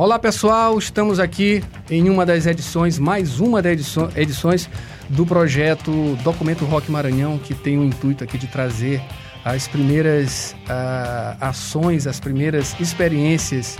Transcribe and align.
Olá 0.00 0.18
pessoal, 0.18 0.78
estamos 0.78 1.20
aqui 1.20 1.62
em 1.90 2.08
uma 2.08 2.24
das 2.24 2.46
edições, 2.46 2.98
mais 2.98 3.38
uma 3.38 3.60
das 3.60 3.98
edições 4.16 4.66
do 5.10 5.26
projeto 5.26 6.16
Documento 6.24 6.64
Rock 6.64 6.90
Maranhão, 6.90 7.36
que 7.36 7.52
tem 7.52 7.76
o 7.76 7.84
intuito 7.84 8.24
aqui 8.24 8.38
de 8.38 8.46
trazer 8.46 9.02
as 9.44 9.68
primeiras 9.68 10.56
uh, 10.62 11.36
ações, 11.38 12.06
as 12.06 12.18
primeiras 12.18 12.74
experiências 12.80 13.78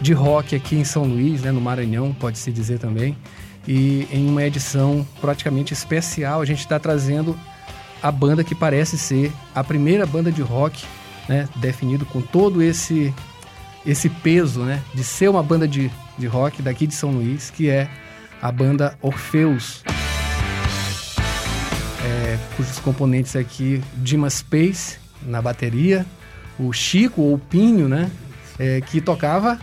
de 0.00 0.12
rock 0.12 0.56
aqui 0.56 0.74
em 0.74 0.82
São 0.82 1.04
Luís, 1.04 1.42
né, 1.42 1.52
no 1.52 1.60
Maranhão, 1.60 2.12
pode-se 2.18 2.50
dizer 2.50 2.80
também. 2.80 3.16
E 3.64 4.08
em 4.10 4.28
uma 4.28 4.42
edição 4.42 5.06
praticamente 5.20 5.72
especial, 5.72 6.40
a 6.40 6.44
gente 6.44 6.58
está 6.58 6.80
trazendo 6.80 7.38
a 8.02 8.10
banda 8.10 8.42
que 8.42 8.56
parece 8.56 8.98
ser 8.98 9.30
a 9.54 9.62
primeira 9.62 10.04
banda 10.04 10.32
de 10.32 10.42
rock, 10.42 10.84
né, 11.28 11.48
definido 11.54 12.04
com 12.06 12.20
todo 12.20 12.60
esse 12.60 13.14
esse 13.84 14.08
peso, 14.08 14.60
né, 14.60 14.82
de 14.94 15.02
ser 15.02 15.28
uma 15.28 15.42
banda 15.42 15.66
de, 15.66 15.90
de 16.18 16.26
rock 16.26 16.62
daqui 16.62 16.86
de 16.86 16.94
São 16.94 17.10
Luís, 17.10 17.50
que 17.50 17.68
é 17.68 17.88
a 18.40 18.50
banda 18.50 18.96
Orfeus. 19.00 19.82
É, 22.04 22.38
cujos 22.56 22.78
componentes 22.78 23.36
aqui, 23.36 23.82
Dimas 23.96 24.42
Pace 24.42 24.98
na 25.22 25.42
bateria, 25.42 26.06
o 26.58 26.72
Chico 26.72 27.22
ou 27.22 27.38
Pinho, 27.38 27.88
né, 27.88 28.10
é, 28.58 28.80
que 28.80 29.00
tocava 29.00 29.58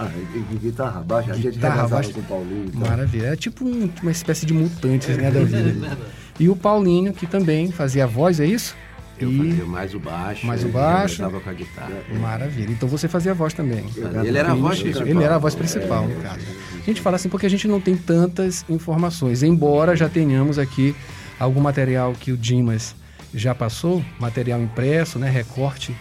ah, 0.00 0.08
e, 0.34 0.56
guitarra 0.56 1.02
baixa, 1.02 1.32
a 1.32 1.34
gente 1.34 1.50
guitarra 1.50 1.86
baixa. 1.86 2.10
com 2.10 2.20
o 2.20 2.22
Paulinho. 2.22 2.64
Então. 2.68 2.80
Maravilha, 2.80 3.26
é 3.26 3.36
tipo 3.36 3.66
um, 3.66 3.90
uma 4.00 4.10
espécie 4.10 4.46
de 4.46 4.54
mutante 4.54 5.10
né, 5.12 5.30
da 5.30 5.40
vida. 5.44 5.98
E 6.38 6.48
o 6.48 6.56
Paulinho, 6.56 7.12
que 7.12 7.26
também 7.26 7.70
fazia 7.70 8.06
voz, 8.06 8.40
é 8.40 8.46
isso? 8.46 8.74
Eu 9.20 9.32
e... 9.32 9.38
fazia 9.38 9.64
mais 9.66 9.94
o 9.94 9.98
baixo. 9.98 10.46
Mais 10.46 10.64
o 10.64 10.68
baixo. 10.68 11.22
Eu 11.22 11.40
com 11.40 11.50
a 11.50 11.52
guitarra. 11.52 12.02
Maravilha. 12.20 12.70
Então 12.70 12.88
você 12.88 13.08
fazia 13.08 13.32
a 13.32 13.34
voz 13.34 13.52
também. 13.52 13.84
Ele 14.24 14.38
era 14.38 14.52
a 14.52 14.54
voz 14.54 14.80
principal. 14.80 15.06
Ele 15.06 15.22
era 15.22 15.34
a 15.34 15.38
voz 15.38 15.54
principal, 15.54 16.06
no 16.06 16.16
caso. 16.22 16.46
A 16.80 16.84
gente 16.84 17.00
fala 17.00 17.16
assim 17.16 17.28
porque 17.28 17.46
a 17.46 17.50
gente 17.50 17.68
não 17.68 17.80
tem 17.80 17.96
tantas 17.96 18.64
informações, 18.68 19.42
embora 19.42 19.94
já 19.94 20.08
tenhamos 20.08 20.58
aqui 20.58 20.94
algum 21.38 21.60
material 21.60 22.12
que 22.12 22.32
o 22.32 22.36
Dimas 22.36 22.94
já 23.34 23.54
passou, 23.54 24.04
material 24.18 24.60
impresso, 24.60 25.18
né, 25.18 25.30
recorte 25.30 25.94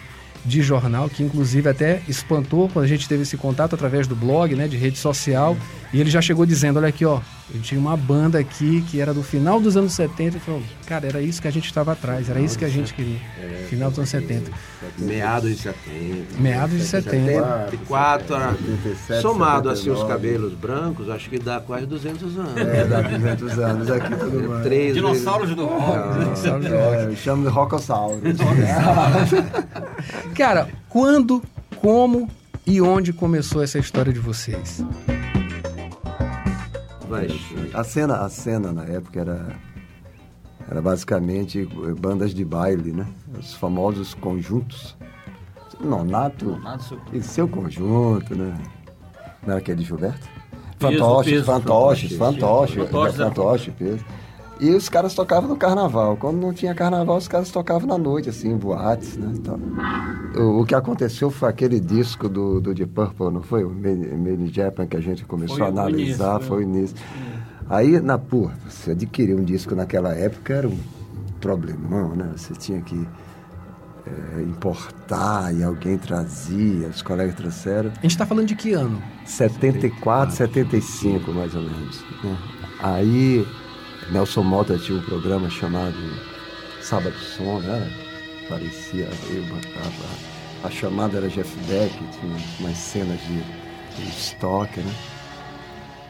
de 0.46 0.62
jornal, 0.62 1.10
que 1.10 1.22
inclusive 1.22 1.70
até 1.70 2.02
espantou 2.08 2.70
quando 2.70 2.86
a 2.86 2.88
gente 2.88 3.08
teve 3.08 3.24
esse 3.24 3.38
contato 3.38 3.76
através 3.76 4.08
do 4.08 4.16
blog, 4.16 4.56
né, 4.56 4.68
de 4.68 4.78
rede 4.78 4.98
social. 4.98 5.56
E 5.94 6.00
ele 6.00 6.10
já 6.10 6.22
chegou 6.22 6.46
dizendo: 6.46 6.78
olha 6.78 6.88
aqui, 6.88 7.06
ó, 7.06 7.20
eu 7.54 7.62
tinha 7.62 7.80
uma 7.80 7.98
banda 7.98 8.38
aqui 8.38 8.82
que 8.84 9.02
era 9.02 9.14
do 9.14 9.24
final 9.24 9.60
dos 9.60 9.76
anos 9.76 9.94
70 9.94 10.38
e 10.38 10.40
falou: 10.40 10.62
cara, 10.86 11.08
era 11.08 11.22
isso 11.22 11.42
que 11.42 11.48
a 11.48 11.52
gente 11.52 11.66
estava 11.66 11.94
atrás, 11.94 12.30
era 12.30 12.40
isso 12.40 12.58
que 12.58 12.66
a 12.66 12.70
gente 12.70 12.94
queria. 12.94 13.20
É, 13.42 13.66
final 13.68 13.90
dos 13.90 13.98
anos 13.98 14.10
70. 14.10 14.52
Meados 15.00 15.50
de 15.50 15.58
70. 15.58 16.42
Meados 16.42 16.78
de 16.78 16.84
70. 16.84 17.26
74, 17.72 18.36
somado 19.22 19.70
assim 19.70 19.90
os 19.90 20.04
cabelos 20.04 20.54
brancos, 20.54 21.10
acho 21.10 21.30
que 21.30 21.40
dá 21.40 21.60
quase 21.60 21.88
200 21.88 22.38
anos. 22.38 22.58
É, 22.58 22.86
dá 22.86 23.02
200 23.02 23.60
anos 23.60 23.90
aqui 23.90 24.16
tudo 24.16 24.50
mais. 24.50 24.64
Três 24.64 24.94
Dinossauros 24.94 25.56
do 25.56 25.66
rock. 25.66 26.20
Dinossauros 26.20 26.66
do 26.66 26.76
rock. 26.76 26.90
É, 27.00 27.16
chamo 27.16 27.44
de 27.44 27.50
rockossauro. 27.50 28.22
cara, 30.36 30.68
quando, 30.88 31.42
como 31.78 32.30
e 32.66 32.82
onde 32.82 33.14
começou 33.14 33.64
essa 33.64 33.80
história 33.80 34.12
de 34.12 34.20
vocês? 34.20 34.84
A 37.74 37.84
cena, 37.84 38.18
a 38.18 38.30
cena 38.30 38.72
na 38.72 38.84
época 38.86 39.20
era, 39.20 39.56
era 40.70 40.82
basicamente 40.82 41.66
bandas 42.00 42.34
de 42.34 42.46
baile, 42.46 42.92
né? 42.92 43.08
Os 43.38 43.54
famosos 43.56 44.14
conjuntos. 44.14 44.96
Nonato, 45.80 46.46
Nonato 46.46 47.00
e 47.14 47.22
seu 47.22 47.48
conjunto, 47.48 48.36
né? 48.36 48.54
Não 49.42 49.54
era 49.54 49.60
aquele 49.60 49.80
de 49.80 49.86
Gilberto? 49.86 50.28
Fantoches, 50.78 51.46
fantoches, 51.46 52.18
fantoches, 52.18 52.90
fantoches, 53.18 53.74
peso. 53.76 54.06
E 54.60 54.72
os 54.72 54.90
caras 54.90 55.14
tocavam 55.14 55.50
no 55.50 55.56
carnaval. 55.56 56.18
Quando 56.18 56.38
não 56.38 56.54
tinha 56.54 56.76
carnaval, 56.76 57.18
os 57.18 57.30
caras 57.30 57.50
tocavam 57.50 57.88
na 57.88 57.98
noite, 57.98 58.30
assim, 58.30 58.50
em 58.50 58.58
boates, 58.58 59.16
né? 59.16 59.32
Então, 59.34 59.58
o, 60.36 60.62
o, 60.62 60.66
que 60.66 60.76
aconteceu 60.76 61.32
foi 61.32 61.48
aquele 61.48 61.80
disco 61.80 62.28
do, 62.28 62.60
do 62.60 62.74
Deep 62.74 62.92
Purple, 62.92 63.32
não 63.32 63.42
foi? 63.42 63.64
O 63.64 63.70
Made 63.70 64.54
Japan, 64.54 64.86
que 64.86 64.98
a 64.98 65.02
gente 65.02 65.24
começou 65.24 65.58
foi 65.58 65.66
a 65.66 65.70
analisar, 65.70 66.42
foi 66.42 66.60
o 66.60 66.62
início. 66.62 66.98
Aí, 67.70 68.02
na 68.02 68.18
porra, 68.18 68.58
você 68.68 68.92
adquirir 68.92 69.36
um 69.36 69.44
disco 69.44 69.76
naquela 69.76 70.14
época 70.14 70.54
era 70.54 70.68
um 70.68 70.78
problemão, 71.40 72.16
né? 72.16 72.34
Você 72.36 72.54
tinha 72.54 72.82
que 72.82 73.08
é, 74.06 74.42
importar 74.42 75.54
e 75.54 75.64
alguém 75.64 75.98
trazia, 75.98 76.88
os 76.88 77.02
colegas 77.02 77.36
trouxeram. 77.36 77.92
A 77.92 78.02
gente 78.02 78.12
está 78.12 78.26
falando 78.26 78.48
de 78.48 78.56
que 78.56 78.74
ano? 78.74 79.02
74, 79.26 80.36
75, 80.36 81.32
mais 81.32 81.56
ou 81.56 81.62
menos. 81.62 82.04
Né? 82.24 82.38
Aí 82.82 83.46
Nelson 84.12 84.44
Mota 84.44 84.78
tinha 84.78 84.98
um 84.98 85.02
programa 85.02 85.50
chamado 85.50 85.96
Sábado 86.82 87.16
Som, 87.18 87.60
né? 87.60 87.92
Parecia 88.48 89.08
eu, 89.30 89.44
a, 90.64 90.68
a, 90.68 90.72
chamada 90.72 91.18
era 91.18 91.30
Jeff 91.30 91.56
Beck, 91.68 91.94
tinha 92.20 92.36
umas 92.60 92.78
cenas 92.78 93.20
de, 93.22 93.44
de 93.96 94.10
estoque, 94.10 94.80
né? 94.80 94.96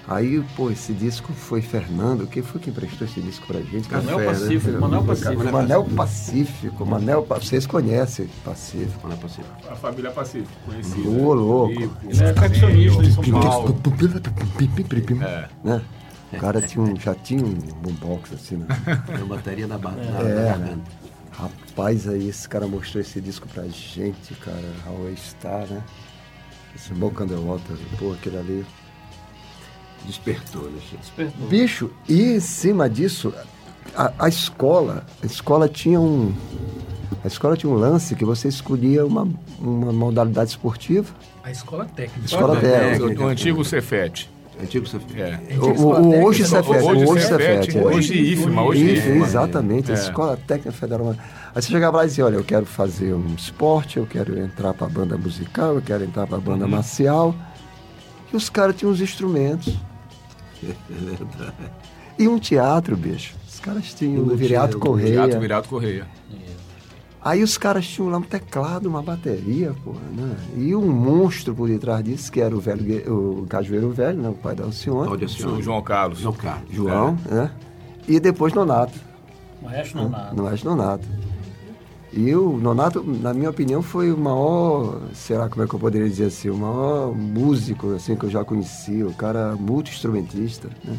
Aí, 0.07 0.43
pô, 0.55 0.71
esse 0.71 0.91
disco 0.91 1.33
foi 1.33 1.61
Fernando. 1.61 2.25
Quem 2.25 2.41
foi 2.41 2.59
que 2.59 2.71
emprestou 2.71 3.05
esse 3.05 3.21
disco 3.21 3.45
pra 3.45 3.61
gente? 3.61 3.91
Manel 3.91 4.17
Café, 4.17 4.25
Pacífico. 4.25 4.71
Né? 4.71 4.79
Manel 4.79 5.03
Pacífico. 5.03 5.51
Manel 5.51 5.83
Pacífico. 5.83 6.85
Manel 6.85 7.25
Vocês 7.29 7.67
conhecem 7.67 8.27
Pacífico. 8.43 8.99
Manel 9.03 9.19
Pacífico. 9.19 9.55
A 9.69 9.75
família 9.75 10.09
Pacífico, 10.09 10.51
conhecida. 10.65 11.07
Ô, 11.07 11.33
louco. 11.33 11.73
Ele 12.09 12.23
é 12.23 12.33
faccionista 12.33 13.03
em 13.03 13.11
São 13.11 13.23
Paulo. 13.39 13.79
É. 15.21 15.49
Né? 15.63 15.81
O 16.31 16.37
cara 16.37 16.61
tinha 16.61 16.83
um, 16.83 16.95
já 16.95 17.15
tinha 17.15 17.43
um 17.43 17.53
boombox 17.53 18.33
assim, 18.33 18.57
né? 18.57 18.67
Uma 19.17 19.35
bateria 19.37 19.67
na, 19.67 19.77
ba 19.77 19.93
é, 19.97 20.57
né? 20.57 20.77
Rapaz, 21.31 22.07
aí 22.07 22.27
esse 22.27 22.47
cara 22.47 22.67
mostrou 22.67 23.01
esse 23.01 23.19
disco 23.19 23.47
pra 23.47 23.63
gente, 23.63 24.33
cara. 24.35 24.73
How 24.85 25.09
Star, 25.15 25.65
né? 25.67 25.81
Esse 26.75 26.93
Smoke 26.93 27.23
Underwater, 27.23 27.77
pô, 27.97 28.11
aquele 28.11 28.37
ali. 28.37 28.65
Despertou, 30.05 30.69
né? 30.69 30.79
Despertou. 30.99 31.47
Bicho, 31.47 31.91
e 32.07 32.35
em 32.35 32.39
cima 32.39 32.89
disso, 32.89 33.33
a, 33.95 34.11
a, 34.19 34.29
escola, 34.29 35.05
a 35.21 35.25
escola 35.25 35.67
tinha 35.67 35.99
um. 35.99 36.33
A 37.23 37.27
escola 37.27 37.57
tinha 37.57 37.71
um 37.71 37.75
lance 37.75 38.15
que 38.15 38.23
você 38.23 38.47
escolhia 38.47 39.05
uma, 39.05 39.27
uma 39.59 39.91
modalidade 39.91 40.51
esportiva. 40.51 41.13
A 41.43 41.51
escola 41.51 41.85
técnica. 41.85 42.25
Escola 42.25 42.59
técnica. 42.59 43.23
O 43.23 43.27
antigo 43.27 43.65
Cefet. 43.65 44.29
Antigo 44.61 44.85
Cefet. 44.85 45.21
É. 45.21 45.57
O, 45.57 45.83
o, 45.83 46.23
hoje 46.25 46.45
Cefet. 46.45 46.83
Hoje 46.83 47.21
Cefet. 47.25 47.77
Hoje 47.77 48.33
IFMA. 48.33 48.63
Hoje 48.63 48.91
IFMA. 48.91 49.25
Exatamente. 49.25 49.91
É. 49.91 49.93
Escola 49.93 50.37
Técnica 50.37 50.71
Federal. 50.71 51.15
Aí 51.55 51.61
você 51.61 51.69
chegava 51.69 51.97
lá 51.97 52.05
e 52.05 52.07
dizia, 52.07 52.25
olha, 52.25 52.35
eu 52.35 52.43
quero 52.43 52.65
fazer 52.65 53.13
um 53.13 53.33
esporte, 53.35 53.97
eu 53.97 54.05
quero 54.05 54.37
entrar 54.37 54.73
para 54.73 54.87
a 54.87 54.89
banda 54.89 55.17
musical, 55.17 55.75
eu 55.75 55.81
quero 55.81 56.03
entrar 56.03 56.27
para 56.27 56.37
a 56.37 56.41
banda 56.41 56.65
uhum. 56.65 56.71
marcial. 56.71 57.33
E 58.31 58.35
os 58.35 58.49
caras 58.49 58.75
tinham 58.75 58.91
os 58.91 58.99
instrumentos. 58.99 59.73
É 60.63 60.73
verdade. 60.93 61.53
E 62.17 62.27
um 62.27 62.37
teatro, 62.37 62.97
bicho. 62.97 63.35
Os 63.47 63.59
caras 63.61 63.93
tinham 63.93 64.23
o 64.23 64.35
Viriato 64.35 64.77
Correia. 64.77 65.13
Teatro 65.13 65.39
Viriato 65.39 65.69
Correia. 65.69 66.07
Aí 67.21 67.43
os 67.43 67.57
caras 67.57 67.85
tinham 67.85 68.09
lá 68.09 68.17
um 68.17 68.21
teclado, 68.21 68.87
uma 68.87 69.01
bateria, 69.01 69.75
porra, 69.83 69.99
né? 70.15 70.37
E 70.55 70.73
um 70.73 70.89
monstro 70.89 71.53
por 71.53 71.67
detrás 71.67 72.03
disso, 72.03 72.31
que 72.31 72.39
era 72.39 72.55
o 72.55 72.61
velho, 72.61 73.41
o 73.41 73.45
Cajueiro 73.45 73.89
Velho, 73.91 74.21
né? 74.21 74.29
O 74.29 74.33
pai 74.33 74.55
da 74.55 74.63
Alcione. 74.63 75.11
O 75.11 75.61
João 75.61 75.81
Carlos. 75.81 76.19
João 76.19 76.33
Carlos. 76.33 76.71
João, 76.71 77.17
é. 77.29 77.35
né? 77.35 77.51
E 78.07 78.19
depois 78.19 78.53
Nonato. 78.53 78.97
Maestro 79.61 80.03
Nonato. 80.03 80.41
Maestro 80.41 80.69
Nonato. 80.69 81.07
E 82.11 82.33
o 82.33 82.57
Nonato, 82.57 83.03
na 83.03 83.33
minha 83.33 83.49
opinião, 83.49 83.81
foi 83.81 84.11
o 84.11 84.17
maior, 84.17 84.99
sei 85.13 85.37
lá 85.37 85.47
como 85.47 85.63
é 85.63 85.67
que 85.67 85.75
eu 85.75 85.79
poderia 85.79 86.09
dizer 86.09 86.25
assim, 86.25 86.49
o 86.49 86.57
maior 86.57 87.13
músico 87.13 87.93
assim, 87.93 88.15
que 88.15 88.25
eu 88.25 88.29
já 88.29 88.43
conheci, 88.43 89.03
o 89.03 89.13
cara 89.13 89.55
multi-instrumentista, 89.55 90.69
né? 90.83 90.97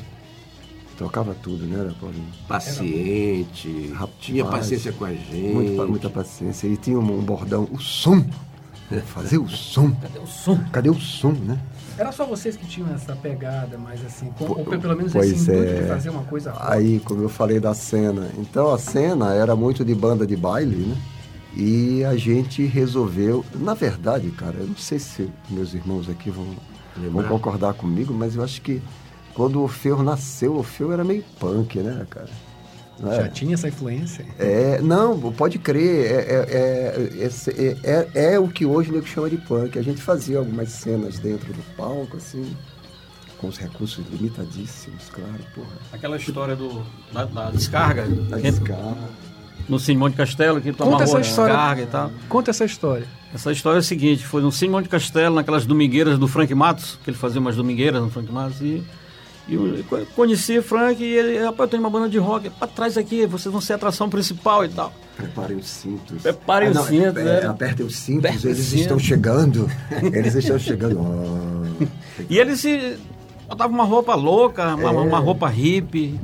Tocava 1.01 1.35
tudo, 1.35 1.65
né, 1.65 1.91
Paulinho? 1.99 2.29
Paciente, 2.47 3.89
Rapaz, 3.95 4.17
tinha 4.21 4.45
paciência 4.45 4.93
com 4.93 5.07
a 5.07 5.15
gente. 5.15 5.55
Muita, 5.55 5.87
muita 5.87 6.11
paciência. 6.11 6.67
E 6.67 6.77
tinha 6.77 6.99
um, 6.99 7.19
um 7.19 7.23
bordão, 7.23 7.67
o 7.73 7.81
som. 7.81 8.23
Fazer 9.07 9.39
o 9.39 9.49
som. 9.49 9.93
Cadê 9.93 10.19
o 10.19 10.27
som? 10.27 10.59
Cadê 10.71 10.91
o 10.91 11.01
som, 11.01 11.33
né? 11.33 11.59
Era 11.97 12.13
só 12.13 12.27
vocês 12.27 12.55
que 12.55 12.67
tinham 12.67 12.93
essa 12.95 13.17
pegada, 13.17 13.79
mas 13.79 14.05
assim, 14.05 14.31
com, 14.33 14.45
ou 14.45 14.63
pelo 14.63 14.95
menos 14.95 15.15
esse 15.15 15.37
intuito 15.37 15.63
é. 15.63 15.81
de 15.81 15.89
fazer 15.89 16.11
uma 16.11 16.25
coisa 16.25 16.53
Aí, 16.59 17.01
como 17.01 17.23
eu 17.23 17.31
falei 17.31 17.59
da 17.59 17.73
cena. 17.73 18.29
Então 18.37 18.71
a 18.71 18.79
cena 18.79 19.33
era 19.33 19.57
muito 19.57 19.83
de 19.83 19.95
banda 19.95 20.27
de 20.27 20.37
baile, 20.37 20.77
né? 20.77 20.97
E 21.57 22.05
a 22.05 22.15
gente 22.15 22.63
resolveu. 22.67 23.43
Na 23.55 23.73
verdade, 23.73 24.31
cara, 24.33 24.57
eu 24.59 24.67
não 24.67 24.77
sei 24.77 24.99
se 24.99 25.31
meus 25.49 25.73
irmãos 25.73 26.11
aqui 26.11 26.29
vão, 26.29 26.45
vão 27.11 27.23
concordar 27.23 27.73
comigo, 27.73 28.13
mas 28.13 28.37
eu 28.37 28.45
acho 28.45 28.61
que 28.61 28.83
quando 29.35 29.57
o 29.57 29.63
Orfeu 29.63 30.03
nasceu, 30.03 30.53
o 30.55 30.59
Orfeu 30.59 30.93
era 30.93 31.05
meio 31.05 31.25
punk, 31.39 31.79
né, 31.79 32.07
cara? 32.09 32.29
É? 33.03 33.17
Já 33.17 33.29
tinha 33.29 33.55
essa 33.55 33.69
influência? 33.69 34.27
É, 34.39 34.81
não, 34.83 35.19
pode 35.33 35.59
crer. 35.59 36.07
É, 36.07 36.15
é, 36.15 37.29
é, 37.57 38.09
é, 38.15 38.35
é 38.35 38.39
o 38.39 38.49
que 38.49 38.67
hoje 38.67 38.93
o 38.93 39.07
chama 39.07 39.31
de 39.31 39.39
punk. 39.39 39.79
A 39.79 39.83
gente 39.83 40.03
fazia 40.03 40.39
algumas 40.39 40.69
cenas 40.69 41.19
dentro 41.19 41.53
do 41.53 41.63
palco, 41.77 42.19
assim, 42.19 42.55
com 43.39 43.49
os 43.49 43.57
recursos 43.57 44.05
limitadíssimos, 44.11 45.09
claro, 45.11 45.43
porra. 45.55 45.71
Aquela 45.93 46.19
história 46.19 46.55
do, 46.55 46.85
da, 47.11 47.25
da 47.25 47.51
descarga. 47.51 48.07
Da 48.07 48.37
descarga. 48.37 48.97
No 49.67 49.79
Cine 49.79 50.11
de 50.11 50.17
Castelo, 50.17 50.61
que 50.61 50.73
tomava 50.73 51.05
essa 51.05 51.21
história, 51.21 51.55
descarga 51.55 51.83
e 51.83 51.87
tal. 51.87 52.11
Conta 52.29 52.51
essa 52.51 52.65
história. 52.65 53.07
Essa 53.33 53.53
história 53.53 53.79
é 53.79 53.81
a 53.81 53.83
seguinte, 53.83 54.27
foi 54.27 54.43
no 54.43 54.51
Cine 54.53 54.83
de 54.83 54.89
Castelo, 54.89 55.37
naquelas 55.37 55.65
domingueiras 55.65 56.19
do 56.19 56.27
Frank 56.27 56.53
Matos, 56.55 56.99
que 57.03 57.09
ele 57.09 57.17
fazia 57.17 57.41
umas 57.41 57.57
domingueiras 57.57 58.03
no 58.03 58.11
Frank 58.11 58.31
Matos, 58.31 58.61
e 58.61 58.83
eu 59.49 60.07
conheci 60.15 60.61
Frank 60.63 61.03
e 61.03 61.07
ele, 61.07 61.39
rapaz, 61.39 61.61
eu 61.61 61.69
tenho 61.69 61.83
uma 61.83 61.91
banda 61.91 62.09
de 62.09 62.19
rock, 62.19 62.51
para 62.51 62.69
trás 62.69 62.97
aqui, 62.97 63.27
vocês 63.27 63.51
vão 63.51 63.61
ser 63.61 63.75
a 63.75 63.77
atração 63.77 64.09
principal 64.09 64.65
e 64.65 64.69
tal. 64.69 64.93
Preparem 65.17 65.57
os 65.57 65.67
cintos. 65.67 66.23
Preparem 66.23 66.69
ah, 66.69 66.81
os 66.81 66.87
cintos. 66.87 67.27
É, 67.27 67.41
é. 67.41 67.47
Apertem 67.47 67.87
os 67.87 67.97
cintos, 67.97 68.25
Apertem 68.25 68.51
eles 68.51 68.65
cintos. 68.65 68.81
estão 68.81 68.99
chegando. 68.99 69.71
Eles 70.13 70.35
estão 70.35 70.59
chegando. 70.59 71.01
Oh. 71.01 71.61
E 72.29 72.39
ele 72.39 72.55
se 72.55 72.99
botava 73.49 73.73
uma 73.73 73.85
roupa 73.85 74.15
louca, 74.15 74.75
uma, 74.75 74.91
é. 74.91 74.93
uma 74.93 75.19
roupa 75.19 75.49
hippie. 75.49 76.21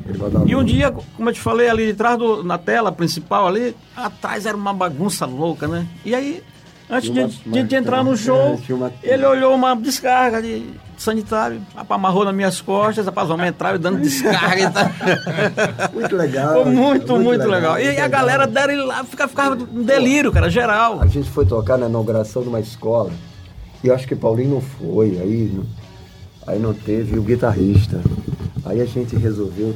E 0.46 0.54
um 0.54 0.62
dia, 0.62 0.92
como 1.16 1.28
eu 1.28 1.32
te 1.32 1.40
falei, 1.40 1.69
ali 1.69 1.86
de 1.86 1.94
trás 1.94 2.19
do, 2.19 2.44
na 2.44 2.58
tela 2.58 2.92
principal 2.92 3.48
ali, 3.48 3.74
atrás 3.96 4.46
era 4.46 4.56
uma 4.56 4.72
bagunça 4.72 5.26
louca, 5.26 5.66
né? 5.66 5.86
E 6.04 6.14
aí, 6.14 6.42
antes 6.88 7.10
uma, 7.10 7.28
de, 7.28 7.62
de, 7.64 7.76
entrar 7.76 8.02
no 8.04 8.16
show, 8.16 8.58
é, 8.68 8.72
uma... 8.72 8.92
ele 9.02 9.24
olhou 9.24 9.54
uma 9.54 9.74
descarga 9.74 10.40
de 10.40 10.64
sanitário, 10.96 11.60
amarrou 11.88 12.24
nas 12.24 12.34
minhas 12.34 12.60
costas, 12.60 13.04
rapaz, 13.06 13.28
vamos 13.28 13.46
entrar 13.46 13.74
e 13.74 13.78
dando 13.78 14.00
descarga. 14.00 14.70
Tá? 14.70 14.90
muito 15.92 16.16
legal. 16.16 16.54
Foi 16.54 16.64
muito, 16.64 17.12
muito, 17.12 17.24
muito 17.24 17.48
legal. 17.48 17.74
legal. 17.74 17.80
E 17.80 17.86
muito 17.86 18.00
a 18.00 18.08
galera 18.08 18.46
deram 18.46 18.72
ele 18.72 18.82
lá, 18.82 19.04
ficava, 19.04 19.28
ficava 19.28 19.54
um 19.54 19.82
delírio, 19.82 20.32
cara, 20.32 20.48
geral. 20.48 21.00
A 21.00 21.06
gente 21.06 21.28
foi 21.30 21.44
tocar 21.44 21.76
na 21.76 21.88
inauguração 21.88 22.42
de 22.42 22.48
uma 22.48 22.60
escola, 22.60 23.10
e 23.82 23.88
eu 23.88 23.94
acho 23.94 24.06
que 24.06 24.16
Paulinho 24.16 24.50
não 24.50 24.60
foi, 24.60 25.18
aí, 25.20 25.60
aí 26.46 26.58
não 26.58 26.72
teve 26.72 27.18
o 27.18 27.22
guitarrista. 27.22 28.00
Aí 28.64 28.80
a 28.80 28.86
gente 28.86 29.14
resolveu 29.16 29.74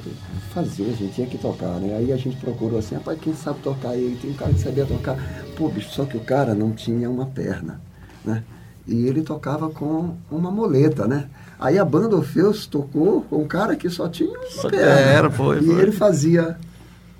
fazer, 0.50 0.84
a 0.84 0.96
gente 0.96 1.14
tinha 1.14 1.26
que 1.26 1.38
tocar, 1.38 1.78
né? 1.80 1.96
Aí 1.96 2.12
a 2.12 2.16
gente 2.16 2.36
procurou 2.36 2.78
assim, 2.78 2.94
rapaz, 2.94 3.18
quem 3.20 3.34
sabe 3.34 3.60
tocar? 3.60 3.90
aí? 3.90 4.18
tem 4.20 4.30
um 4.30 4.34
cara 4.34 4.52
que 4.52 4.60
sabia 4.60 4.84
tocar. 4.86 5.16
Pô, 5.56 5.68
bicho, 5.68 5.90
só 5.90 6.04
que 6.04 6.16
o 6.16 6.20
cara 6.20 6.54
não 6.54 6.72
tinha 6.72 7.08
uma 7.08 7.26
perna, 7.26 7.80
né? 8.24 8.42
e 8.86 9.06
ele 9.06 9.22
tocava 9.22 9.70
com 9.70 10.16
uma 10.30 10.50
moleta, 10.50 11.06
né? 11.06 11.28
Aí 11.58 11.78
a 11.78 11.84
banda 11.84 12.16
Orfeus 12.16 12.66
tocou 12.66 13.22
com 13.22 13.42
um 13.42 13.46
cara 13.46 13.76
que 13.76 13.88
só 13.88 14.08
tinha 14.08 14.30
uma 14.30 14.70
perna. 14.70 14.86
Era, 14.86 15.30
foi, 15.30 15.58
E 15.60 15.66
foi. 15.66 15.80
ele 15.82 15.92
fazia 15.92 16.56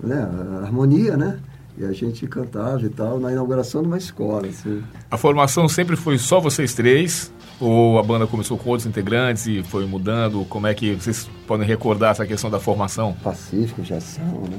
né, 0.03 0.29
a 0.59 0.65
harmonia, 0.65 1.17
né? 1.17 1.38
E 1.79 1.85
a 1.85 1.93
gente 1.93 2.26
cantava 2.26 2.83
e 2.83 2.88
tal 2.88 3.21
na 3.21 3.31
inauguração 3.31 3.83
de 3.83 3.87
uma 3.87 3.99
escola. 3.99 4.49
Assim. 4.49 4.83
A 5.11 5.17
formação 5.17 5.69
sempre 5.69 5.94
foi 5.97 6.19
só 6.19 6.41
vocês 6.41 6.75
três? 6.75 7.33
Ou 7.61 7.99
a 7.99 8.03
banda 8.03 8.27
começou 8.27 8.57
com 8.57 8.71
outros 8.71 8.87
integrantes 8.87 9.47
e 9.47 9.62
foi 9.62 9.85
mudando? 9.85 10.45
Como 10.49 10.67
é 10.67 10.75
que 10.75 10.95
vocês 10.95 11.29
podem 11.47 11.67
recordar 11.67 12.12
essa 12.12 12.27
questão 12.27 12.51
da 12.51 12.59
formação? 12.59 13.15
Pacífico, 13.23 13.85
já 13.85 14.01
são, 14.01 14.25
né? 14.25 14.59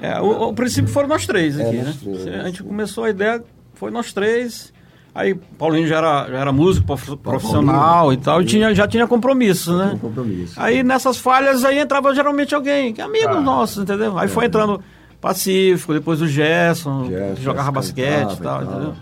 É, 0.00 0.20
o, 0.20 0.48
o 0.48 0.52
princípio 0.52 0.92
foram 0.92 1.08
nós 1.08 1.26
três 1.26 1.58
aqui, 1.58 1.76
é, 1.76 1.82
né? 1.82 1.94
Três, 1.98 2.26
a 2.26 2.46
gente 2.46 2.62
começou 2.62 3.04
a 3.04 3.10
ideia, 3.10 3.42
foi 3.74 3.90
nós 3.90 4.12
três. 4.12 4.72
Aí 5.14 5.34
Paulinho 5.34 5.86
já 5.86 5.96
era, 5.96 6.28
já 6.28 6.38
era 6.38 6.52
músico 6.52 6.86
profissional 7.16 8.00
Paulinho, 8.00 8.20
e 8.20 8.22
tal, 8.22 8.42
e 8.42 8.44
tinha, 8.44 8.74
já 8.74 8.86
tinha 8.86 9.06
compromisso, 9.06 9.74
né? 9.74 9.92
Um 9.94 9.98
compromisso. 9.98 10.52
Aí 10.58 10.82
nessas 10.82 11.16
falhas 11.16 11.64
aí 11.64 11.78
entrava 11.78 12.14
geralmente 12.14 12.54
alguém, 12.54 12.92
que 12.92 13.00
é 13.00 13.04
amigo 13.04 13.30
ah. 13.30 13.40
nosso, 13.40 13.80
entendeu? 13.80 14.18
Aí 14.18 14.26
é. 14.26 14.28
foi 14.28 14.44
entrando 14.44 14.82
Pacífico, 15.18 15.94
depois 15.94 16.20
o 16.20 16.28
Gerson, 16.28 17.06
Gerson 17.06 17.42
jogava 17.42 17.72
basquete 17.72 18.34
e 18.34 18.42
tal, 18.42 18.62
entendeu? 18.62 18.94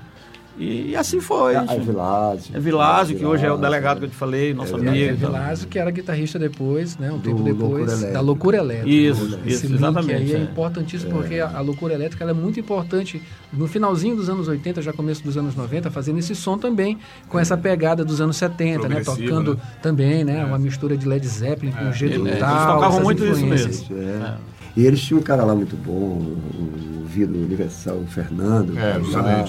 E, 0.56 0.90
e, 0.90 0.96
assim 0.96 1.20
foi. 1.20 1.54
É, 1.54 1.64
é 1.68 1.78
Vilásio. 1.78 2.56
É 2.56 2.60
Vilásio, 2.60 3.16
que 3.16 3.24
hoje 3.24 3.44
é 3.44 3.52
o 3.52 3.56
delegado 3.56 3.98
que 3.98 4.04
eu 4.04 4.08
te 4.08 4.14
falei, 4.14 4.54
nosso 4.54 4.76
é, 4.76 4.88
amigo. 4.88 5.10
É 5.10 5.12
Vilásio, 5.12 5.68
que 5.68 5.78
era 5.78 5.90
guitarrista 5.90 6.38
depois, 6.38 6.96
né? 6.96 7.10
Um 7.10 7.18
Do 7.18 7.22
tempo 7.22 7.42
depois, 7.42 7.90
loucura 7.90 8.12
da 8.12 8.20
Loucura 8.20 8.56
Elétrica. 8.58 8.88
Isso, 8.88 9.38
Esse 9.44 9.66
isso 9.66 9.74
exatamente. 9.74 10.14
aí 10.14 10.32
é, 10.32 10.36
é 10.36 10.40
importantíssimo, 10.40 11.10
é. 11.10 11.14
porque 11.14 11.40
a, 11.40 11.58
a, 11.58 11.60
Loucura 11.60 11.94
Elétrica 11.94 12.24
é 12.24 12.32
muito 12.32 12.60
importante 12.60 13.20
no 13.52 13.66
finalzinho 13.66 14.14
dos 14.14 14.28
anos 14.28 14.46
80, 14.46 14.80
já 14.80 14.92
começo 14.92 15.24
dos 15.24 15.36
anos 15.36 15.56
90, 15.56 15.90
fazendo 15.90 16.18
esse 16.18 16.34
som 16.34 16.56
também, 16.56 16.98
com 17.28 17.38
essa 17.38 17.56
pegada 17.56 18.04
dos 18.04 18.20
anos 18.20 18.36
70, 18.36 18.88
né? 18.88 19.02
Tocando 19.02 19.54
né? 19.54 19.60
também, 19.82 20.24
né? 20.24 20.44
Uma 20.44 20.58
mistura 20.58 20.96
de 20.96 21.06
Led 21.06 21.26
Zeppelin 21.26 21.72
com 21.72 21.88
é. 21.88 21.92
jeito 21.92 22.20
tal. 22.38 22.50
Eles 22.50 22.66
tocavam 22.66 23.00
muito 23.02 23.24
isso 23.24 23.44
mesmo. 23.44 23.88
E 24.76 24.84
eles 24.84 25.00
tinham 25.00 25.20
um 25.20 25.22
cara 25.22 25.44
lá 25.44 25.54
muito 25.54 25.76
bom, 25.76 26.20
o 26.20 27.04
Vido 27.06 27.34
Universal, 27.34 27.96
o 27.96 28.06
Fernando, 28.06 28.76
é, 28.76 28.98
lá, 29.12 29.44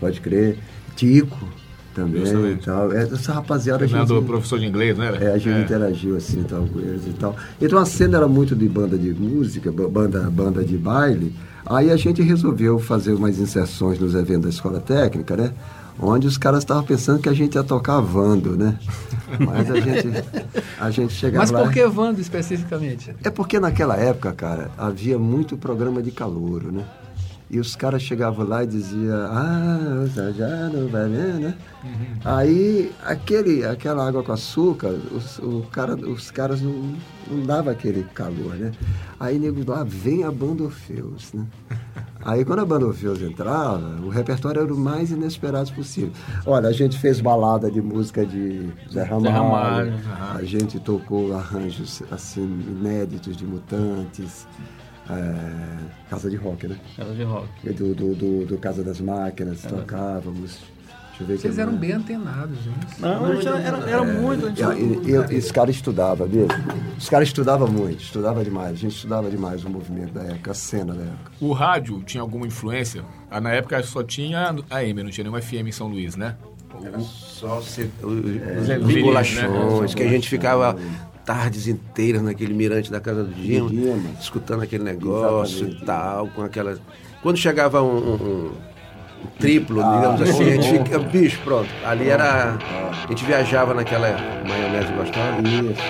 pode 0.00 0.20
crer, 0.20 0.58
Tico 0.96 1.48
também 1.94 2.24
e 2.52 2.56
tal. 2.56 2.92
É, 2.92 3.02
essa 3.04 3.32
rapaziada. 3.32 3.86
Fernando, 3.86 4.08
gente, 4.16 4.26
professor 4.26 4.58
de 4.58 4.66
inglês, 4.66 4.98
né? 4.98 5.16
É, 5.20 5.28
a 5.28 5.38
gente 5.38 5.56
é. 5.56 5.62
interagiu 5.62 6.16
assim 6.16 6.42
tal, 6.42 6.66
com 6.66 6.80
eles 6.80 7.06
e 7.06 7.12
tal. 7.12 7.36
Então 7.60 7.78
a 7.78 7.86
cena 7.86 8.18
era 8.18 8.28
muito 8.28 8.54
de 8.56 8.68
banda 8.68 8.98
de 8.98 9.14
música, 9.14 9.70
banda, 9.70 10.28
banda 10.30 10.64
de 10.64 10.76
baile. 10.76 11.32
Aí 11.64 11.90
a 11.90 11.96
gente 11.96 12.20
resolveu 12.20 12.78
fazer 12.78 13.12
umas 13.14 13.38
inserções 13.38 13.98
nos 13.98 14.14
eventos 14.14 14.42
da 14.42 14.48
escola 14.50 14.80
técnica, 14.80 15.36
né? 15.36 15.52
Onde 15.98 16.26
os 16.26 16.36
caras 16.36 16.60
estavam 16.60 16.82
pensando 16.82 17.20
que 17.20 17.28
a 17.28 17.32
gente 17.32 17.54
ia 17.54 17.64
tocar 17.64 18.00
Vando, 18.00 18.56
né? 18.56 18.78
Mas 19.38 19.70
a 19.70 19.80
gente, 19.80 20.08
a 20.78 20.90
gente 20.90 21.12
chegava 21.12 21.42
Mas 21.42 21.50
por 21.50 21.66
lá... 21.66 21.72
que 21.72 21.86
Vando 21.86 22.20
especificamente? 22.20 23.14
É 23.22 23.30
porque 23.30 23.58
naquela 23.58 23.96
época, 23.96 24.32
cara, 24.32 24.70
havia 24.76 25.18
muito 25.18 25.56
programa 25.56 26.02
de 26.02 26.10
calouro, 26.10 26.70
né? 26.70 26.84
E 27.50 27.60
os 27.60 27.76
caras 27.76 28.02
chegavam 28.02 28.46
lá 28.48 28.64
e 28.64 28.66
diziam, 28.66 29.14
ah, 29.30 30.04
já 30.36 30.68
não 30.70 30.88
vai 30.88 31.08
ver, 31.08 31.34
né? 31.34 31.54
Uhum. 31.84 32.06
Aí, 32.24 32.90
aquele, 33.04 33.64
aquela 33.64 34.08
água 34.08 34.24
com 34.24 34.32
açúcar, 34.32 34.88
os, 34.88 35.38
o 35.38 35.64
cara, 35.70 35.94
os 35.94 36.30
caras 36.30 36.60
não, 36.60 36.96
não 37.30 37.44
davam 37.44 37.72
aquele 37.72 38.02
calor, 38.14 38.54
né? 38.56 38.72
Aí, 39.20 39.38
nego, 39.38 39.62
lá 39.70 39.84
vem 39.84 40.24
a 40.24 40.32
banda 40.32 40.64
Orfeus, 40.64 41.32
né? 41.32 41.46
Aí, 42.24 42.44
quando 42.44 42.60
a 42.60 42.64
banda 42.64 42.86
Orfeus 42.86 43.20
entrava, 43.20 44.00
o 44.02 44.08
repertório 44.08 44.62
era 44.62 44.72
o 44.72 44.76
mais 44.76 45.10
inesperado 45.10 45.72
possível. 45.72 46.12
Olha, 46.46 46.68
a 46.68 46.72
gente 46.72 46.98
fez 46.98 47.20
balada 47.20 47.70
de 47.70 47.82
música 47.82 48.24
de 48.24 48.70
Zé 48.90 49.02
Ramalho, 49.02 49.24
Zé 49.24 49.30
Ramalho 49.30 49.94
a 50.34 50.42
gente 50.44 50.80
tocou 50.80 51.34
arranjos, 51.34 52.02
assim, 52.10 52.42
inéditos 52.42 53.36
de 53.36 53.46
Mutantes, 53.46 54.46
é, 55.10 56.08
casa 56.08 56.30
de 56.30 56.36
rock, 56.36 56.66
né? 56.66 56.78
Casa 56.96 57.14
de 57.14 57.24
rock. 57.24 57.72
Do, 57.72 57.94
do, 57.94 58.14
do, 58.14 58.46
do 58.46 58.58
Casa 58.58 58.82
das 58.82 59.00
Máquinas, 59.00 59.64
é. 59.64 59.68
tocávamos. 59.68 60.73
Vocês 61.20 61.58
eram 61.58 61.76
bem 61.76 61.92
antenados, 61.92 62.58
hein? 62.66 62.74
Não, 62.98 63.26
era, 63.32 63.58
era, 63.58 63.90
era 63.90 64.02
é, 64.02 64.20
muito. 64.20 64.48
E, 64.48 65.10
e, 65.10 65.34
e, 65.34 65.36
esse 65.36 65.52
cara 65.52 65.70
estudava, 65.70 66.26
viu? 66.26 66.48
Os 66.98 67.08
caras 67.08 67.28
estudavam 67.28 67.68
muito, 67.68 68.02
estudava 68.02 68.42
demais. 68.42 68.72
A 68.72 68.76
gente 68.76 68.96
estudava 68.96 69.30
demais 69.30 69.64
o 69.64 69.70
movimento 69.70 70.12
da 70.12 70.22
época, 70.22 70.50
a 70.50 70.54
cena 70.54 70.92
da 70.92 71.02
época. 71.02 71.32
O 71.40 71.52
rádio 71.52 72.02
tinha 72.02 72.20
alguma 72.20 72.46
influência? 72.46 73.04
Ah, 73.30 73.40
na 73.40 73.52
época 73.52 73.80
só 73.84 74.02
tinha 74.02 74.54
a 74.70 74.76
AM, 74.78 75.04
não 75.04 75.10
tinha 75.10 75.22
nenhuma 75.24 75.40
FM 75.40 75.68
em 75.68 75.72
São 75.72 75.86
Luís, 75.86 76.16
né? 76.16 76.36
Era 76.82 76.98
só 77.00 77.60
se, 77.60 77.88
os, 78.02 78.68
é, 78.68 78.78
os 78.78 78.94
bolachões, 79.00 79.92
né? 79.92 79.96
que 79.96 80.02
a 80.02 80.08
gente 80.08 80.28
ficava 80.28 80.76
tardes 81.24 81.68
inteiras 81.68 82.22
naquele 82.22 82.52
mirante 82.52 82.90
da 82.90 83.00
casa 83.00 83.22
do 83.22 83.32
Dima, 83.32 83.70
escutando 84.20 84.62
aquele 84.62 84.82
negócio 84.82 85.68
Exatamente. 85.68 85.82
e 85.82 85.86
tal, 85.86 86.28
com 86.28 86.42
aquela. 86.42 86.78
Quando 87.22 87.36
chegava 87.36 87.82
um, 87.82 88.14
um, 88.14 88.52
triplo, 89.38 89.82
ah, 89.82 89.96
digamos 89.96 90.22
assim, 90.22 90.42
a 90.42 90.60
gente 90.60 90.70
fica. 90.70 90.98
Bicho, 90.98 91.40
pronto. 91.44 91.68
Ali 91.84 92.08
era. 92.08 92.56
A 93.04 93.06
gente 93.08 93.24
viajava 93.24 93.74
naquela 93.74 94.08
maionese 94.46 94.92
gostosa. 94.92 95.40
Isso. 95.42 95.82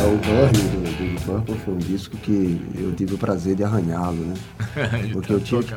É, 0.00 0.06
o 0.06 0.16
Burn 0.18 0.52
do, 0.52 1.14
do 1.14 1.20
Purple 1.22 1.54
foi 1.64 1.74
um 1.74 1.78
disco 1.78 2.16
que 2.18 2.60
eu 2.76 2.92
tive 2.92 3.14
o 3.14 3.18
prazer 3.18 3.56
de 3.56 3.64
arranhá-lo, 3.64 4.16
né? 4.16 4.34
Porque 5.12 5.32
eu 5.32 5.40
tinha 5.40 5.62
que 5.62 5.74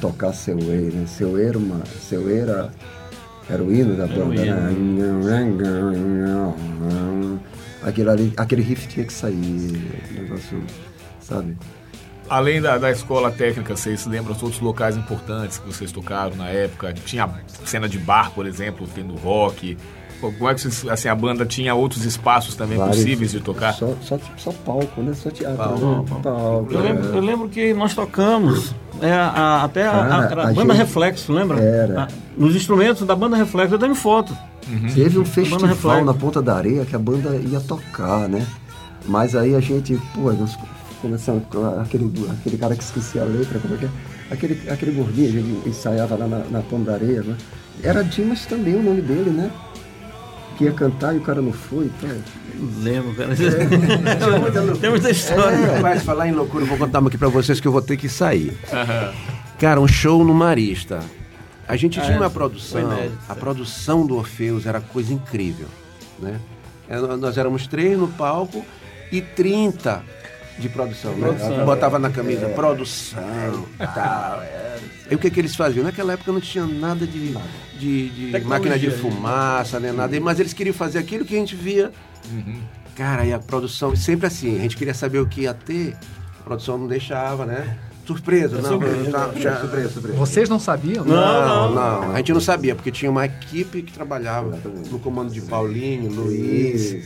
tocar 0.00 0.32
Seu 0.32 0.58
Way, 0.58 0.90
né? 0.92 1.06
Seu 1.06 1.32
Way 1.32 1.46
era 1.46 1.58
uma. 1.58 1.84
Seu 1.86 2.24
Way 2.24 2.38
era 2.40 2.70
era 3.48 3.62
o 3.62 3.72
hino 3.72 3.96
da 3.96 4.06
banda, 4.06 4.44
né? 4.44 4.74
Aquele, 7.82 8.10
ali, 8.10 8.32
aquele 8.36 8.62
riff 8.62 8.88
tinha 8.88 9.06
que 9.06 9.12
sair, 9.12 9.80
negócio, 10.12 10.60
sabe? 11.20 11.56
Além 12.28 12.60
da, 12.60 12.78
da 12.78 12.90
escola 12.90 13.30
técnica, 13.30 13.76
vocês 13.76 14.06
lembram 14.06 14.34
os 14.34 14.42
outros 14.42 14.60
locais 14.60 14.96
importantes 14.96 15.58
que 15.58 15.66
vocês 15.66 15.92
tocaram 15.92 16.34
na 16.36 16.48
época? 16.48 16.92
Tinha 16.92 17.28
cena 17.64 17.88
de 17.88 17.98
bar, 17.98 18.32
por 18.32 18.46
exemplo, 18.46 18.86
tendo 18.94 19.14
rock, 19.14 19.76
como 20.20 20.48
é 20.48 20.54
que 20.54 20.66
assim, 20.90 21.08
a 21.08 21.14
banda 21.14 21.44
tinha 21.44 21.74
outros 21.74 22.04
espaços 22.04 22.54
também 22.54 22.78
Vários, 22.78 22.96
possíveis 22.96 23.32
de 23.32 23.40
tocar? 23.40 23.74
Só, 23.74 23.94
só, 24.00 24.18
só 24.36 24.52
palco, 24.64 25.02
né? 25.02 25.12
Só 25.14 25.30
teatro. 25.30 25.56
Palco, 25.56 26.14
né? 26.14 26.20
palco, 26.22 26.72
eu, 26.72 26.80
lembro, 26.80 27.04
é. 27.04 27.16
eu, 27.16 27.20
lembro, 27.20 27.48
que 27.48 27.74
nós 27.74 27.94
tocamos 27.94 28.74
é, 29.00 29.12
a, 29.12 29.64
até 29.64 29.86
a, 29.86 29.90
a, 29.90 30.16
a, 30.16 30.48
a 30.48 30.52
banda 30.52 30.74
gente, 30.74 30.76
Reflexo, 30.78 31.32
lembra? 31.32 31.60
Era. 31.60 32.08
nos 32.36 32.56
instrumentos 32.56 33.06
da 33.06 33.14
banda 33.14 33.36
Reflexo, 33.36 33.74
eu 33.74 33.78
tenho 33.78 33.94
foto. 33.94 34.36
Uhum. 34.68 34.92
Teve 34.92 35.18
um 35.18 35.24
festival 35.24 36.04
na 36.04 36.14
Ponta 36.14 36.42
da 36.42 36.56
Areia 36.56 36.84
que 36.84 36.96
a 36.96 36.98
banda 36.98 37.36
ia 37.36 37.60
tocar, 37.60 38.28
né? 38.28 38.44
Mas 39.06 39.36
aí 39.36 39.54
a 39.54 39.60
gente, 39.60 40.00
pô, 40.14 40.32
nós 40.32 40.56
começamos 41.06 41.44
com 41.48 41.64
aquele, 41.80 42.12
aquele 42.30 42.58
cara 42.58 42.74
que 42.74 42.82
esquecia 42.82 43.22
a 43.22 43.24
letra, 43.24 43.60
como 43.60 43.74
é 43.74 43.78
que 43.78 43.84
é? 43.84 43.90
Aquele, 44.28 44.70
aquele 44.70 44.90
gordinho, 44.90 45.30
gente 45.30 45.68
ensaiava 45.68 46.16
lá 46.16 46.26
na, 46.26 46.38
na 46.38 46.60
da 46.60 46.94
Areia, 46.94 47.22
né? 47.22 47.36
Era 47.82 48.02
Dimas 48.02 48.44
também 48.44 48.74
o 48.74 48.82
nome 48.82 49.00
dele, 49.00 49.30
né? 49.30 49.50
Que 50.58 50.64
ia 50.64 50.72
cantar 50.72 51.14
e 51.14 51.18
o 51.18 51.20
cara 51.20 51.40
não 51.40 51.52
foi. 51.52 51.86
Então... 51.86 52.10
Lembro, 52.82 53.14
cara. 53.14 53.32
É. 53.34 54.74
Tem 54.80 54.90
muita 54.90 55.10
história. 55.10 55.54
É. 55.54 55.80
Mas 55.80 56.02
falar 56.02 56.26
em 56.26 56.32
loucura, 56.32 56.64
eu 56.64 56.68
vou 56.68 56.78
contar 56.78 56.98
uma 56.98 57.08
aqui 57.08 57.18
pra 57.18 57.28
vocês 57.28 57.60
que 57.60 57.68
eu 57.68 57.72
vou 57.72 57.82
ter 57.82 57.96
que 57.96 58.08
sair. 58.08 58.56
Cara, 59.58 59.80
um 59.80 59.86
show 59.86 60.24
no 60.24 60.34
Marista. 60.34 61.00
A 61.68 61.76
gente 61.76 62.00
tinha 62.00 62.16
ah, 62.16 62.20
uma 62.20 62.30
produção, 62.30 62.88
a 63.28 63.34
produção 63.34 64.06
do 64.06 64.16
Orfeus 64.16 64.66
era 64.66 64.80
coisa 64.80 65.12
incrível, 65.12 65.66
né? 66.18 66.40
É, 66.88 66.96
nós 66.98 67.36
éramos 67.36 67.66
três 67.66 67.98
no 67.98 68.06
palco 68.06 68.64
e 69.10 69.20
30 69.20 70.02
de 70.58 70.68
produção, 70.68 71.12
né? 71.16 71.28
Produção. 71.28 71.64
Botava 71.64 71.98
na 71.98 72.10
camisa, 72.10 72.46
é. 72.46 72.48
produção, 72.48 73.66
tal. 73.78 74.42
E 75.10 75.14
o 75.14 75.18
que, 75.18 75.30
que 75.30 75.40
eles 75.40 75.54
faziam? 75.54 75.84
Naquela 75.84 76.14
época 76.14 76.32
não 76.32 76.40
tinha 76.40 76.66
nada 76.66 77.06
de, 77.06 77.34
de, 77.78 78.30
de 78.30 78.40
máquina 78.40 78.78
de 78.78 78.90
fumaça, 78.90 79.78
nem 79.78 79.92
nada. 79.92 80.18
Mas 80.20 80.40
eles 80.40 80.52
queriam 80.52 80.74
fazer 80.74 80.98
aquilo 80.98 81.24
que 81.24 81.34
a 81.34 81.38
gente 81.38 81.54
via. 81.54 81.92
Uhum. 82.30 82.60
Cara, 82.96 83.24
e 83.24 83.32
a 83.32 83.38
produção, 83.38 83.94
sempre 83.94 84.26
assim, 84.26 84.56
a 84.56 84.62
gente 84.62 84.76
queria 84.76 84.94
saber 84.94 85.18
o 85.18 85.26
que 85.26 85.42
ia 85.42 85.52
ter, 85.52 85.94
a 86.40 86.42
produção 86.42 86.78
não 86.78 86.88
deixava, 86.88 87.44
né? 87.44 87.76
Surpresa, 88.06 88.60
não, 88.60 88.70
surpresa, 88.70 89.10
não, 89.10 89.40
já, 89.40 89.60
surpresa, 89.60 89.88
surpresa. 89.88 90.16
Vocês 90.16 90.48
não 90.48 90.60
sabiam? 90.60 91.04
Não, 91.04 91.16
não, 91.16 91.74
não, 91.74 92.00
não, 92.02 92.12
A 92.12 92.16
gente 92.18 92.32
não 92.32 92.40
sabia, 92.40 92.74
porque 92.74 92.92
tinha 92.92 93.10
uma 93.10 93.26
equipe 93.26 93.82
que 93.82 93.92
trabalhava 93.92 94.56
no 94.90 94.98
comando 95.00 95.32
de 95.32 95.40
Paulinho, 95.40 96.08
Luiz, 96.12 97.04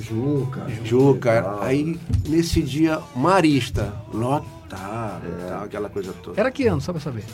Juca. 0.00 0.66
Juca. 0.84 1.58
Aí, 1.60 1.98
nesse 2.28 2.60
dia, 2.60 2.98
Marista, 3.14 3.94
lotado, 4.12 5.22
é. 5.48 5.64
aquela 5.64 5.88
coisa 5.88 6.12
toda. 6.12 6.40
Era 6.40 6.50
que 6.50 6.66
ano, 6.66 6.80
só 6.80 6.92
pra 6.92 7.00
saber? 7.00 7.24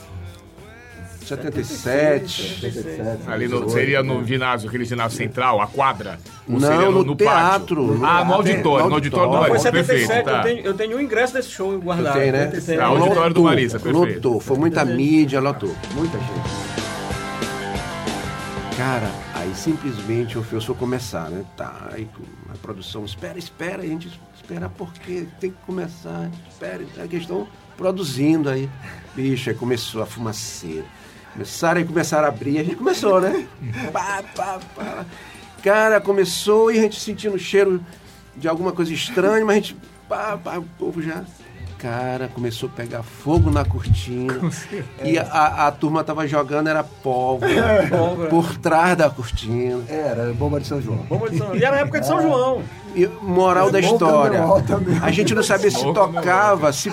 77. 1.29 2.61
77 2.61 3.31
Ali 3.31 3.49
no, 3.49 3.69
seria 3.69 4.03
no 4.03 4.25
ginásio, 4.25 4.69
aquele 4.69 4.85
ginásio 4.85 5.19
central, 5.19 5.61
a 5.61 5.67
quadra? 5.67 6.19
Ou 6.49 6.59
não, 6.59 6.93
no, 6.93 7.05
no, 7.05 7.15
teatro. 7.15 7.99
No 7.99 8.07
ah, 8.07 8.25
no 8.25 8.35
auditório, 8.35 8.89
no 8.89 8.95
auditório 8.95 9.31
do 9.31 9.39
Marisa, 9.39 9.73
perfeito. 9.73 10.09
Tá. 10.25 10.39
Eu, 10.39 10.43
tenho, 10.43 10.61
eu 10.67 10.75
tenho 10.75 10.97
um 10.97 11.01
ingresso 11.01 11.35
desse 11.35 11.51
show 11.51 11.79
guardado. 11.79 12.19
Tem, 12.19 12.33
né? 12.33 12.51
É, 12.69 12.81
auditório 12.81 13.35
do 13.35 13.43
Marisa, 13.43 13.79
perfeito. 13.79 14.15
Lotou, 14.15 14.41
foi 14.41 14.57
muita 14.57 14.85
mídia, 14.85 15.41
lotou. 15.41 15.75
Muita 15.95 16.19
gente. 16.19 16.79
Cara, 18.77 19.11
aí 19.35 19.53
simplesmente 19.55 20.39
o 20.39 20.43
Felso 20.43 20.75
começar, 20.75 21.29
né? 21.31 21.45
Tá, 21.57 21.91
aí 21.93 22.09
a 22.49 22.57
produção, 22.59 23.05
espera, 23.05 23.37
espera, 23.39 23.83
a 23.83 23.87
gente 23.87 24.09
espera 24.37 24.69
porque 24.69 25.27
tem 25.41 25.51
que 25.51 25.57
começar, 25.67 26.31
espera, 26.49 26.85
a 27.03 27.09
questão 27.09 27.47
produzindo 27.77 28.49
aí. 28.49 28.71
Bicho, 29.15 29.51
aí 29.51 29.57
começou 29.57 30.01
a 30.01 30.07
fumaceira 30.07 30.85
Começaram 31.33 31.81
e 31.81 31.85
começaram 31.85 32.25
a 32.25 32.29
abrir, 32.29 32.59
a 32.59 32.65
gente 32.65 32.77
começou, 32.77 33.21
né? 33.21 33.47
pá, 33.93 34.23
pá, 34.35 34.61
pá. 34.75 35.07
Cara, 35.63 36.01
começou 36.01 36.71
e 36.71 36.79
a 36.79 36.83
gente 36.83 37.01
sentindo 37.01 37.35
o 37.35 37.39
cheiro 37.39 37.85
de 38.37 38.49
alguma 38.49 38.73
coisa 38.73 38.93
estranha, 38.93 39.45
mas 39.45 39.57
a 39.57 39.61
gente. 39.61 39.77
Pá, 40.09 40.39
pá, 40.39 40.59
o 40.59 40.65
povo 40.79 41.03
já. 41.03 41.25
Cara, 41.79 42.29
começou 42.29 42.69
a 42.69 42.73
pegar 42.73 43.05
fogo 43.05 43.51
na 43.51 43.65
cortina. 43.65 44.35
E 45.05 45.17
a, 45.17 45.69
a 45.69 45.71
turma 45.71 46.03
tava 46.03 46.27
jogando, 46.27 46.69
era 46.69 46.83
pólvora 46.83 47.53
é. 47.87 48.27
por 48.29 48.57
trás 48.59 48.97
da 48.97 49.09
cortina. 49.09 49.85
Era, 49.89 50.33
bomba 50.33 50.59
de 50.61 50.67
São 50.67 50.83
João. 50.83 50.99
Bomba 51.09 51.31
de 51.31 51.39
São 51.39 51.47
João. 51.47 51.59
E 51.59 51.65
era 51.65 51.77
a 51.77 51.81
época 51.81 52.01
de 52.01 52.07
São 52.07 52.21
João. 52.21 52.63
E 52.97 53.07
moral 53.23 53.71
da 53.71 53.79
história. 53.79 54.43
A 55.03 55.11
gente 55.13 55.35
não 55.35 55.43
sabia 55.43 55.71
se 55.71 55.85
tocava, 55.93 56.73
se, 56.73 56.91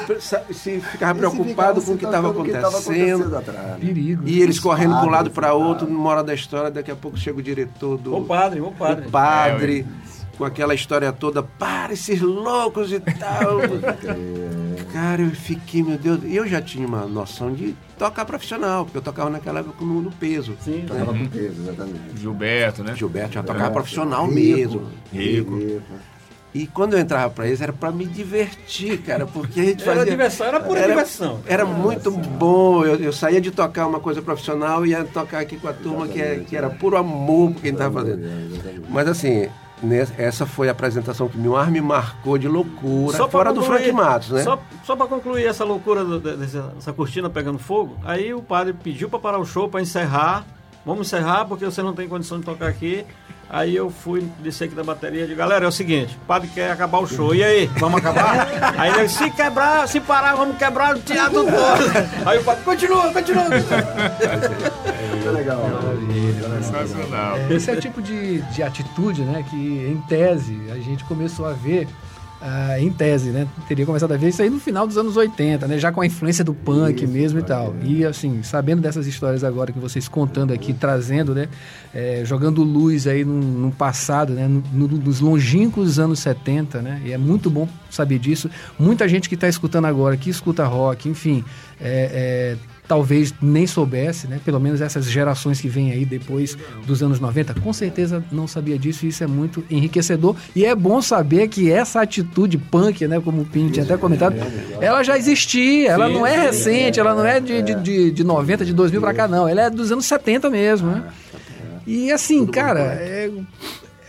se 0.51 0.79
ficava 0.79 1.17
preocupado 1.17 1.81
com 1.81 1.93
o 1.93 1.97
que 1.97 2.05
estava 2.05 2.29
acontecendo. 2.29 3.43
Perigo. 3.79 4.23
E 4.27 4.39
eles 4.39 4.59
correndo 4.59 4.99
de 4.99 5.05
um 5.07 5.09
lado 5.09 5.31
para 5.31 5.53
outro, 5.53 5.89
moral 5.89 6.23
da 6.23 6.33
história, 6.33 6.69
daqui 6.69 6.91
a 6.91 6.95
pouco 6.95 7.17
chega 7.17 7.39
o 7.39 7.41
diretor 7.41 7.97
do. 7.97 8.15
O 8.15 8.23
padre, 8.23 8.61
o 8.61 8.71
padre. 8.71 9.07
O 9.07 9.09
padre. 9.09 9.85
É, 10.01 10.04
com 10.37 10.45
aquela 10.45 10.73
história 10.73 11.11
toda, 11.11 11.41
para 11.41 11.93
esses 11.93 12.21
loucos 12.21 12.91
e 12.91 12.99
tal. 12.99 13.59
Cara, 14.91 15.21
eu 15.21 15.31
fiquei, 15.31 15.83
meu 15.83 15.97
Deus, 15.97 16.19
eu 16.23 16.47
já 16.47 16.61
tinha 16.61 16.87
uma 16.87 17.05
noção 17.05 17.53
de 17.53 17.75
tocar 17.97 18.25
profissional, 18.25 18.85
porque 18.85 18.97
eu 18.97 19.01
tocava 19.01 19.29
naquela 19.29 19.59
época 19.59 19.83
no, 19.83 20.01
no 20.01 20.11
peso. 20.11 20.55
Sim, 20.61 20.79
né? 20.79 20.85
tocava 20.87 21.13
com 21.13 21.25
peso, 21.27 21.61
exatamente. 21.61 22.17
Gilberto, 22.17 22.83
né? 22.83 22.95
Gilberto 22.95 23.33
já 23.33 23.43
tocava 23.43 23.67
é, 23.67 23.71
profissional 23.71 24.25
rico, 24.27 24.35
mesmo. 24.35 24.91
Rico. 25.11 25.57
rico. 25.57 25.83
E 26.55 26.65
quando 26.65 26.93
eu 26.93 26.99
entrava 26.99 27.29
para 27.33 27.47
eles 27.47 27.59
era 27.59 27.73
para 27.73 27.91
me 27.91 28.05
divertir, 28.05 28.99
cara, 28.99 29.25
porque 29.25 29.59
a 29.59 29.63
gente 29.65 29.83
fazia. 29.83 30.03
Era 30.03 30.09
diversão, 30.09 30.47
era 30.47 30.59
pura 30.61 30.79
era, 30.79 30.87
diversão. 30.87 31.41
Era, 31.45 31.63
era 31.63 31.65
muito 31.65 32.09
bom. 32.09 32.85
Eu, 32.85 32.95
eu, 32.95 33.11
saía 33.11 33.41
de 33.41 33.51
tocar 33.51 33.85
uma 33.85 33.99
coisa 33.99 34.21
profissional 34.21 34.85
e 34.85 34.91
ia 34.91 35.03
tocar 35.03 35.39
aqui 35.39 35.57
com 35.57 35.67
a 35.67 35.73
turma 35.73 36.07
que, 36.07 36.21
é, 36.21 36.39
que 36.39 36.55
era 36.55 36.69
puro 36.69 36.95
amor 36.95 37.51
por 37.51 37.61
quem 37.61 37.73
estava 37.73 37.99
fazendo. 37.99 38.21
Mas 38.87 39.05
assim, 39.05 39.49
essa 40.17 40.45
foi 40.45 40.69
a 40.69 40.71
apresentação 40.71 41.27
que 41.27 41.37
meu 41.37 41.55
ar 41.55 41.69
me 41.71 41.81
marcou 41.81 42.37
de 42.37 42.47
loucura, 42.47 43.17
só 43.17 43.27
fora 43.27 43.53
concluir, 43.53 43.67
do 43.67 43.77
Frank 43.77 43.91
Matos, 43.91 44.29
né? 44.31 44.43
Só, 44.43 44.59
só 44.83 44.95
para 44.95 45.07
concluir 45.07 45.45
essa 45.45 45.63
loucura 45.63 46.03
do, 46.03 46.19
dessa, 46.19 46.61
dessa 46.75 46.93
cortina 46.93 47.29
pegando 47.29 47.59
fogo, 47.59 47.97
aí 48.03 48.33
o 48.33 48.41
padre 48.41 48.73
pediu 48.73 49.09
para 49.09 49.19
parar 49.19 49.39
o 49.39 49.45
show, 49.45 49.69
para 49.69 49.81
encerrar. 49.81 50.45
Vamos 50.85 51.07
encerrar 51.07 51.45
porque 51.45 51.65
você 51.65 51.81
não 51.81 51.95
tem 51.95 52.07
condição 52.07 52.39
de 52.39 52.45
tocar 52.45 52.67
aqui. 52.67 53.05
Aí 53.49 53.75
eu 53.75 53.91
fui, 53.91 54.27
descer 54.39 54.65
aqui 54.65 54.75
da 54.75 54.83
bateria 54.83 55.21
e 55.21 55.23
disse, 55.25 55.35
galera, 55.35 55.65
é 55.65 55.67
o 55.67 55.71
seguinte, 55.71 56.17
o 56.21 56.25
padre 56.25 56.49
quer 56.53 56.71
acabar 56.71 56.97
o 56.99 57.07
show. 57.07 57.33
E 57.33 57.43
aí, 57.43 57.67
vamos 57.79 57.99
acabar? 57.99 58.47
aí 58.77 58.91
ele 58.91 59.03
disse, 59.05 59.23
se 59.23 59.29
quebrar, 59.31 59.87
se 59.87 59.99
parar, 59.99 60.35
vamos 60.35 60.57
quebrar 60.57 60.95
o 60.95 60.99
teatro 60.99 61.43
todo. 61.43 62.25
Aí 62.25 62.39
o 62.39 62.43
padre, 62.43 62.63
continua, 62.63 63.13
continua. 63.13 63.45
é 65.25 65.31
legal. 65.31 65.61
Sensacional. 66.33 67.37
Esse 67.49 67.71
é 67.71 67.73
o 67.73 67.79
tipo 67.79 68.01
de, 68.01 68.41
de 68.53 68.63
atitude, 68.63 69.21
né, 69.21 69.43
que 69.49 69.55
em 69.55 70.01
tese 70.07 70.59
a 70.71 70.77
gente 70.77 71.03
começou 71.05 71.45
a 71.45 71.53
ver 71.53 71.87
ah, 72.47 72.79
em 72.79 72.91
tese, 72.91 73.31
né? 73.31 73.47
Teria 73.67 73.85
começado 73.87 74.13
a 74.13 74.17
ver 74.17 74.29
isso 74.29 74.39
aí 74.39 74.51
no 74.51 74.59
final 74.59 74.85
dos 74.85 74.97
anos 74.97 75.17
80, 75.17 75.67
né? 75.67 75.79
Já 75.79 75.91
com 75.91 76.01
a 76.01 76.05
influência 76.05 76.43
do 76.43 76.53
punk 76.53 77.03
isso, 77.03 77.11
mesmo 77.11 77.39
e 77.39 77.43
tal. 77.43 77.73
É. 77.81 77.85
E 77.85 78.05
assim, 78.05 78.43
sabendo 78.43 78.81
dessas 78.81 79.07
histórias 79.07 79.43
agora 79.43 79.71
que 79.71 79.79
vocês 79.79 80.07
contando 80.07 80.53
aqui, 80.53 80.71
trazendo, 80.71 81.33
né? 81.33 81.47
É, 81.93 82.23
jogando 82.23 82.61
luz 82.61 83.07
aí 83.07 83.25
no, 83.25 83.41
no 83.41 83.71
passado, 83.71 84.33
né? 84.33 84.47
No, 84.47 84.61
no, 84.71 84.87
nos 84.87 85.21
longínquos 85.21 85.97
anos 85.97 86.19
70, 86.19 86.83
né? 86.83 87.01
E 87.03 87.13
é 87.13 87.17
muito 87.17 87.49
bom 87.49 87.67
saber 87.89 88.19
disso. 88.19 88.47
Muita 88.77 89.07
gente 89.07 89.27
que 89.27 89.35
está 89.35 89.47
escutando 89.47 89.85
agora, 89.85 90.15
que 90.15 90.29
escuta 90.29 90.65
rock, 90.65 91.09
enfim, 91.09 91.43
é, 91.81 92.57
é 92.61 92.74
talvez 92.87 93.33
nem 93.41 93.65
soubesse, 93.65 94.27
né? 94.27 94.39
Pelo 94.43 94.59
menos 94.59 94.81
essas 94.81 95.05
gerações 95.05 95.59
que 95.59 95.67
vêm 95.67 95.91
aí 95.91 96.05
depois 96.05 96.57
dos 96.85 97.01
anos 97.01 97.19
90, 97.19 97.55
com 97.55 97.73
certeza 97.73 98.23
não 98.31 98.47
sabia 98.47 98.77
disso 98.77 99.05
e 99.05 99.09
isso 99.09 99.23
é 99.23 99.27
muito 99.27 99.63
enriquecedor. 99.69 100.35
E 100.55 100.65
é 100.65 100.75
bom 100.75 101.01
saber 101.01 101.47
que 101.47 101.71
essa 101.71 102.01
atitude 102.01 102.57
punk, 102.57 103.07
né? 103.07 103.19
Como 103.19 103.41
o 103.41 103.45
Pinho 103.45 103.71
tinha 103.71 103.85
até 103.85 103.97
comentado, 103.97 104.35
ela 104.79 105.03
já 105.03 105.17
existia, 105.17 105.91
ela 105.91 106.09
não 106.09 106.25
é 106.25 106.37
recente, 106.37 106.99
ela 106.99 107.15
não 107.15 107.25
é 107.25 107.39
de, 107.39 107.61
de, 107.61 107.75
de, 107.75 108.11
de 108.11 108.23
90, 108.23 108.65
de 108.65 108.73
2000 108.73 109.01
para 109.01 109.13
cá, 109.13 109.27
não. 109.27 109.47
Ela 109.47 109.63
é 109.63 109.69
dos 109.69 109.91
anos 109.91 110.05
70 110.05 110.49
mesmo, 110.49 110.89
né? 110.91 111.03
E 111.87 112.11
assim, 112.11 112.45
cara, 112.47 112.81
é 112.81 113.29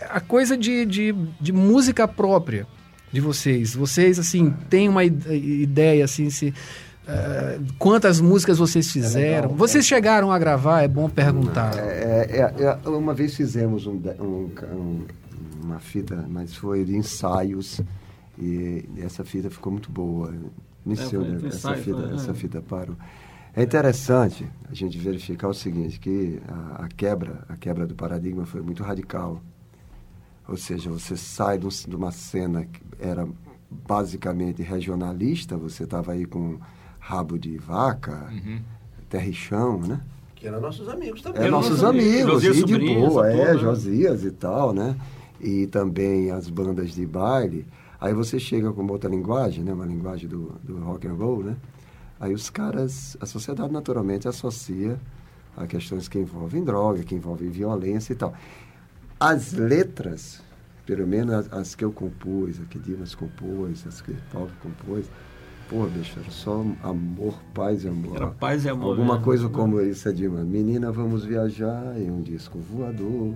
a 0.09 0.19
coisa 0.19 0.57
de, 0.57 0.85
de, 0.85 1.15
de 1.39 1.53
música 1.53 2.07
própria 2.07 2.65
de 3.11 3.21
vocês. 3.21 3.75
Vocês, 3.75 4.19
assim, 4.19 4.53
têm 4.69 4.89
uma 4.89 5.03
ideia, 5.03 6.05
assim, 6.05 6.29
se 6.29 6.53
Uh, 7.07 7.65
quantas 7.79 8.19
músicas 8.19 8.57
vocês 8.57 8.91
fizeram? 8.91 9.51
É 9.51 9.53
vocês 9.53 9.85
é. 9.85 9.87
chegaram 9.87 10.29
a 10.29 10.37
gravar? 10.37 10.81
É 10.81 10.89
bom 10.89 11.09
perguntar. 11.09 11.73
É, 11.77 12.51
é, 12.59 12.63
é 12.63 12.89
uma 12.89 13.13
vez 13.13 13.33
fizemos 13.33 13.87
um, 13.87 13.93
um, 14.19 14.51
um, 14.73 15.05
uma 15.63 15.79
fita, 15.79 16.25
mas 16.29 16.53
foi 16.53 16.83
de 16.83 16.97
ensaios 16.97 17.79
e 18.37 18.83
essa 18.97 19.23
fita 19.23 19.49
ficou 19.49 19.71
muito 19.71 19.89
boa. 19.89 20.33
Iniciou 20.85 21.23
né, 21.23 21.47
essa, 21.47 21.75
fita, 21.75 22.11
essa 22.13 22.33
fita 22.33 22.61
parou. 22.61 22.95
É 23.55 23.63
interessante 23.63 24.45
a 24.69 24.73
gente 24.73 24.97
verificar 24.97 25.47
o 25.47 25.53
seguinte, 25.53 25.99
que 25.99 26.39
a, 26.47 26.83
a, 26.83 26.87
quebra, 26.89 27.43
a 27.47 27.55
quebra 27.55 27.87
do 27.87 27.95
paradigma 27.95 28.45
foi 28.45 28.61
muito 28.61 28.83
radical. 28.83 29.41
Ou 30.47 30.57
seja, 30.57 30.89
você 30.89 31.17
sai 31.17 31.57
de 31.57 31.95
uma 31.95 32.11
cena 32.11 32.65
que 32.65 32.81
era 32.99 33.27
basicamente 33.69 34.61
regionalista, 34.61 35.57
você 35.57 35.83
estava 35.83 36.13
aí 36.13 36.25
com 36.25 36.57
rabo 37.07 37.39
de 37.39 37.57
vaca, 37.57 38.27
uhum. 38.29 38.59
terra 39.07 39.27
e 39.27 39.33
chão, 39.33 39.79
né? 39.79 40.01
Que 40.35 40.45
eram 40.45 40.59
nossos 40.59 40.89
amigos 40.89 41.21
também. 41.21 41.43
É, 41.43 41.49
nossos 41.49 41.81
amigos, 41.81 42.43
e 42.43 42.65
de 42.65 42.77
boa, 42.77 43.31
é, 43.31 43.45
toda, 43.45 43.57
Josias 43.59 44.25
e 44.25 44.31
tal, 44.31 44.73
né? 44.73 44.93
E 45.39 45.67
também 45.67 46.31
as 46.31 46.49
bandas 46.49 46.93
de 46.93 47.05
baile. 47.05 47.65
Aí 47.99 48.13
você 48.13 48.37
chega 48.37 48.73
com 48.73 48.85
outra 48.87 49.09
linguagem, 49.09 49.63
né? 49.63 49.71
Uma 49.71 49.85
linguagem 49.85 50.27
do, 50.27 50.51
do 50.61 50.79
rock 50.79 51.07
and 51.07 51.13
roll, 51.13 51.43
né? 51.43 51.55
Aí 52.19 52.33
os 52.33 52.49
caras, 52.49 53.15
a 53.21 53.25
sociedade 53.25 53.71
naturalmente 53.71 54.27
associa 54.27 54.99
a 55.55 55.65
questões 55.65 56.09
que 56.09 56.19
envolvem 56.19 56.61
droga, 56.61 57.03
que 57.03 57.15
envolvem 57.15 57.49
violência 57.49 58.11
e 58.11 58.15
tal. 58.17 58.33
As 59.17 59.53
letras 59.53 60.43
pelo 60.85 61.05
menos 61.05 61.33
as, 61.33 61.53
as 61.53 61.75
que 61.75 61.83
eu 61.83 61.91
compus, 61.91 62.59
as 62.61 62.67
que 62.67 62.79
Dimas 62.79 63.13
compôs, 63.13 63.85
as 63.85 63.99
que 63.99 64.13
Paulo 64.31 64.49
compôs, 64.63 65.05
pô, 65.69 65.85
bicho, 65.85 66.19
era 66.19 66.31
só 66.31 66.63
amor, 66.83 67.33
paz 67.53 67.83
e 67.83 67.87
amor. 67.87 68.15
Era 68.15 68.27
paz 68.27 68.65
e 68.65 68.69
amor. 68.69 68.91
Alguma 68.91 69.19
coisa 69.19 69.49
como 69.49 69.81
isso, 69.81 70.11
Dima. 70.13 70.43
Menina, 70.43 70.91
vamos 70.91 71.25
viajar 71.25 71.99
em 71.99 72.09
um 72.09 72.21
disco 72.21 72.59
voador, 72.59 73.35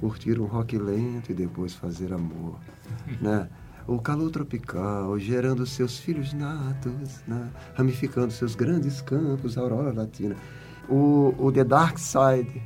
curtir 0.00 0.40
um 0.40 0.46
rock 0.46 0.76
lento 0.78 1.30
e 1.30 1.34
depois 1.34 1.74
fazer 1.74 2.12
amor, 2.12 2.58
né? 3.20 3.48
O 3.86 3.98
calor 4.00 4.30
tropical 4.30 5.18
gerando 5.18 5.66
seus 5.66 5.98
filhos 5.98 6.32
natos, 6.32 7.20
né? 7.28 7.50
ramificando 7.74 8.32
seus 8.32 8.54
grandes 8.54 9.02
campos, 9.02 9.58
a 9.58 9.60
aurora 9.60 9.92
latina. 9.92 10.34
O, 10.88 11.34
o 11.36 11.52
The 11.52 11.64
Dark 11.64 11.98
Side 11.98 12.62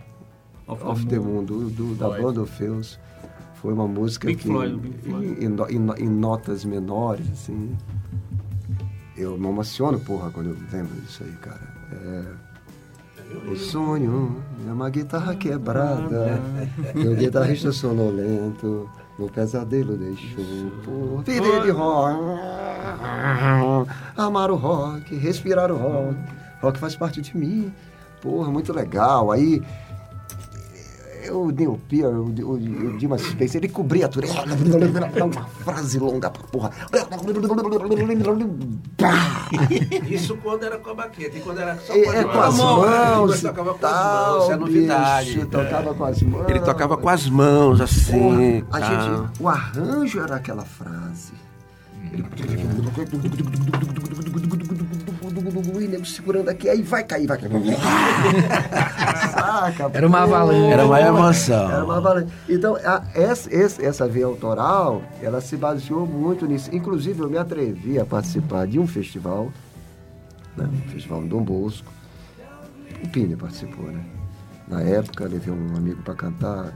of, 0.68 0.84
of 0.84 1.06
the 1.06 1.18
Moon, 1.18 1.42
do, 1.42 1.70
do 1.70 1.96
da 1.96 2.08
banda 2.08 2.40
Orpheus, 2.40 3.00
foi 3.54 3.72
uma 3.72 3.88
música 3.88 4.28
Pink 4.28 4.42
que, 4.42 4.48
Floyd, 4.48 4.78
Pink 4.78 4.98
Floyd. 4.98 5.44
Em, 5.44 5.76
em, 5.76 6.04
em 6.04 6.08
notas 6.08 6.64
menores, 6.64 7.28
assim, 7.32 7.76
eu 9.18 9.36
me 9.36 9.48
emociono, 9.48 9.98
porra, 10.00 10.30
quando 10.30 10.50
eu 10.50 10.56
lembro 10.72 10.94
disso 11.00 11.24
aí, 11.24 11.32
cara. 11.40 11.60
É... 11.92 12.48
O 13.50 13.56
sonho 13.56 14.42
é 14.66 14.72
uma 14.72 14.88
guitarra 14.88 15.34
quebrada, 15.34 16.40
o 16.94 17.14
guitarrista 17.14 17.72
sonolento, 17.72 18.88
no 19.18 19.28
pesadelo 19.28 19.98
deixou 19.98 20.70
por 20.82 21.22
viver 21.24 21.62
de 21.62 21.70
rock, 21.70 22.18
amar 24.16 24.50
o 24.50 24.56
rock, 24.56 25.14
respirar 25.14 25.70
o 25.70 25.76
rock, 25.76 26.16
rock 26.62 26.78
faz 26.78 26.96
parte 26.96 27.20
de 27.20 27.36
mim, 27.36 27.70
porra, 28.22 28.50
muito 28.50 28.72
legal. 28.72 29.30
Aí 29.30 29.62
o 31.30 31.50
Neil 31.50 31.80
Peart, 31.88 32.12
o, 32.12 32.24
o, 32.44 32.52
o 32.54 32.98
Dimas 32.98 33.22
Space, 33.22 33.56
ele 33.56 33.68
cobria 33.68 34.08
tudo. 34.08 34.26
Uma 34.28 35.46
frase 35.46 35.98
longa 35.98 36.28
pra 36.30 36.42
porra. 36.44 36.70
Isso 40.08 40.36
quando 40.36 40.62
era 40.64 40.78
com 40.78 40.90
a 40.90 40.94
baqueta 40.94 41.38
e 41.38 41.40
quando 41.40 41.58
era 41.60 41.76
só 41.78 41.92
com, 41.92 42.12
é, 42.12 42.24
com 42.24 42.40
as 42.40 42.56
mãos. 42.56 43.32
Ele 43.32 43.42
tocava 43.48 43.74
com 43.74 43.86
as 43.86 43.92
mãos, 43.92 44.42
isso 44.42 44.52
é 44.52 44.56
novidade. 44.56 45.34
Bicho, 45.34 45.46
tocava 45.46 45.94
com 45.94 46.04
as 46.04 46.22
mãos. 46.22 46.48
Ele 46.48 46.60
tocava 46.60 46.96
com 46.96 47.08
as 47.08 47.28
mãos, 47.28 47.80
assim. 47.80 48.12
Porra, 48.12 48.64
a 48.72 48.80
gente, 48.80 49.08
o 49.40 49.48
arranjo 49.48 50.20
era 50.20 50.36
aquela 50.36 50.64
frase. 50.64 51.32
Ele 52.12 52.22
e 55.48 55.88
nego 55.88 56.04
segurando 56.04 56.48
aqui, 56.48 56.68
aí 56.68 56.82
vai 56.82 57.04
cair, 57.04 57.26
vai 57.26 57.38
cair. 57.38 57.50
Saca, 59.32 59.90
Era 59.96 60.06
uma 60.06 60.22
avalanche. 60.22 60.72
Era 60.72 60.86
uma 60.86 61.00
emoção. 61.00 61.70
Era 61.70 61.84
uma 61.84 61.96
avalanche. 61.96 62.32
Então, 62.48 62.76
a, 62.76 63.04
essa, 63.14 63.84
essa 63.84 64.08
via 64.08 64.26
autoral, 64.26 65.02
ela 65.22 65.40
se 65.40 65.56
baseou 65.56 66.06
muito 66.06 66.46
nisso. 66.46 66.74
Inclusive, 66.74 67.20
eu 67.20 67.30
me 67.30 67.38
atrevi 67.38 67.98
a 67.98 68.04
participar 68.04 68.66
de 68.66 68.78
um 68.78 68.86
festival, 68.86 69.52
né? 70.56 70.68
um 70.72 70.90
festival 70.90 71.20
no 71.20 71.28
Dom 71.28 71.42
Bosco. 71.42 71.90
O 73.02 73.08
Pini 73.08 73.36
participou, 73.36 73.86
né? 73.86 74.04
Na 74.66 74.82
época, 74.82 75.26
levei 75.26 75.52
um 75.52 75.76
amigo 75.76 76.02
para 76.02 76.14
cantar, 76.14 76.74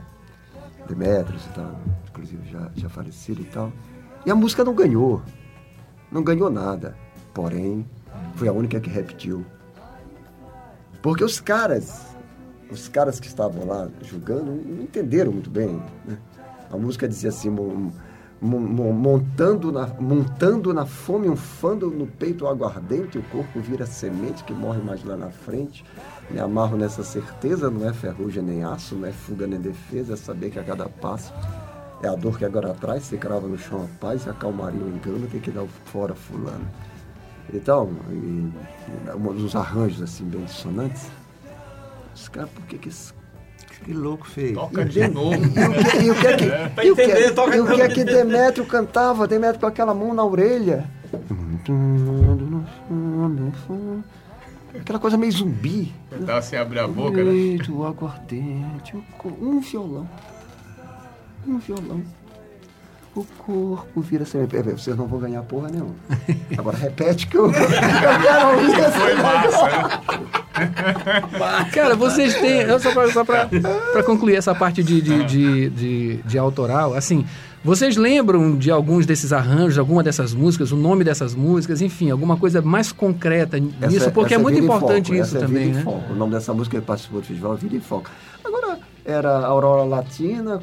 Demetrios 0.87 1.45
e 1.45 1.49
tal, 1.49 1.79
inclusive 2.09 2.49
já, 2.51 2.69
já 2.75 2.89
falecido 2.89 3.41
e 3.41 3.45
tal. 3.45 3.71
E 4.25 4.31
a 4.31 4.35
música 4.35 4.63
não 4.63 4.73
ganhou. 4.73 5.21
Não 6.11 6.23
ganhou 6.23 6.49
nada. 6.49 6.95
Porém, 7.33 7.85
foi 8.35 8.47
a 8.47 8.53
única 8.53 8.79
que 8.79 8.89
repetiu. 8.89 9.45
Porque 11.01 11.23
os 11.23 11.39
caras, 11.39 12.15
os 12.71 12.87
caras 12.87 13.19
que 13.19 13.27
estavam 13.27 13.65
lá 13.65 13.89
julgando, 14.01 14.51
não 14.51 14.83
entenderam 14.83 15.31
muito 15.31 15.49
bem. 15.49 15.81
Né? 16.05 16.17
A 16.71 16.77
música 16.77 17.07
dizia 17.07 17.29
assim, 17.29 17.49
montando 18.41 19.71
na, 19.71 19.87
montando 19.99 20.73
na 20.73 20.85
fome 20.85 21.29
um 21.29 21.35
fando 21.35 21.91
no 21.91 22.07
peito 22.07 22.47
aguardente, 22.47 23.17
o 23.17 23.23
corpo 23.23 23.59
vira 23.59 23.85
semente 23.85 24.43
que 24.43 24.53
morre 24.53 24.81
mais 24.81 25.03
lá 25.03 25.17
na 25.17 25.29
frente. 25.29 25.85
Me 26.31 26.39
amarro 26.39 26.77
nessa 26.77 27.03
certeza, 27.03 27.69
não 27.69 27.87
é 27.87 27.93
ferrugem 27.93 28.41
nem 28.41 28.63
aço, 28.63 28.95
não 28.95 29.07
é 29.07 29.11
fuga 29.11 29.45
nem 29.45 29.59
defesa, 29.59 30.13
é 30.13 30.17
saber 30.17 30.49
que 30.51 30.59
a 30.59 30.63
cada 30.63 30.87
passo 30.87 31.33
é 32.01 32.07
a 32.07 32.15
dor 32.15 32.37
que 32.37 32.43
agora 32.43 32.73
traz, 32.73 33.03
se 33.03 33.17
crava 33.17 33.47
no 33.47 33.57
chão 33.57 33.83
a 33.83 33.99
paz, 33.99 34.25
e 34.25 34.29
acalmaria 34.29 34.81
o 34.81 34.89
engano, 34.89 35.25
tem 35.27 35.39
que 35.39 35.51
dar 35.51 35.65
fora 35.85 36.13
fulano. 36.13 36.67
Então, 37.51 37.91
e, 38.09 38.51
uns 39.15 39.55
arranjos 39.55 40.01
assim 40.01 40.25
bem 40.25 40.43
dissonantes. 40.43 41.09
Os 42.15 42.27
caras, 42.27 42.49
por 42.51 42.63
que 42.65 42.77
que 42.77 42.89
esse 42.89 43.13
que 43.83 43.93
louco 43.93 44.25
fez. 44.25 44.53
Toca 44.53 44.85
de 44.85 45.07
novo. 45.07 45.35
E 46.01 46.09
o 46.09 46.15
que 46.15 46.27
é 46.27 46.37
que, 46.37 46.45
e 46.45 46.91
o 46.91 46.95
que, 46.95 47.01
e 47.01 47.59
o 47.59 47.65
que, 47.75 47.81
é 47.81 47.87
que 47.89 48.03
Demétrio 48.03 48.65
cantava? 48.65 49.27
Demétrio 49.27 49.59
com 49.59 49.67
aquela 49.67 49.93
mão 49.93 50.13
na 50.13 50.23
orelha. 50.23 50.89
Aquela 54.79 54.99
coisa 54.99 55.17
meio 55.17 55.31
zumbi. 55.31 55.93
Tentava 56.09 56.41
se 56.41 56.55
abrir 56.55 56.79
a 56.79 56.87
boca, 56.87 57.23
né? 57.23 57.57
Aguardente, 57.85 58.95
um 59.41 59.59
violão. 59.59 60.07
Um 61.45 61.57
violão 61.57 62.01
o 63.15 63.25
corpo 63.37 64.01
vira 64.01 64.25
semente. 64.25 64.57
Vocês 64.71 64.97
não 64.97 65.07
vão 65.07 65.19
ganhar 65.19 65.41
porra 65.43 65.69
nenhuma. 65.69 65.95
Agora 66.57 66.77
repete 66.77 67.27
que 67.27 67.37
eu, 67.37 67.45
eu 67.45 67.51
quero 67.51 68.49
ouvir 68.49 68.79
essa 68.79 68.99
Foi 68.99 69.15
massa? 69.15 70.01
Cara, 71.73 71.95
vocês 71.95 72.35
têm. 72.35 72.67
Só 72.79 72.91
pra, 72.91 73.11
só 73.11 73.23
pra, 73.23 73.47
pra 73.91 74.03
concluir 74.03 74.35
essa 74.35 74.53
parte 74.53 74.83
de, 74.83 75.01
de, 75.01 75.23
de, 75.25 75.69
de, 75.69 76.17
de 76.23 76.37
autoral, 76.37 76.93
assim. 76.93 77.25
Vocês 77.63 77.95
lembram 77.95 78.57
de 78.57 78.69
alguns 78.69 79.05
desses 79.05 79.31
arranjos, 79.31 79.79
alguma 79.79 80.03
dessas 80.03 80.33
músicas, 80.33 80.73
o 80.73 80.75
nome 80.75 81.05
dessas 81.05 81.33
músicas, 81.33 81.81
enfim, 81.81 82.11
alguma 82.11 82.35
coisa 82.35 82.61
mais 82.61 82.91
concreta 82.91 83.57
nisso? 83.57 83.77
Essa, 83.81 84.11
porque 84.11 84.33
é 84.33 84.37
muito 84.37 84.59
importante 84.59 85.11
foco, 85.11 85.21
isso 85.21 85.37
é 85.37 85.39
também, 85.39 85.71
né? 85.71 85.81
Foco. 85.81 86.11
O 86.11 86.15
nome 86.15 86.33
dessa 86.33 86.53
música 86.53 86.77
que 86.77 86.85
participou 86.85 87.21
do 87.21 87.27
festival 87.27 87.53
é 87.53 87.57
Vida 87.57 87.77
em 87.77 87.79
Foco. 87.79 88.09
Agora, 88.43 88.79
era 89.05 89.45
Aurora 89.45 89.83
Latina, 89.83 90.59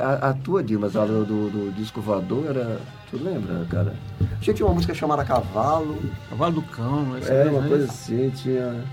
a, 0.00 0.28
a 0.30 0.32
tua, 0.32 0.62
Dimas, 0.62 0.94
a 0.94 1.04
do, 1.04 1.24
do, 1.24 1.72
disco 1.72 2.00
voador, 2.00 2.46
era. 2.46 2.80
Tu 3.10 3.16
lembra, 3.22 3.64
cara? 3.68 3.94
A 4.20 4.42
gente 4.42 4.54
tinha 4.54 4.66
uma 4.66 4.74
música 4.74 4.94
chamada 4.94 5.24
Cavalo. 5.24 5.98
Cavalo 6.30 6.54
do 6.54 6.62
Cão, 6.62 7.16
essa 7.16 7.32
É, 7.32 7.50
uma 7.50 7.60
né? 7.62 7.68
coisa 7.68 7.84
assim, 7.84 8.30
tinha. 8.30 8.84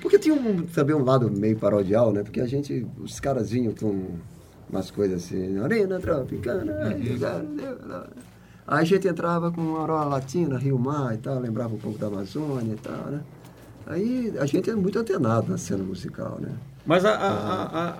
Porque 0.00 0.18
tinha 0.18 0.34
um, 0.34 0.66
também 0.66 0.96
um 0.96 1.04
lado 1.04 1.30
meio 1.30 1.56
parodial, 1.56 2.12
né? 2.12 2.22
Porque 2.22 2.40
a 2.40 2.46
gente, 2.46 2.86
os 2.98 3.20
caras 3.20 3.50
vinham 3.50 3.72
com 3.72 4.16
umas 4.68 4.90
coisas 4.90 5.24
assim, 5.24 5.58
arena 5.58 6.00
tropicana. 6.00 6.72
Uhum. 6.72 8.04
Aí 8.66 8.80
a 8.80 8.84
gente 8.84 9.06
entrava 9.06 9.52
com 9.52 9.76
Aurora 9.76 10.04
Latina, 10.06 10.58
Rio 10.58 10.78
Mar 10.78 11.14
e 11.14 11.18
tal, 11.18 11.38
lembrava 11.38 11.74
um 11.74 11.78
pouco 11.78 11.98
da 11.98 12.08
Amazônia 12.08 12.74
e 12.74 12.76
tal, 12.76 13.10
né? 13.10 13.20
Aí 13.86 14.34
a 14.38 14.46
gente 14.46 14.70
é 14.70 14.74
muito 14.74 14.98
antenado 14.98 15.50
na 15.50 15.58
cena 15.58 15.82
musical, 15.82 16.38
né? 16.40 16.52
Mas 16.84 17.04
a, 17.04 17.14
a, 17.14 17.96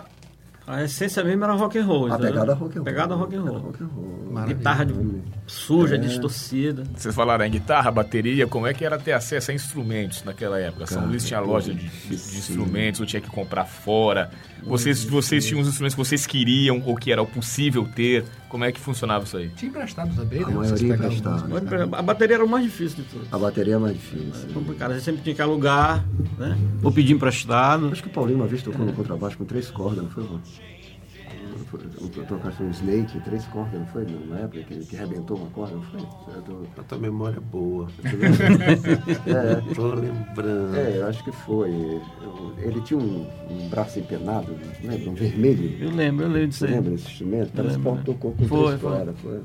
a, 0.67 0.75
a, 0.75 0.85
essência 0.85 1.23
mesmo 1.23 1.45
era 1.45 1.53
rock 1.55 1.79
and 1.79 1.85
roll. 1.85 2.13
A 2.13 2.19
pegada 2.19 2.55
rock 2.55 2.73
and 2.73 2.75
roll. 2.75 2.85
Pegada 2.85 3.15
rock 3.15 3.37
and 3.37 3.43
roll. 3.43 3.59
Rock 3.59 3.83
and 3.83 3.87
roll. 3.87 4.47
Guitarra 4.47 4.85
de, 4.85 4.95
suja, 5.47 5.95
é. 5.95 5.99
distorcida. 5.99 6.85
Vocês 6.97 7.15
falaram 7.15 7.45
em 7.45 7.51
guitarra, 7.51 7.91
bateria, 7.91 8.47
como 8.47 8.67
é 8.67 8.75
que 8.75 8.85
era 8.85 8.99
ter 8.99 9.13
acesso 9.13 9.51
a 9.51 9.55
instrumentos 9.55 10.25
naquela 10.25 10.59
época? 10.59 10.87
Cara, 10.87 11.01
São 11.01 11.09
Luís 11.09 11.25
tinha 11.25 11.41
loja 11.41 11.73
de, 11.73 11.89
de, 11.89 12.15
instrumentos, 12.15 13.01
ou 13.01 13.07
tinha 13.07 13.21
que 13.21 13.31
comprar 13.31 13.65
fora. 13.67 14.31
Vocês, 14.65 15.05
vocês 15.05 15.47
tinham 15.47 15.61
os 15.61 15.69
instrumentos 15.69 15.95
que 15.95 16.05
vocês 16.05 16.27
queriam 16.27 16.83
ou 16.87 16.97
que 16.97 17.13
era 17.13 17.25
possível 17.25 17.87
ter? 17.95 18.25
Como 18.49 18.65
é 18.65 18.73
que 18.73 18.79
funcionava 18.79 19.25
isso 19.25 19.37
aí? 19.37 19.49
Tinha 19.51 19.71
emprestado 19.71 20.15
também, 20.15 20.41
né? 20.41 20.47
A 20.47 20.51
maioria 20.51 20.95
emprestado. 20.95 21.49
Né? 21.49 21.89
A 21.93 22.03
bateria 22.03 22.37
era 22.37 22.45
o 22.45 22.49
mais 22.49 22.65
difícil 22.65 23.03
de 23.03 23.11
tudo. 23.11 23.27
A 23.33 23.39
bateria 23.39 23.75
é 23.75 23.79
mais 23.79 23.95
difícil. 23.95 24.51
É 24.51 24.53
complicado. 24.53 24.91
A 24.91 24.95
gente 24.95 25.05
sempre 25.05 25.23
tinha 25.23 25.35
que 25.35 25.43
alugar, 25.43 26.05
né? 26.39 26.57
Ou 26.83 26.93
pedir 26.93 27.13
emprestado. 27.15 27.89
Acho 27.91 28.03
que 28.03 28.09
o 28.09 28.13
Paulinho 28.13 28.39
uma 28.39 28.47
vez 28.47 28.63
tocou 28.63 28.85
no 28.85 28.93
contrabaixo 28.93 29.39
com 29.39 29.45
três 29.45 29.71
cordas, 29.71 30.05
não 30.05 30.11
foi, 30.11 30.25
mano? 30.25 30.43
Tocasse 32.29 32.63
um 32.63 32.71
Snake, 32.71 33.21
três 33.21 33.45
cordas, 33.47 33.81
não 33.81 33.87
foi? 33.87 34.07
Na 34.29 34.41
época 34.41 34.63
que, 34.63 34.79
que 34.87 34.97
arrebentou 34.97 35.37
uma 35.37 35.51
corda, 35.51 35.75
não 35.75 35.83
foi? 35.83 36.01
Tô... 36.01 36.81
A 36.81 36.85
tua 36.85 36.99
memória 36.99 37.37
é 37.37 37.41
boa. 37.41 37.89
é, 39.27 39.75
tô 39.75 39.95
lembrando. 39.95 40.77
É, 40.77 40.99
eu 40.99 41.07
acho 41.07 41.25
que 41.25 41.33
foi. 41.33 41.71
Ele 42.59 42.81
tinha 42.83 42.99
um, 42.99 43.27
um 43.51 43.69
braço 43.69 43.99
empenado, 43.99 44.55
lembra? 44.83 45.11
Um 45.11 45.15
vermelho. 45.15 45.77
Eu 45.81 45.91
lembro, 45.91 46.25
eu 46.25 46.31
lembro 46.31 46.49
disso 46.49 46.65
aí. 46.65 46.73
Lembra 46.73 46.91
desse 46.91 47.09
instrumento? 47.09 47.53
Parece 47.55 47.79
que 47.79 48.05
tocou 48.05 48.33
com 48.33 48.45
foi, 48.47 48.67
três 48.67 48.81
cordas. 48.83 49.15
Foi. 49.21 49.41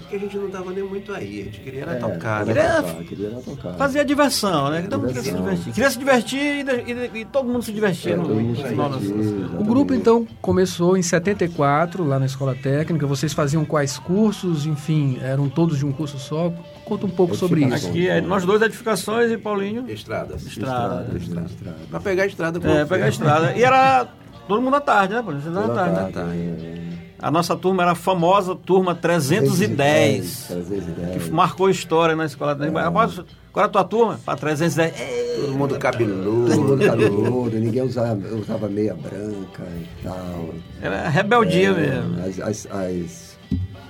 Porque 0.00 0.16
a 0.16 0.18
gente 0.18 0.36
não 0.36 0.46
estava 0.46 0.70
nem 0.70 0.82
muito 0.82 1.12
aí, 1.12 1.40
a 1.40 1.44
gente 1.44 1.60
queria 1.60 1.82
era 1.82 1.92
é, 1.92 1.96
tocar, 1.96 2.46
né? 2.46 2.54
Queria, 2.54 2.82
tocar, 2.82 3.04
queria 3.04 3.30
tocar. 3.30 3.74
Fazia 3.74 4.04
diversão, 4.04 4.70
né? 4.70 4.82
Todo 4.82 5.00
mundo 5.02 5.08
queria 5.08 5.22
se 5.22 5.32
divertir. 5.32 5.72
Queria 5.72 5.90
se 5.90 5.98
divertir 5.98 6.38
e, 6.38 6.92
e, 6.92 7.20
e 7.20 7.24
todo 7.24 7.48
mundo 7.48 7.62
se 7.62 7.72
divertia 7.72 8.14
é, 8.14 8.16
no, 8.16 8.28
no 8.28 8.54
final 8.54 8.90
das 8.90 9.02
O 9.04 9.64
grupo, 9.64 9.92
então, 9.92 10.26
começou 10.40 10.96
em 10.96 11.02
74, 11.02 12.04
lá 12.04 12.18
na 12.18 12.26
Escola 12.26 12.54
Técnica. 12.54 13.06
Vocês 13.06 13.32
faziam 13.32 13.64
quais 13.64 13.98
cursos? 13.98 14.66
Enfim, 14.66 15.18
eram 15.22 15.48
todos 15.48 15.78
de 15.78 15.84
um 15.84 15.92
curso 15.92 16.18
só? 16.18 16.52
Conta 16.84 17.06
um 17.06 17.10
pouco 17.10 17.34
sobre 17.34 17.64
isso. 17.64 17.88
Aqui, 17.88 18.08
é, 18.08 18.20
nós 18.20 18.44
dois, 18.44 18.62
edificações 18.62 19.30
e 19.30 19.36
Paulinho... 19.36 19.84
Estradas. 19.90 20.46
Estrada. 20.46 21.02
Estrada. 21.02 21.18
estrada. 21.18 21.46
estrada. 21.46 21.78
Pra 21.90 22.00
pegar 22.00 22.22
a 22.22 22.26
estrada. 22.26 22.58
É, 22.66 22.84
pegar 22.84 23.04
a 23.04 23.08
estrada. 23.10 23.52
E 23.54 23.62
era 23.62 24.06
todo 24.46 24.62
mundo 24.62 24.76
à 24.76 24.80
tarde, 24.80 25.14
né, 25.14 25.22
Paulinho? 25.22 25.42
Você 25.42 25.50
à 25.50 25.68
tarde, 25.68 26.12
tarde, 26.12 26.36
né? 26.36 26.97
A 27.20 27.30
nossa 27.30 27.56
turma 27.56 27.82
era 27.82 27.92
a 27.92 27.96
famosa 27.96 28.54
turma 28.54 28.94
310. 28.94 30.46
310. 30.48 31.24
Que 31.24 31.30
marcou 31.30 31.68
história 31.68 32.14
na 32.14 32.26
escola. 32.26 32.52
É. 32.52 32.70
Qual 32.70 33.64
era 33.64 33.66
a 33.66 33.68
tua 33.68 33.84
turma? 33.84 34.20
Para 34.24 34.36
310. 34.36 35.40
Todo 35.40 35.54
mundo 35.54 35.78
cabeludo. 35.78 36.50
Todo 36.50 36.62
mundo 36.62 36.84
cabeludo, 36.84 37.58
ninguém 37.58 37.82
usava, 37.82 38.20
usava 38.34 38.68
meia 38.68 38.94
branca 38.94 39.64
e 39.64 40.02
tal. 40.02 40.50
Era 40.80 41.08
rebeldia 41.08 41.70
é, 41.70 41.72
mesmo. 41.72 42.20
As, 42.24 42.40
as, 42.40 42.68
as 42.70 43.27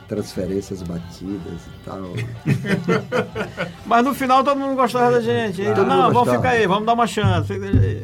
transferências 0.09 0.83
batidas 0.83 1.61
e 1.67 1.85
tal. 1.85 2.03
mas 3.87 4.05
no 4.05 4.15
final 4.15 4.43
todo 4.43 4.59
mundo 4.59 4.75
gostava 4.75 5.13
da 5.13 5.21
gente. 5.21 5.63
Não, 5.63 6.11
vamos 6.13 6.35
ficar 6.35 6.51
aí, 6.51 6.67
vamos 6.67 6.87
dar 6.87 6.95
uma 6.95 7.07
chance. 7.07 7.53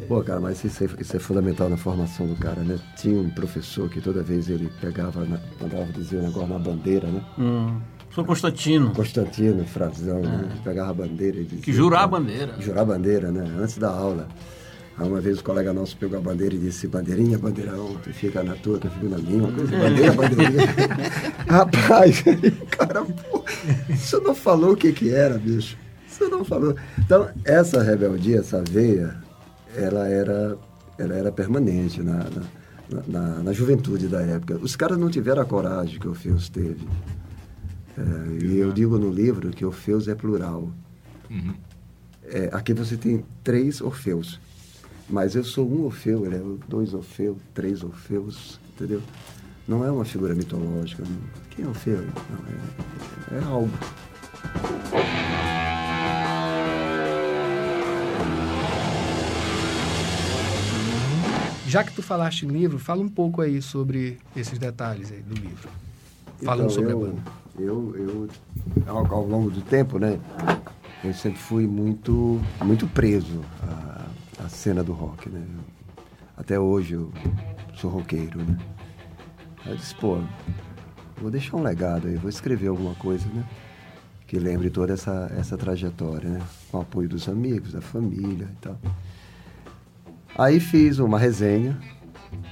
Pô, 0.07 0.21
cara, 0.21 0.39
mas 0.39 0.63
isso 0.63 0.83
é, 0.83 0.87
isso 0.99 1.17
é, 1.17 1.19
fundamental 1.19 1.67
na 1.67 1.77
formação 1.77 2.27
do 2.27 2.35
cara, 2.35 2.61
né? 2.61 2.77
Tinha 2.95 3.19
um 3.19 3.29
professor 3.31 3.89
que 3.89 3.99
toda 3.99 4.21
vez 4.21 4.49
ele 4.49 4.71
pegava, 4.79 5.25
na, 5.25 5.39
mandava 5.59 5.91
dizer 5.91 6.19
um 6.19 6.27
negócio 6.27 6.47
na 6.47 6.59
bandeira, 6.59 7.07
né? 7.07 7.21
Hum. 7.39 7.79
Sou 8.11 8.23
Constantino. 8.23 8.91
Constantino, 8.91 9.65
Frazão, 9.65 10.21
né? 10.21 10.27
é. 10.27 10.45
né? 10.45 10.61
Pegava 10.63 10.91
a 10.91 10.93
bandeira 10.93 11.39
e 11.39 11.43
dizia. 11.43 11.63
Que 11.63 11.73
jurar 11.73 12.03
a 12.03 12.07
bandeira. 12.07 12.55
Jurar 12.59 12.81
a 12.83 12.85
bandeira, 12.85 13.31
né? 13.31 13.43
Antes 13.59 13.77
da 13.77 13.89
aula. 13.89 14.27
Uma 14.97 15.19
vez 15.19 15.39
o 15.39 15.43
colega 15.43 15.73
nosso 15.73 15.97
pegou 15.97 16.17
a 16.17 16.21
bandeira 16.21 16.55
e 16.55 16.57
disse, 16.57 16.87
bandeirinha, 16.87 17.37
bandeirão, 17.37 17.95
tu 18.01 18.13
fica 18.13 18.41
na 18.41 18.55
tua, 18.55 18.77
tu 18.77 18.89
fica 18.89 19.09
na 19.09 19.17
minha, 19.17 19.43
uma 19.43 19.51
coisa, 19.51 19.77
bandeira, 19.77 20.13
bandeirinha. 20.13 20.67
Rapaz, 21.47 22.23
cara, 22.71 23.03
pô, 23.03 23.43
você 23.89 24.19
não 24.21 24.33
falou 24.33 24.71
o 24.71 24.77
que 24.77 24.93
que 24.93 25.13
era, 25.13 25.37
bicho. 25.37 25.77
Você 26.07 26.27
não 26.29 26.45
falou. 26.45 26.75
Então, 26.97 27.29
essa 27.43 27.83
rebeldia, 27.83 28.39
essa 28.39 28.63
veia, 28.63 29.17
ela 29.75 30.07
era, 30.07 30.57
ela 30.97 31.13
era 31.13 31.31
permanente 31.31 32.01
na, 32.01 32.25
na, 32.89 33.03
na, 33.05 33.43
na 33.43 33.53
juventude 33.53 34.07
da 34.07 34.21
época. 34.21 34.57
Os 34.61 34.77
caras 34.77 34.97
não 34.97 35.09
tiveram 35.09 35.41
a 35.41 35.45
coragem 35.45 35.99
que 35.99 36.07
o 36.07 36.13
Feus 36.13 36.47
teve. 36.47 36.87
É, 37.97 38.45
e 38.45 38.57
eu 38.57 38.71
digo 38.71 38.97
no 38.97 39.09
livro 39.09 39.49
que 39.49 39.65
Orfeus 39.65 40.07
é 40.07 40.15
plural. 40.15 40.69
Uhum. 41.29 41.53
É, 42.23 42.49
aqui 42.51 42.73
você 42.73 42.97
tem 42.97 43.25
três 43.43 43.81
Orfeus. 43.81 44.39
Mas 45.07 45.35
eu 45.35 45.43
sou 45.43 45.69
um 45.69 45.85
Orfeu, 45.85 46.25
ele 46.25 46.35
é 46.35 46.41
dois 46.67 46.93
Orfeus, 46.93 47.37
três 47.53 47.83
Orfeus, 47.83 48.59
entendeu? 48.73 49.01
Não 49.67 49.85
é 49.85 49.91
uma 49.91 50.05
figura 50.05 50.33
mitológica. 50.33 51.03
Não. 51.03 51.45
Quem 51.51 51.65
é 51.65 51.67
Orfeu? 51.67 51.97
Não, 51.97 53.37
é, 53.37 53.41
é 53.41 53.43
algo. 53.43 53.69
Já 61.67 61.83
que 61.83 61.93
tu 61.93 62.01
falaste 62.01 62.43
em 62.43 62.49
livro, 62.49 62.79
fala 62.79 63.01
um 63.01 63.09
pouco 63.09 63.41
aí 63.41 63.61
sobre 63.61 64.17
esses 64.35 64.57
detalhes 64.57 65.11
aí 65.11 65.21
do 65.21 65.35
livro. 65.35 65.69
Falando 66.43 66.71
então, 66.71 66.75
sobre 66.75 66.93
eu, 66.93 66.97
a 66.97 67.07
banda. 67.07 67.21
Eu, 67.59 67.95
eu 67.95 68.29
ao, 68.87 69.13
ao, 69.13 69.27
longo 69.27 69.51
do 69.51 69.61
tempo, 69.61 69.99
né, 69.99 70.19
eu 71.03 71.13
sempre 71.13 71.39
fui 71.39 71.67
muito, 71.67 72.39
muito 72.63 72.87
preso 72.87 73.41
a 73.61 73.84
a 74.45 74.49
cena 74.49 74.83
do 74.83 74.93
rock, 74.93 75.27
né? 75.27 75.43
Até 76.37 76.59
hoje 76.59 76.93
eu 76.93 77.11
sou 77.73 77.89
roqueiro, 77.89 78.43
né? 78.43 78.57
Aí 79.65 79.71
eu 79.71 79.75
disse, 79.75 79.95
pô, 79.95 80.19
vou 81.19 81.31
deixar 81.31 81.57
um 81.57 81.63
legado 81.63 82.07
aí, 82.07 82.15
vou 82.15 82.29
escrever 82.29 82.67
alguma 82.67 82.93
coisa, 82.95 83.25
né? 83.29 83.43
Que 84.27 84.37
lembre 84.37 84.69
toda 84.69 84.93
essa, 84.93 85.31
essa 85.35 85.57
trajetória, 85.57 86.29
né? 86.29 86.41
Com 86.69 86.77
o 86.77 86.81
apoio 86.81 87.09
dos 87.09 87.27
amigos, 87.27 87.73
da 87.73 87.81
família 87.81 88.47
e 88.51 88.55
tal. 88.61 88.77
Aí 90.37 90.59
fiz 90.59 90.99
uma 90.99 91.17
resenha 91.17 91.75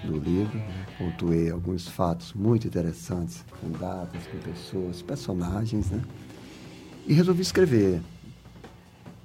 do 0.03 0.17
livro, 0.17 0.57
né? 0.57 0.85
pontuei 0.97 1.51
alguns 1.51 1.87
fatos 1.87 2.33
muito 2.33 2.65
interessantes, 2.65 3.43
com 3.59 3.69
datas, 3.71 4.25
com 4.27 4.37
pessoas, 4.39 5.01
personagens, 5.01 5.91
né? 5.91 6.01
E 7.05 7.13
resolvi 7.13 7.41
escrever 7.41 8.01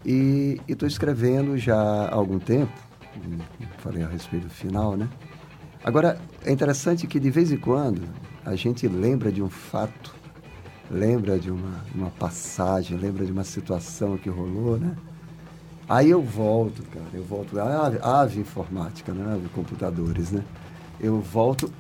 e 0.05 0.61
estou 0.69 0.87
escrevendo 0.87 1.59
já 1.59 1.77
há 1.77 2.15
algum 2.15 2.39
tempo, 2.39 2.73
falei 3.79 4.03
a 4.03 4.09
respeito 4.09 4.45
do 4.45 4.51
final, 4.51 4.97
né? 4.97 5.09
Agora, 5.83 6.21
é 6.45 6.53
interessante 6.53 7.07
que 7.07 7.19
de 7.19 7.31
vez 7.31 7.51
em 7.51 7.57
quando 7.57 8.03
a 8.45 8.55
gente 8.55 8.87
lembra 8.89 9.31
de 9.31 9.43
um 9.43 9.49
fato, 9.49 10.15
lembra 10.91 11.39
de 11.39 11.51
uma, 11.51 11.85
uma 11.95 12.11
passagem, 12.11 12.97
lembra 12.97 13.25
de 13.25 13.33
uma 13.33 13.45
situação 13.45 14.17
que 14.17 14.29
rolou, 14.29 14.79
né? 14.79 14.97
Aí 15.89 16.11
eu 16.11 16.23
volto, 16.23 16.83
cara, 16.85 17.07
eu 17.15 17.25
volto, 17.25 17.59
ave, 17.59 17.99
ave 18.03 18.41
informática, 18.41 19.13
né? 19.13 19.35
Ave 19.35 19.49
computadores, 19.49 20.31
né? 20.31 20.45
Eu 21.01 21.21
volto 21.21 21.73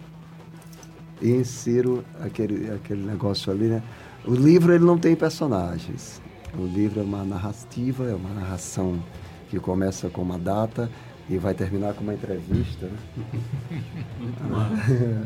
e 1.20 1.30
insiro 1.30 2.04
aquele, 2.20 2.70
aquele 2.70 3.04
negócio 3.04 3.52
ali, 3.52 3.66
né? 3.66 3.82
O 4.24 4.34
livro 4.34 4.72
ele 4.72 4.84
não 4.84 4.98
tem 4.98 5.14
personagens, 5.14 6.22
o 6.56 6.66
livro 6.66 7.00
é 7.00 7.02
uma 7.02 7.24
narrativa, 7.24 8.08
é 8.08 8.14
uma 8.14 8.30
narração 8.30 9.02
que 9.50 9.58
começa 9.58 10.08
com 10.08 10.22
uma 10.22 10.38
data 10.38 10.90
e 11.28 11.36
vai 11.36 11.54
terminar 11.54 11.94
com 11.94 12.02
uma 12.02 12.14
entrevista. 12.14 12.86
Né? 12.86 12.98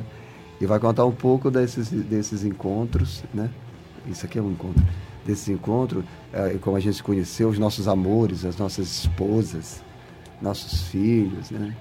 e 0.61 0.67
vai 0.67 0.79
contar 0.79 1.05
um 1.05 1.13
pouco 1.13 1.51
desses, 1.51 1.91
desses 1.91 2.45
encontros, 2.45 3.23
né? 3.33 3.51
Isso 4.07 4.27
aqui 4.27 4.39
é 4.39 4.43
um 4.43 4.51
encontro. 4.51 4.83
Desses 5.25 5.49
encontros, 5.49 6.05
é, 6.33 6.57
como 6.61 6.77
a 6.77 6.81
gente 6.81 6.97
se 6.97 7.03
conheceu, 7.03 7.49
os 7.49 7.59
nossos 7.59 7.87
amores, 7.87 8.45
as 8.45 8.57
nossas 8.57 8.87
esposas, 8.89 9.83
nossos 10.41 10.83
filhos, 10.89 11.51
né? 11.51 11.77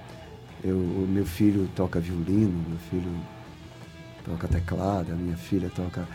Eu, 0.62 0.76
o 0.76 1.06
meu 1.08 1.26
filho 1.26 1.68
toca 1.74 1.98
violino, 1.98 2.52
meu 2.68 2.78
filho 2.78 3.12
toca 4.24 4.46
teclado, 4.46 5.12
a 5.12 5.16
minha 5.16 5.36
filha 5.36 5.68
toca 5.74 6.06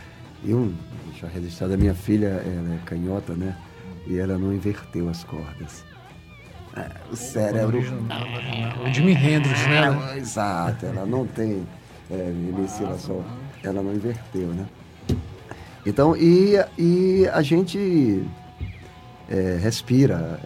e 0.44 0.54
um, 0.54 0.74
já 1.20 1.28
registrado, 1.28 1.74
a 1.74 1.78
minha 1.78 1.96
filha, 1.96 2.28
ela 2.28 2.76
é 2.76 2.80
canhota, 2.86 3.34
né? 3.34 3.56
E 4.06 4.18
ela 4.18 4.38
não 4.38 4.54
inverteu 4.54 5.10
as 5.10 5.24
cordas. 5.24 5.84
É, 6.76 6.92
o 7.12 7.16
cérebro. 7.16 7.80
O 7.80 8.94
Jimi 8.94 9.14
Hendrix, 9.14 9.66
né? 9.68 10.14
É, 10.14 10.18
exato, 10.18 10.86
ela 10.86 11.06
não 11.06 11.26
tem 11.26 11.66
é, 12.12 12.34
só. 12.98 13.24
Ela 13.64 13.82
não 13.82 13.94
inverteu, 13.94 14.48
né? 14.50 14.66
Então, 15.86 16.16
e, 16.16 16.56
e 16.78 17.28
a 17.34 17.42
gente 17.42 18.24
é, 19.30 19.58
respira, 19.62 20.40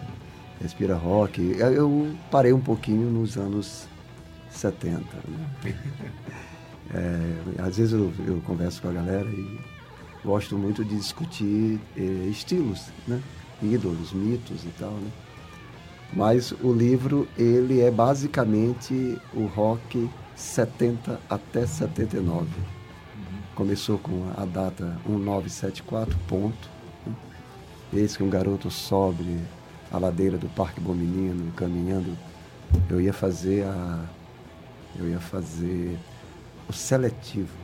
respira 0.61 0.95
rock. 0.95 1.41
Eu 1.59 2.15
parei 2.29 2.53
um 2.53 2.61
pouquinho 2.61 3.09
nos 3.09 3.37
anos 3.37 3.87
70. 4.49 4.99
Né? 5.27 5.75
É, 6.93 7.61
às 7.63 7.77
vezes 7.77 7.93
eu, 7.93 8.11
eu 8.27 8.41
converso 8.41 8.81
com 8.81 8.89
a 8.89 8.91
galera 8.91 9.25
e 9.29 9.57
gosto 10.23 10.57
muito 10.57 10.83
de 10.85 10.95
discutir 10.95 11.79
eh, 11.97 12.27
estilos, 12.29 12.87
né? 13.07 13.21
ídolos, 13.61 14.11
mitos 14.13 14.63
e 14.63 14.69
tal, 14.79 14.91
né? 14.91 15.11
Mas 16.13 16.51
o 16.51 16.73
livro 16.73 17.27
ele 17.37 17.79
é 17.79 17.89
basicamente 17.89 19.17
o 19.33 19.45
rock 19.45 20.09
70 20.35 21.19
até 21.29 21.65
79. 21.65 22.41
Uhum. 22.41 22.47
Começou 23.55 23.97
com 23.97 24.29
a 24.35 24.43
data 24.43 24.99
1974 25.05 26.17
ponto. 26.27 26.69
Né? 27.05 27.13
Eis 27.93 28.17
que 28.17 28.23
um 28.23 28.29
garoto 28.29 28.69
sobre 28.69 29.39
a 29.89 29.97
ladeira 29.97 30.37
do 30.37 30.49
Parque 30.49 30.81
Bom 30.81 30.93
Menino, 30.93 31.51
caminhando, 31.53 32.17
eu 32.89 32.99
ia 32.99 33.13
fazer 33.13 33.63
a 33.63 34.03
eu 34.97 35.07
ia 35.07 35.19
fazer 35.19 35.97
o 36.67 36.73
seletivo 36.73 37.60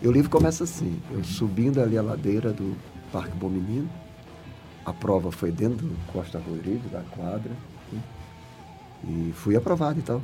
e 0.00 0.08
o 0.08 0.12
livro 0.12 0.30
começa 0.30 0.64
assim, 0.64 1.00
eu 1.10 1.22
subindo 1.24 1.80
ali 1.80 1.98
a 1.98 2.02
ladeira 2.02 2.52
do 2.52 2.76
Parque 3.12 3.36
Bom 3.36 3.48
Menino, 3.48 3.88
a 4.84 4.92
prova 4.92 5.30
foi 5.30 5.50
dentro 5.50 5.86
do 5.86 6.12
Costa 6.12 6.38
Rodrigues, 6.38 6.90
da 6.90 7.02
quadra, 7.02 7.50
né? 7.92 8.00
e 9.04 9.32
fui 9.34 9.56
aprovado 9.56 9.98
e 9.98 10.02
tal. 10.02 10.20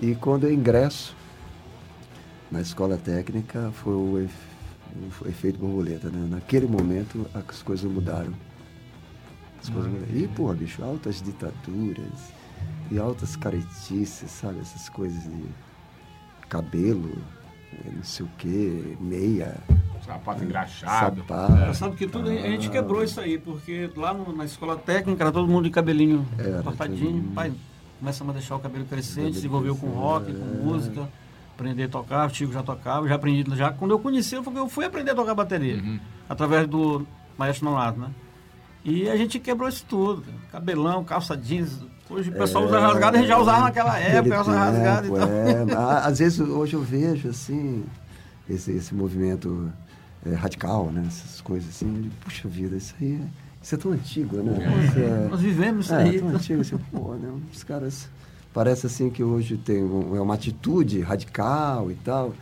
E 0.00 0.14
quando 0.14 0.44
eu 0.44 0.52
ingresso 0.52 1.14
na 2.50 2.60
escola 2.60 2.96
técnica, 2.96 3.70
foi 3.74 3.92
o, 3.92 4.28
o 5.22 5.28
efeito 5.28 5.58
borboleta, 5.58 6.10
né? 6.10 6.26
Naquele 6.30 6.66
momento, 6.66 7.26
as 7.34 7.62
coisas 7.62 7.88
mudaram. 7.90 8.32
As 9.62 9.68
coisas 9.68 9.92
mudaram. 9.92 10.16
E, 10.16 10.26
pô, 10.28 10.52
bicho, 10.54 10.82
altas 10.82 11.22
ditaduras 11.22 12.32
e 12.90 12.98
altas 12.98 13.36
caretices, 13.36 14.30
sabe? 14.30 14.58
Essas 14.60 14.88
coisas 14.88 15.22
de 15.22 15.44
cabelo, 16.48 17.16
não 17.84 18.02
sei 18.02 18.26
o 18.26 18.28
que, 18.38 18.96
meia. 19.00 19.56
Sapato 20.04 20.42
engraxado. 20.42 21.20
Sapato. 21.20 21.52
É. 21.52 21.74
Sabe 21.74 21.96
que 21.96 22.06
tudo 22.06 22.30
a 22.30 22.32
gente 22.32 22.70
quebrou 22.70 23.04
isso 23.04 23.20
aí, 23.20 23.38
porque 23.38 23.90
lá 23.96 24.12
no, 24.12 24.34
na 24.34 24.44
escola 24.44 24.76
técnica 24.76 25.22
era 25.22 25.32
todo 25.32 25.46
mundo 25.46 25.64
de 25.64 25.70
cabelinho 25.70 26.26
era, 26.38 26.62
cortadinho. 26.62 27.22
Todo... 27.22 27.34
Pai, 27.34 27.52
começamos 27.98 28.34
a 28.34 28.38
deixar 28.38 28.56
o 28.56 28.58
cabelo 28.58 28.84
crescer, 28.86 29.32
se 29.34 29.46
envolveu 29.46 29.76
com 29.76 29.88
rock, 29.88 30.32
com 30.32 30.44
é. 30.44 30.64
música, 30.64 31.08
aprender 31.54 31.84
a 31.84 31.88
tocar, 31.88 32.26
o 32.26 32.34
Chico 32.34 32.52
já 32.52 32.62
tocava, 32.62 33.06
já 33.06 33.14
aprendi, 33.14 33.44
já 33.54 33.70
quando 33.70 33.92
eu 33.92 33.98
conheci, 33.98 34.34
eu 34.34 34.68
fui 34.68 34.84
aprender 34.84 35.10
a 35.10 35.14
tocar 35.14 35.34
bateria, 35.34 35.76
uhum. 35.76 36.00
através 36.28 36.66
do 36.66 37.06
Maestro 37.36 37.66
Nonato, 37.66 38.00
né? 38.00 38.10
E 38.82 39.10
a 39.10 39.16
gente 39.16 39.38
quebrou 39.38 39.68
isso 39.68 39.84
tudo, 39.86 40.24
cabelão, 40.50 41.04
calça 41.04 41.36
jeans, 41.36 41.84
Hoje 42.10 42.30
o 42.30 42.32
pessoal 42.32 42.64
é, 42.64 42.66
usa 42.66 42.80
rasgado, 42.80 43.16
a 43.16 43.20
gente 43.20 43.28
já 43.28 43.38
usava 43.38 43.60
naquela 43.60 43.98
época, 43.98 44.40
usa 44.40 44.52
rasgado 44.52 45.06
e 45.06 45.10
tal. 45.10 45.28
É. 45.28 46.06
Às 46.06 46.18
vezes 46.18 46.40
hoje 46.40 46.74
eu 46.74 46.82
vejo 46.82 47.28
assim, 47.28 47.84
esse, 48.48 48.72
esse 48.72 48.94
movimento 48.94 49.70
é, 50.26 50.34
radical, 50.34 50.86
né? 50.90 51.04
Essas 51.06 51.40
coisas 51.40 51.68
assim. 51.70 52.10
Puxa 52.24 52.48
vida, 52.48 52.76
isso 52.76 52.94
aí 53.00 53.12
é, 53.14 53.26
isso 53.62 53.74
é 53.74 53.78
tão 53.78 53.92
antigo, 53.92 54.36
né? 54.38 54.58
Isso 54.88 54.98
é, 54.98 55.28
Nós 55.28 55.40
vivemos 55.40 55.86
isso 55.86 55.94
é, 55.94 56.02
aí. 56.02 56.18
tão 56.18 56.28
antigo, 56.30 56.60
assim, 56.60 56.78
pô, 56.92 57.14
né? 57.14 57.30
Os 57.52 57.62
caras... 57.62 58.08
Parece 58.52 58.84
assim 58.86 59.10
que 59.10 59.22
hoje 59.22 59.56
tem 59.56 59.80
um- 59.84 60.16
é 60.16 60.20
uma 60.20 60.34
atitude 60.34 61.00
radical 61.02 61.88
e 61.88 61.94
tal. 61.94 62.34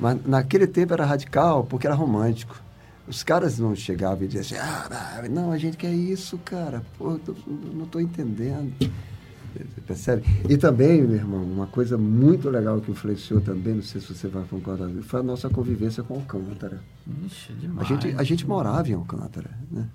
Mas 0.00 0.18
naquele 0.26 0.66
tempo 0.66 0.92
era 0.92 1.04
radical 1.04 1.62
porque 1.62 1.86
era 1.86 1.94
romântico. 1.94 2.56
Os 3.06 3.22
caras 3.22 3.58
não 3.58 3.74
chegavam 3.74 4.24
e 4.24 4.28
diziam 4.28 4.60
assim, 4.62 4.68
ah, 4.90 5.22
não, 5.30 5.52
a 5.52 5.58
gente 5.58 5.76
quer 5.76 5.92
isso, 5.92 6.38
cara. 6.38 6.82
Pô, 6.96 7.18
tô- 7.18 7.34
não 7.46 7.84
estou 7.84 8.00
entendendo. 8.00 8.72
Você 8.80 9.80
Percebe? 9.86 10.22
E 10.48 10.56
também, 10.56 11.02
meu 11.02 11.14
irmão, 11.16 11.42
uma 11.44 11.66
coisa 11.66 11.96
muito 11.98 12.48
legal 12.50 12.80
que 12.80 12.90
influenciou 12.90 13.40
também, 13.40 13.74
não 13.74 13.82
sei 13.82 14.00
se 14.00 14.12
você 14.12 14.26
vai 14.26 14.42
concordar, 14.44 14.88
foi 15.02 15.20
a 15.20 15.22
nossa 15.22 15.48
convivência 15.48 16.02
com 16.02 16.14
Alcântara. 16.14 16.80
Ixi, 17.26 17.52
A 17.52 17.54
demais. 17.60 17.88
gente, 17.88 18.14
a 18.18 18.22
gente 18.24 18.46
morava 18.46 18.88
em 18.88 18.94
Alcântara, 18.94 19.50
né? 19.70 19.86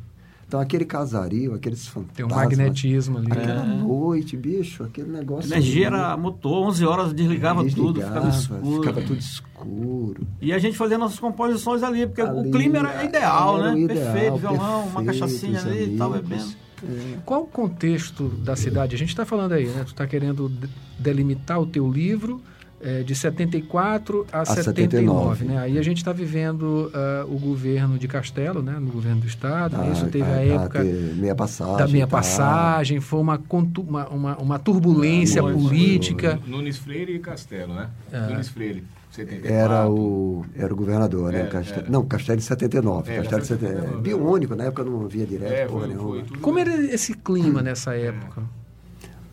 Então 0.50 0.60
aquele 0.60 0.84
casario, 0.84 1.54
aqueles 1.54 1.86
fantasmas... 1.88 2.16
Tem 2.16 2.26
um 2.26 2.30
magnetismo 2.30 3.20
ali. 3.20 3.32
Aquela 3.32 3.62
É. 3.64 3.68
noite, 3.68 4.36
bicho, 4.36 4.84
aquele 4.84 5.12
negócio... 5.12 5.54
A 5.54 5.58
energia 5.58 5.86
era 5.86 6.18
motor, 6.18 6.68
11 6.70 6.86
horas 6.88 7.14
desligava 7.14 7.64
tudo, 7.70 8.02
ficava 8.02 8.32
Desligava, 8.32 8.60
escuro. 8.66 8.82
Ficava 8.82 9.02
tudo 9.04 9.20
escuro. 9.20 10.28
E 10.42 10.52
a 10.52 10.58
gente 10.58 10.76
fazia 10.76 10.98
nossas 10.98 11.20
composições 11.20 11.84
ali, 11.84 12.08
porque 12.08 12.24
o 12.24 12.40
Ali, 12.40 12.50
clima 12.50 12.80
era 12.80 13.04
ideal, 13.06 13.60
era 13.60 13.70
o 13.70 13.76
né? 13.76 13.82
ideal, 13.82 14.12
perfeito, 14.14 14.38
violão, 14.38 14.88
uma 14.88 15.04
perfeito, 15.04 15.06
cachaçinha 15.06 15.60
os 15.60 15.66
ali 15.68 15.94
e 15.94 15.98
tal, 16.00 16.14
amigos. 16.14 16.30
bebendo. 16.30 16.54
É. 16.82 17.18
Qual 17.26 17.44
o 17.44 17.46
contexto 17.48 18.30
da 18.44 18.56
cidade? 18.56 18.96
A 18.96 18.98
gente 18.98 19.10
está 19.10 19.26
falando 19.26 19.52
aí, 19.52 19.68
né? 19.68 19.84
Tu 19.84 19.90
está 19.90 20.08
querendo 20.08 20.50
de- 20.50 20.70
delimitar 20.98 21.60
o 21.62 21.66
teu 21.68 21.88
livro 21.92 22.42
é, 22.82 23.04
de 23.04 23.14
74 23.14 24.26
a, 24.32 24.46
79, 24.46 25.40
79. 25.40 25.46
né? 25.46 25.58
Aí 25.60 25.78
a 25.78 25.82
gente 25.82 25.98
está 25.98 26.12
vivendo 26.14 26.90
ah, 26.94 27.26
o 27.28 27.38
governo 27.38 27.98
de 27.98 28.08
Castelo, 28.08 28.62
né? 28.62 28.78
No 28.80 28.92
governo 28.92 29.22
do 29.22 29.28
estado. 29.28 29.76
Ah, 29.80 29.90
Isso 29.90 30.06
teve 30.08 30.24
a, 30.24 30.36
ah, 30.36 30.46
época 30.46 30.82
ter 30.84 31.16
meia 31.16 31.36
passagem. 31.36 31.78
da 31.78 31.88
meia 31.88 32.08
tá. 32.08 32.18
passagem, 32.18 33.00
foi 33.00 33.20
uma, 33.20 33.38
contu- 33.38 33.82
uma, 33.82 34.08
uma, 34.10 34.38
uma 34.38 34.60
turbulência 34.60 35.42
foi, 35.42 35.54
política. 35.54 36.40
Nunes 36.48 36.78
Freire 36.78 37.14
e 37.16 37.20
Castelo, 37.20 37.74
né? 37.74 37.90
É. 38.12 38.28
Nunes 38.28 38.50
Freire, 38.50 38.84
74. 39.12 39.54
Era 39.54 39.90
o, 39.90 40.46
era 40.56 40.74
o 40.74 40.76
governador, 40.76 41.32
né? 41.34 41.42
É, 41.42 41.46
Castelo, 41.48 41.82
era. 41.82 41.90
não, 41.92 42.06
Castelo 42.06 42.38
de 42.38 42.44
79. 42.46 43.12
É, 43.12 43.18
Castelo 43.18 43.24
de 43.24 43.30
Castelo 43.30 43.60
de 43.60 43.66
79. 43.66 43.98
79, 43.98 44.02
Biônico, 44.02 44.56
na 44.56 44.64
época 44.66 44.84
não 44.84 45.06
havia 45.06 45.26
direto, 45.26 45.52
É, 45.52 45.66
porra 45.66 45.80
foi, 45.82 45.88
nenhuma. 45.90 46.26
foi. 46.26 46.38
Como 46.40 46.60
era 46.60 46.74
esse 46.94 47.14
clima 47.14 47.62
nessa 47.62 47.96
época? 47.96 48.44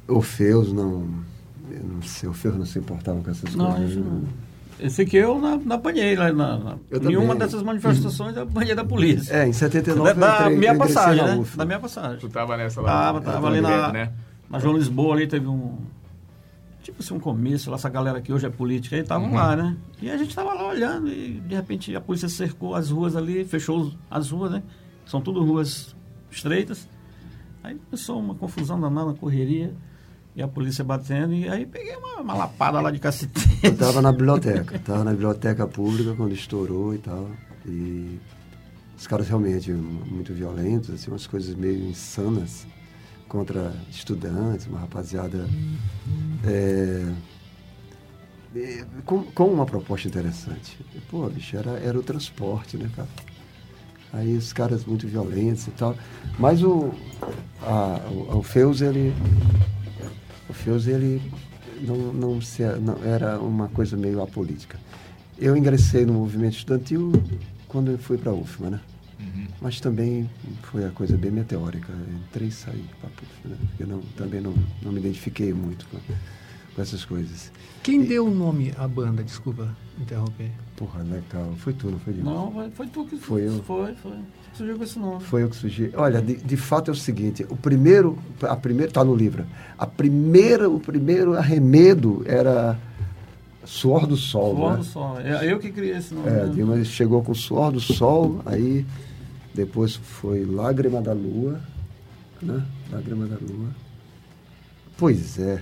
Orfeus 0.09 0.73
não. 0.73 1.07
Não 1.83 2.03
sei, 2.03 2.29
Orfeus 2.29 2.57
não 2.57 2.67
se 2.67 2.79
importavam 2.79 3.23
com 3.23 3.31
essas 3.31 3.55
Não, 3.55 3.73
coisas. 3.73 3.91
isso 3.91 4.01
não. 4.01 4.23
Esse 4.79 5.03
aqui 5.03 5.17
eu 5.17 5.39
não, 5.41 5.57
não 5.59 5.77
apanhei 5.77 6.15
lá 6.17 6.31
na, 6.33 6.59
na 6.59 6.77
Eu 6.91 7.01
nenhuma 7.01 7.29
também. 7.29 7.39
dessas 7.39 7.63
manifestações 7.63 8.37
eu 8.37 8.43
apanhei 8.43 8.75
da 8.75 8.85
polícia. 8.85 9.33
É, 9.35 9.49
em 9.49 9.53
79 9.53 10.03
da, 10.03 10.11
eu 10.13 10.21
da 10.21 10.41
entrei- 10.43 10.59
minha 10.59 10.73
eu 10.73 10.79
passagem, 10.79 11.23
na 11.25 11.29
né? 11.35 11.41
UF. 11.41 11.57
Da 11.57 11.65
minha 11.65 11.81
passagem. 11.81 12.19
Tu 12.19 12.29
tava 12.29 12.57
nessa 12.59 12.81
lá. 12.83 12.89
Tava, 12.91 13.21
tava 13.23 13.47
ali 13.49 13.61
na, 13.63 13.91
né? 13.93 14.13
na 14.51 14.59
João 14.59 14.77
Lisboa 14.77 15.15
ali 15.15 15.27
teve 15.27 15.47
um. 15.47 15.79
Tipo 16.83 17.03
assim, 17.03 17.15
um 17.15 17.19
comício, 17.19 17.71
lá, 17.71 17.77
essa 17.77 17.89
galera 17.89 18.21
que 18.21 18.33
hoje 18.33 18.47
é 18.47 18.51
política, 18.51 18.95
aí 18.95 19.03
estavam 19.03 19.29
Uhum. 19.31 19.35
lá, 19.35 19.57
né? 19.57 19.77
E 20.01 20.09
a 20.11 20.17
gente 20.19 20.33
tava 20.35 20.53
lá 20.53 20.69
olhando 20.69 21.09
e 21.09 21.41
de 21.41 21.55
repente 21.55 21.97
a 21.97 22.01
polícia 22.01 22.29
cercou 22.29 22.75
as 22.77 22.91
ruas 22.91 23.17
ali, 23.17 23.45
fechou 23.45 23.93
as 24.11 24.31
ruas, 24.31 24.53
né? 24.53 24.63
São 25.07 25.21
tudo 25.21 25.43
ruas 25.43 25.97
estreitas. 26.31 26.87
Aí 27.65 27.77
começou 27.91 28.21
uma 28.21 28.35
confusão 28.37 28.79
danada, 28.81 29.07
uma 29.07 29.15
correria. 29.15 29.73
E 30.37 30.43
a 30.43 30.47
polícia 30.47 30.85
batendo, 30.85 31.33
e 31.33 31.49
aí 31.49 31.65
peguei 31.65 31.97
uma, 31.97 32.21
uma 32.21 32.35
lapada 32.35 32.79
lá 32.79 32.91
de 32.91 32.99
cacete. 32.99 33.33
Eu 33.63 33.73
estava 33.73 34.03
na 34.03 34.13
biblioteca, 34.13 34.77
estava 34.77 35.03
na 35.03 35.13
biblioteca 35.13 35.67
pública 35.67 36.15
quando 36.15 36.35
estourou 36.35 36.95
e 36.95 36.99
tal. 36.99 37.31
E 37.65 38.21
os 38.99 39.07
caras 39.07 39.29
realmente 39.29 39.73
muito 39.73 40.35
violentos, 40.35 40.91
assim, 40.91 41.11
umas 41.11 41.27
coisas 41.27 41.55
meio 41.55 41.89
insanas 41.89 42.67
contra 43.29 43.73
estudantes, 43.91 44.67
uma 44.67 44.81
rapaziada. 44.81 45.49
é, 46.47 47.13
é, 48.55 48.85
com, 49.07 49.23
com 49.23 49.45
uma 49.47 49.65
proposta 49.65 50.07
interessante. 50.07 50.79
Pô, 51.11 51.27
bicho, 51.29 51.57
era, 51.57 51.73
era 51.79 51.99
o 51.99 52.03
transporte, 52.03 52.77
né, 52.77 52.91
cara? 52.95 53.09
Aí 54.13 54.37
os 54.37 54.53
caras 54.53 54.85
muito 54.85 55.07
violentos 55.07 55.67
e 55.67 55.71
tal. 55.71 55.97
Mas 56.39 56.63
o, 56.63 56.93
a, 57.63 58.01
o, 58.11 58.39
o 58.39 58.43
Feus, 58.43 58.81
ele. 58.83 59.15
O 60.49 60.53
Feus, 60.53 60.87
ele 60.87 61.21
não, 61.81 61.97
não, 62.13 62.41
se, 62.41 62.63
não 62.81 63.03
era 63.05 63.39
uma 63.39 63.69
coisa 63.69 63.97
meio 63.97 64.23
apolítica. 64.23 64.79
Eu 65.39 65.57
ingressei 65.57 66.07
no 66.07 66.15
movimento 66.15 66.55
estudantil 66.57 67.13
quando 67.69 67.91
eu 67.91 67.99
fui 67.99 68.17
para 68.17 68.31
a 68.31 68.35
UFMA, 68.35 68.71
né? 68.71 68.81
Uhum. 69.21 69.47
Mas 69.61 69.81
também 69.81 70.31
foi 70.63 70.85
a 70.85 70.91
coisa 70.91 71.17
bem 71.17 71.31
meteórica. 71.31 71.93
Entrei 72.29 72.49
e 72.49 72.53
saí 72.53 72.85
para 73.01 73.11
a 73.11 73.13
UFMA, 73.13 73.51
né? 73.51 73.57
Porque 73.69 73.85
não, 73.85 74.01
também 74.17 74.41
não, 74.41 74.55
não 74.83 74.93
me 74.93 75.01
identifiquei 75.01 75.53
muito 75.53 75.87
com, 75.89 75.99
com 76.75 76.83
essas 76.83 77.05
coisas. 77.05 77.51
Quem 77.83 78.03
deu 78.05 78.27
o 78.27 78.35
nome 78.35 78.73
à 78.79 78.87
banda? 78.89 79.23
Desculpa 79.23 79.69
interromper. 80.01 80.51
Porra, 80.77 81.03
legal. 81.03 81.55
Foi 81.59 81.73
tu, 81.73 81.91
não 81.91 81.99
foi 81.99 82.13
Dimas? 82.15 82.33
Não, 82.35 82.53
foi- 82.53 82.71
foi 82.71 82.87
tu 82.87 83.05
que 83.07 83.17
Foi 83.17 83.47
eu. 83.49 83.63
Foi, 83.63 83.95
foi. 83.97 84.17
Surgiu 84.57 84.79
com 84.79 84.85
esse 84.85 84.99
nome. 84.99 85.21
Foi 85.23 85.43
eu 85.43 85.51
que 85.51 85.57
sugeri. 85.57 85.93
Olha, 85.95 86.23
de, 86.23 86.37
de 86.37 86.57
fato 86.57 86.91
é 86.91 86.93
o 86.93 86.97
seguinte, 86.97 87.47
o 87.51 87.57
primeiro, 87.57 88.19
a 88.43 88.57
primeira, 88.57 88.89
está 88.89 89.05
no 89.05 89.15
livro, 89.15 89.45
a 89.79 89.87
primeira, 89.87 90.69
o 90.69 90.81
primeiro 90.81 91.35
arremedo 91.35 92.23
era 92.25 92.79
Suor 93.67 94.07
do 94.07 94.17
Sol, 94.17 94.55
Suor 94.55 94.71
né? 94.71 94.77
do 94.79 94.85
Sol. 94.85 95.21
É 95.21 95.53
eu 95.53 95.59
que 95.59 95.71
criei 95.71 95.97
esse 95.97 96.15
nome. 96.15 96.29
É, 96.29 96.47
né? 96.47 96.53
Dimas 96.55 96.87
chegou 96.87 97.23
com 97.23 97.35
Suor 97.35 97.71
do 97.71 97.81
Sol, 97.81 98.41
aí 98.47 98.87
depois 99.55 99.97
foi 99.97 100.45
Lágrima 100.45 101.03
da 101.03 101.13
Lua, 101.13 101.61
né? 102.41 102.65
Lágrima 102.91 103.27
da 103.27 103.37
Lua. 103.37 103.69
Pois 104.97 105.39
é, 105.39 105.61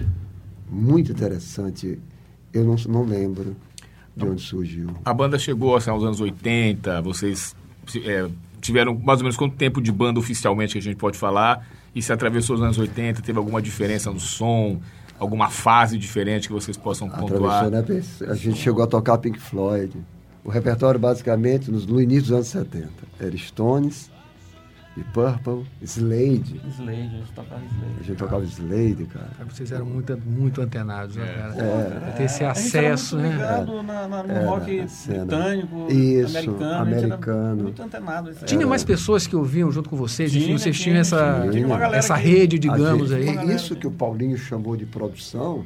muito 0.71 1.11
interessante. 1.11 1.99
Eu 2.53 2.65
não, 2.65 2.77
não 2.89 3.05
lembro 3.05 3.57
de 4.17 4.25
onde 4.25 4.43
surgiu. 4.43 4.91
A 5.05 5.13
banda 5.13 5.37
chegou 5.37 5.75
assim, 5.75 5.91
aos 5.91 6.05
anos 6.05 6.21
80, 6.21 7.03
vocês 7.03 7.57
é, 8.05 8.29
tiveram 8.65 8.95
mais 8.99 9.21
ou 9.21 9.25
menos 9.25 9.37
quanto 9.37 9.55
tempo 9.57 9.81
de 9.81 9.93
banda 9.93 10.19
oficialmente 10.19 10.73
que 10.73 10.79
a 10.79 10.83
gente 10.83 10.97
pode 10.97 11.17
falar? 11.19 11.67
E 11.95 12.03
se 12.03 12.13
atravessou 12.13 12.57
os 12.57 12.63
anos 12.63 12.79
80, 12.79 13.23
teve 13.23 13.39
alguma 13.39 13.61
diferença 13.63 14.11
no 14.11 14.19
som, 14.19 14.81
alguma 15.19 15.49
fase 15.51 15.97
diferente 15.99 16.49
que 16.49 16.53
vocês 16.55 16.77
possam 16.77 17.09
pontuar? 17.09 17.71
Né? 17.71 17.79
A 18.29 18.35
gente 18.35 18.59
chegou 18.59 18.83
a 18.83 18.87
tocar 18.87 19.19
Pink 19.19 19.39
Floyd. 19.39 19.93
O 20.43 20.51
repertório, 20.51 20.99
basicamente, 21.01 21.71
nos- 21.71 21.87
no 21.87 22.01
início 22.01 22.23
dos 22.25 22.33
anos 22.33 22.47
70, 22.49 22.89
era 23.21 23.37
Stones, 23.37 24.11
e 24.97 25.03
Purple, 25.03 25.65
Slade. 25.83 26.61
Slade, 26.69 26.93
a 26.93 27.19
gente 27.19 27.33
tocava 27.35 27.61
A 27.61 27.65
Slade. 27.65 28.05
gente 28.07 28.17
tocava 28.17 28.45
Slade, 28.45 29.05
cara. 29.07 29.31
Vocês 29.51 29.73
eram 29.73 29.87
muito, 29.87 30.17
muito 30.25 30.61
antenados, 30.63 31.17
né, 31.17 31.27
cara? 31.27 31.55
É. 31.57 32.01
Pra 32.01 32.11
ter 32.13 32.23
esse 32.25 32.45
A 32.45 32.55
gente 32.55 32.77
era 32.77 32.93
acesso, 32.95 33.17
muito 33.19 33.29
né? 33.29 33.37
ligado 33.37 33.83
na, 33.83 34.09
na, 34.09 34.23
no 34.23 34.33
É, 34.33 34.45
rock 34.47 34.87
britânico, 35.07 35.87
Isso, 35.93 36.39
americano. 36.39 36.65
a 36.73 36.81
americano. 36.81 37.63
Muito 37.65 37.83
antenado. 37.83 38.31
isso 38.31 38.39
aí. 38.43 38.47
Tinha 38.47 38.67
mais 38.67 38.85
pessoas 38.85 39.27
que 39.27 39.35
ouviam 39.35 39.71
junto 39.73 39.89
com 39.91 39.97
vocês? 39.97 40.31
Tinha, 40.31 40.45
Enfim, 40.45 40.59
vocês 40.59 40.77
tinha, 40.77 40.85
tinham 40.85 41.01
essa, 41.01 41.49
tinha. 41.51 41.97
Essa 41.97 42.15
rede, 42.15 42.57
A 42.57 42.59
digamos 42.61 43.11
gente- 43.11 43.39
aí. 43.39 43.55
Isso 43.55 43.75
que 43.75 43.87
o 43.87 43.91
Paulinho 43.91 44.37
chamou 44.39 44.77
de 44.77 44.87
produção, 44.87 45.65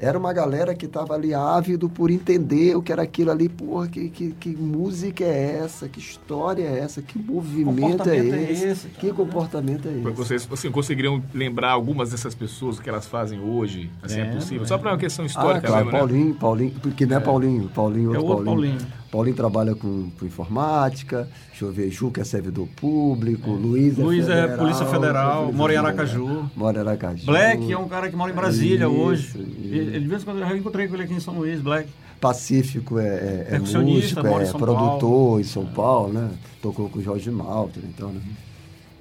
era 0.00 0.18
uma 0.18 0.32
galera 0.32 0.74
que 0.74 0.86
estava 0.86 1.14
ali 1.14 1.34
ávido 1.34 1.88
por 1.88 2.10
entender 2.10 2.74
o 2.74 2.82
que 2.82 2.90
era 2.90 3.02
aquilo 3.02 3.30
ali. 3.30 3.50
Porra, 3.50 3.86
que, 3.86 4.08
que, 4.08 4.32
que 4.32 4.48
música 4.56 5.22
é 5.24 5.58
essa? 5.62 5.88
Que 5.88 6.00
história 6.00 6.64
é 6.64 6.78
essa? 6.78 7.02
Que 7.02 7.18
movimento 7.18 7.68
é 7.68 7.90
comportamento 7.90 8.34
é 8.34 8.52
esse? 8.52 8.66
esse, 8.66 8.88
que 8.88 9.06
né? 9.08 9.12
comportamento 9.12 9.88
é 9.88 9.92
esse? 9.92 10.10
Vocês 10.12 10.48
assim, 10.50 10.70
conseguiriam 10.70 11.22
lembrar 11.34 11.72
algumas 11.72 12.10
dessas 12.10 12.34
pessoas 12.34 12.78
o 12.78 12.82
que 12.82 12.88
elas 12.88 13.06
fazem 13.06 13.38
hoje? 13.40 13.90
Assim, 14.02 14.20
é, 14.20 14.22
Lembro, 14.22 14.36
possível? 14.36 14.54
lembro. 14.54 14.68
Só 14.68 14.78
para 14.78 14.92
uma 14.92 14.98
questão 14.98 15.24
Ah, 15.24 15.28
histórica 15.28 15.66
claro, 15.66 15.84
mesmo, 15.84 15.92
né? 15.92 15.98
Paulinho, 15.98 16.34
Paulinho, 16.34 16.74
porque 16.80 17.04
não 17.04 17.16
é, 17.16 17.20
Paulinho, 17.20 17.68
Paulinho, 17.68 18.14
É 18.14 18.18
outro, 18.18 18.24
o 18.24 18.28
outro 18.30 18.44
Paulinho. 18.46 18.76
Paulinho. 18.78 18.99
Paulinho 19.10 19.34
trabalha 19.34 19.74
com, 19.74 20.08
com 20.18 20.24
informática, 20.24 21.28
deixa 21.48 21.64
eu 21.64 21.72
ver, 21.72 21.90
Ju 21.90 22.10
que 22.10 22.20
é 22.20 22.24
servidor 22.24 22.68
público, 22.76 23.50
Luiz 23.50 23.98
é 23.98 24.02
Luiz 24.02 24.28
é 24.28 24.34
federal, 24.42 24.58
Polícia 24.58 24.86
Federal, 24.86 25.52
mora 25.52 25.74
em 25.74 25.76
Aracaju. 25.76 26.50
Mora 26.54 26.78
em 26.78 26.80
Aracaju. 26.80 27.26
Black 27.26 27.72
é 27.72 27.78
um 27.78 27.88
cara 27.88 28.08
que 28.08 28.16
mora 28.16 28.30
em 28.30 28.34
Brasília 28.34 28.86
Isso, 28.86 28.96
hoje. 28.96 29.32
Ele, 29.64 29.98
de 29.98 30.06
vez 30.06 30.22
em 30.22 30.24
quando 30.24 30.40
eu 30.40 30.56
encontrei 30.56 30.86
com 30.86 30.94
ele 30.94 31.04
aqui 31.04 31.14
em 31.14 31.20
São 31.20 31.34
Luís, 31.34 31.60
Black. 31.60 31.88
Pacífico 32.20 32.98
é, 32.98 33.06
é, 33.06 33.46
é 33.52 33.58
músico, 33.58 33.80
em 33.82 34.42
é 34.42 34.46
São 34.46 34.60
produtor 34.60 35.00
Paulo. 35.00 35.40
em 35.40 35.44
São 35.44 35.66
Paulo, 35.66 36.12
né? 36.12 36.30
Tocou 36.62 36.88
com 36.88 36.98
o 36.98 37.02
Jorge 37.02 37.30
Malta, 37.30 37.80
então, 37.82 38.10
né? 38.10 38.20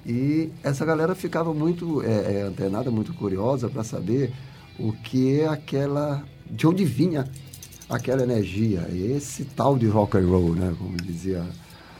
E 0.05 0.49
essa 0.63 0.85
galera 0.85 1.13
ficava 1.13 1.53
muito 1.53 2.01
é, 2.01 2.37
é, 2.37 2.41
antenada, 2.41 2.89
muito 2.89 3.13
curiosa 3.13 3.69
para 3.69 3.83
saber 3.83 4.31
o 4.79 4.93
que 4.93 5.41
é 5.41 5.47
aquela, 5.47 6.23
de 6.49 6.65
onde 6.65 6.85
vinha 6.85 7.27
aquela 7.89 8.23
energia, 8.23 8.87
esse 8.91 9.43
tal 9.45 9.77
de 9.77 9.87
rock 9.87 10.17
and 10.17 10.27
roll, 10.27 10.53
né? 10.55 10.73
Como 10.77 10.95
dizia 10.97 11.45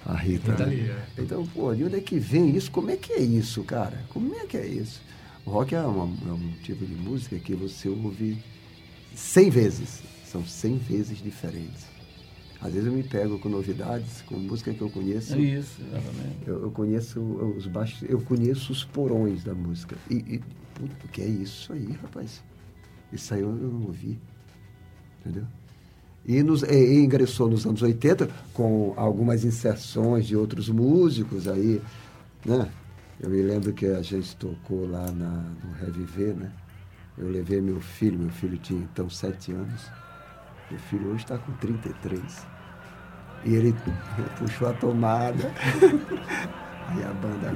a 0.05 0.15
Rita. 0.15 0.51
Rita 0.51 0.65
né? 0.67 0.75
É. 1.17 1.21
Então, 1.21 1.45
pô, 1.47 1.73
de 1.73 1.83
onde 1.83 1.95
é 1.95 2.01
que 2.01 2.19
vem 2.19 2.55
isso? 2.55 2.71
Como 2.71 2.89
é 2.91 2.95
que 2.95 3.13
é 3.13 3.21
isso, 3.21 3.63
cara? 3.63 4.05
Como 4.09 4.33
é 4.35 4.45
que 4.45 4.57
é 4.57 4.65
isso? 4.67 5.01
O 5.45 5.51
rock 5.51 5.73
é, 5.73 5.81
uma- 5.81 6.13
é 6.29 6.31
um 6.33 6.51
tipo 6.63 6.85
de 6.85 6.93
música 6.93 7.37
que 7.39 7.55
você 7.55 7.89
ouve 7.89 8.37
100 9.15 9.49
vezes. 9.49 10.01
São 10.25 10.45
100 10.45 10.77
vezes 10.77 11.17
diferentes. 11.17 11.87
Às 12.61 12.73
vezes 12.73 12.87
eu 12.87 12.93
me 12.93 13.01
pego 13.03 13.39
com 13.39 13.47
novidades, 13.49 14.21
com 14.27 14.35
música 14.35 14.73
que 14.73 14.81
eu 14.81 14.89
conheço. 14.89 15.33
É 15.33 15.39
isso, 15.39 15.81
exatamente. 15.81 16.37
Eu, 16.45 16.63
eu 16.63 16.71
conheço 16.71 17.19
os 17.21 17.65
baixos, 17.65 18.03
eu 18.07 18.19
conheço 18.21 18.71
os 18.73 18.83
porões 18.83 19.43
da 19.45 19.53
música. 19.55 19.95
E, 20.09 20.15
e 20.15 20.39
puto, 20.75 21.07
que 21.11 21.21
é 21.21 21.25
isso 21.27 21.71
aí, 21.73 21.87
rapaz? 22.01 22.43
Isso 23.13 23.33
aí 23.33 23.41
eu 23.41 23.51
não 23.51 23.83
ouvi. 23.87 24.19
Entendeu? 25.21 25.45
E, 26.29 26.43
nos, 26.43 26.61
e 26.61 27.03
ingressou 27.03 27.49
nos 27.49 27.65
anos 27.65 27.81
80 27.81 28.29
com 28.53 28.93
algumas 28.95 29.43
inserções 29.43 30.27
de 30.27 30.35
outros 30.35 30.69
músicos 30.69 31.47
aí, 31.47 31.81
né? 32.45 32.69
Eu 33.19 33.31
me 33.31 33.41
lembro 33.41 33.73
que 33.73 33.87
a 33.87 34.03
gente 34.03 34.35
tocou 34.35 34.87
lá 34.87 35.11
na, 35.11 35.43
no 35.63 35.73
Reviver, 35.83 36.35
né? 36.35 36.51
Eu 37.17 37.31
levei 37.31 37.59
meu 37.59 37.81
filho, 37.81 38.19
meu 38.19 38.29
filho 38.29 38.59
tinha 38.59 38.79
então 38.79 39.09
sete 39.09 39.51
anos. 39.51 39.89
Meu 40.69 40.79
filho 40.81 41.07
hoje 41.07 41.23
está 41.23 41.35
com 41.39 41.51
33. 41.53 42.21
E 43.45 43.55
ele, 43.55 43.75
puxou 44.37 44.69
a 44.69 44.73
tomada. 44.73 45.51
Aí 46.89 47.03
a 47.03 47.13
banda. 47.13 47.55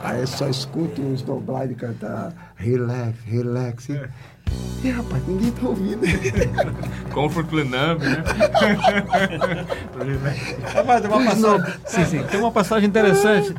Aí 0.02 0.26
só 0.26 0.48
escuto 0.48 1.02
uns 1.02 1.20
doblados 1.20 1.76
cantar 1.76 2.54
relax, 2.56 3.20
relax. 3.24 3.88
Rapaz, 4.90 5.22
ninguém 5.26 5.50
tá 5.52 5.66
ouvindo. 5.68 6.00
Comfort 7.12 7.46
Plenamp, 7.46 8.00
né? 8.00 8.22
Rapaz, 10.74 11.00
tem 11.02 11.10
uma 11.10 11.24
passagem, 11.24 11.74
sim, 11.86 12.04
sim, 12.04 12.22
tem 12.24 12.40
uma 12.40 12.50
passagem 12.50 12.88
interessante. 12.88 13.54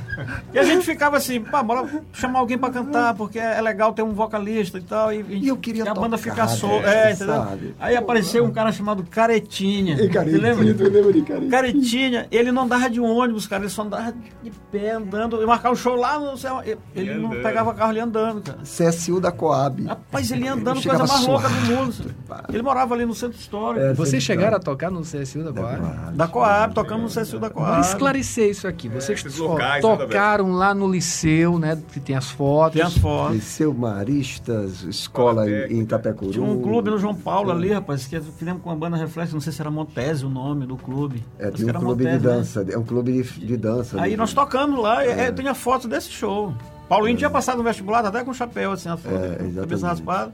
E 0.54 0.60
a 0.60 0.64
gente 0.64 0.86
ficava 0.86 1.18
assim, 1.18 1.42
pá, 1.42 1.62
bora 1.64 1.88
chamar 2.14 2.40
alguém 2.40 2.58
pra 2.58 2.70
cantar, 2.70 3.14
porque 3.14 3.40
é 3.40 3.62
legal 3.62 3.94
ter 3.94 4.02
um 4.02 4.14
vocalista 4.14 4.78
e 4.78 4.82
tal. 4.82 5.14
E, 5.14 5.24
E 5.30 5.48
eu 5.48 5.58
queria 5.58 5.84
e 5.86 5.88
a 5.88 5.94
banda 5.94 6.18
ficar 6.18 6.48
solta. 6.48 6.88
É, 6.90 7.12
entendeu? 7.14 7.36
sabe? 7.36 7.76
Aí 7.80 7.96
apareceu 7.96 8.44
um 8.44 8.52
cara 8.52 8.72
chamado 8.72 9.04
Caretinha. 9.04 9.96
E 9.96 10.08
Você 10.12 10.38
lembra? 10.38 10.74
tu 10.74 10.84
lembra 10.84 11.14
de 11.14 11.22
caretinha? 11.22 11.52
Caretinha, 11.52 12.28
ele 12.32 12.52
não 12.52 12.64
andava 12.64 12.90
de 12.90 13.00
ônibus, 13.00 13.48
cara, 13.48 13.64
ele 13.64 13.70
só 13.70 13.84
andava 13.84 14.14
de 14.44 14.52
pé, 14.72 14.92
andando. 14.92 15.42
E 15.42 15.46
marcava 15.46 15.74
o 15.74 15.78
show 15.78 15.96
lá, 15.96 16.20
no 16.20 16.38
céu, 16.38 16.62
ele 16.96 17.14
não 17.16 17.32
andando. 17.32 17.44
pegava 17.44 17.74
carro 17.74 17.92
ali 17.92 18.00
andando, 18.00 18.42
cara. 18.42 18.60
CSU 18.64 19.20
da 19.20 19.32
Coab. 19.32 19.84
Rapaz, 19.86 20.32
ele 20.32 20.46
ia 20.46 20.54
andando, 20.54 20.78
Eu 20.78 20.84
coisa 20.84 21.06
chegava 21.06 21.12
mais 21.13 21.28
louca 21.28 21.49
do 21.49 21.56
mundo. 21.67 22.15
Ele 22.49 22.62
morava 22.62 22.93
ali 22.93 23.06
no 23.06 23.13
centro 23.13 23.38
histórico. 23.39 23.86
É, 23.86 23.93
Vocês 23.93 24.21
chegaram 24.21 24.58
a 24.58 24.60
tá. 24.60 24.65
tocar 24.65 24.91
no 24.91 25.02
CSU 25.02 25.43
da 25.43 25.54
Coab? 25.54 26.15
Da 26.15 26.28
Coab, 26.28 26.73
tocamos 26.73 27.15
no 27.15 27.21
CSU 27.21 27.39
da 27.39 27.49
Coab. 27.49 27.71
Vamos 27.71 27.88
esclarecer 27.88 28.49
isso 28.49 28.67
aqui. 28.67 28.89
Vocês 28.89 29.23
esses 29.26 29.39
ó, 29.39 29.47
locais, 29.47 29.84
né, 29.84 29.97
tocaram 29.97 30.52
lá 30.54 30.73
no 30.73 30.89
liceu, 30.91 31.58
né? 31.60 31.82
Que 31.91 31.99
tem 31.99 32.15
as 32.15 32.30
fotos. 32.30 32.73
Tem 32.73 32.84
as 32.84 32.97
fotos. 32.97 33.36
Liceu 33.36 33.73
Maristas, 33.73 34.84
escola 34.84 35.49
em, 35.49 35.78
em 35.78 35.82
Itapecuru. 35.82 36.32
Tinha 36.32 36.43
um 36.43 36.62
clube 36.62 36.89
no 36.89 36.97
João 36.97 37.15
Paulo 37.15 37.52
ali, 37.52 37.71
rapaz, 37.71 38.06
que 38.06 38.19
fizemos 38.19 38.62
com 38.62 38.71
a 38.71 38.76
banda 38.76 38.97
Reflexo, 38.97 39.34
não 39.34 39.41
sei 39.41 39.52
se 39.54 39.62
era 39.62 39.71
Montese 39.71 40.26
o 40.26 40.30
nome 40.30 40.65
do 40.65 40.78
clube. 40.78 41.23
É, 41.39 41.49
que 41.52 41.63
um 41.63 41.69
era 41.69 41.80
clube 41.80 42.04
de 42.06 42.12
Montese, 42.12 42.28
né? 42.28 42.34
dança, 42.34 42.65
é 42.69 42.78
um 42.78 42.84
clube 42.84 43.12
de, 43.12 43.45
de 43.45 43.58
dança. 43.58 43.97
Aí 43.97 44.04
ali. 44.04 44.17
nós 44.17 44.34
tocamos 44.34 44.80
lá, 44.82 45.04
é. 45.06 45.30
eu 45.30 45.36
tinha 45.36 45.54
fotos 45.54 45.88
desse 45.88 46.10
show. 46.10 46.54
Paulinho 46.88 47.17
tinha 47.17 47.30
passado 47.30 47.58
no 47.58 47.63
vestibular, 47.63 48.06
até 48.06 48.23
com 48.23 48.34
chapéu, 48.34 48.71
assim, 48.71 48.89
a 48.89 48.97
foto, 48.97 49.15
É, 49.15 49.30
cabeça 49.30 49.45
exatamente. 49.45 49.84
raspada. 49.84 50.34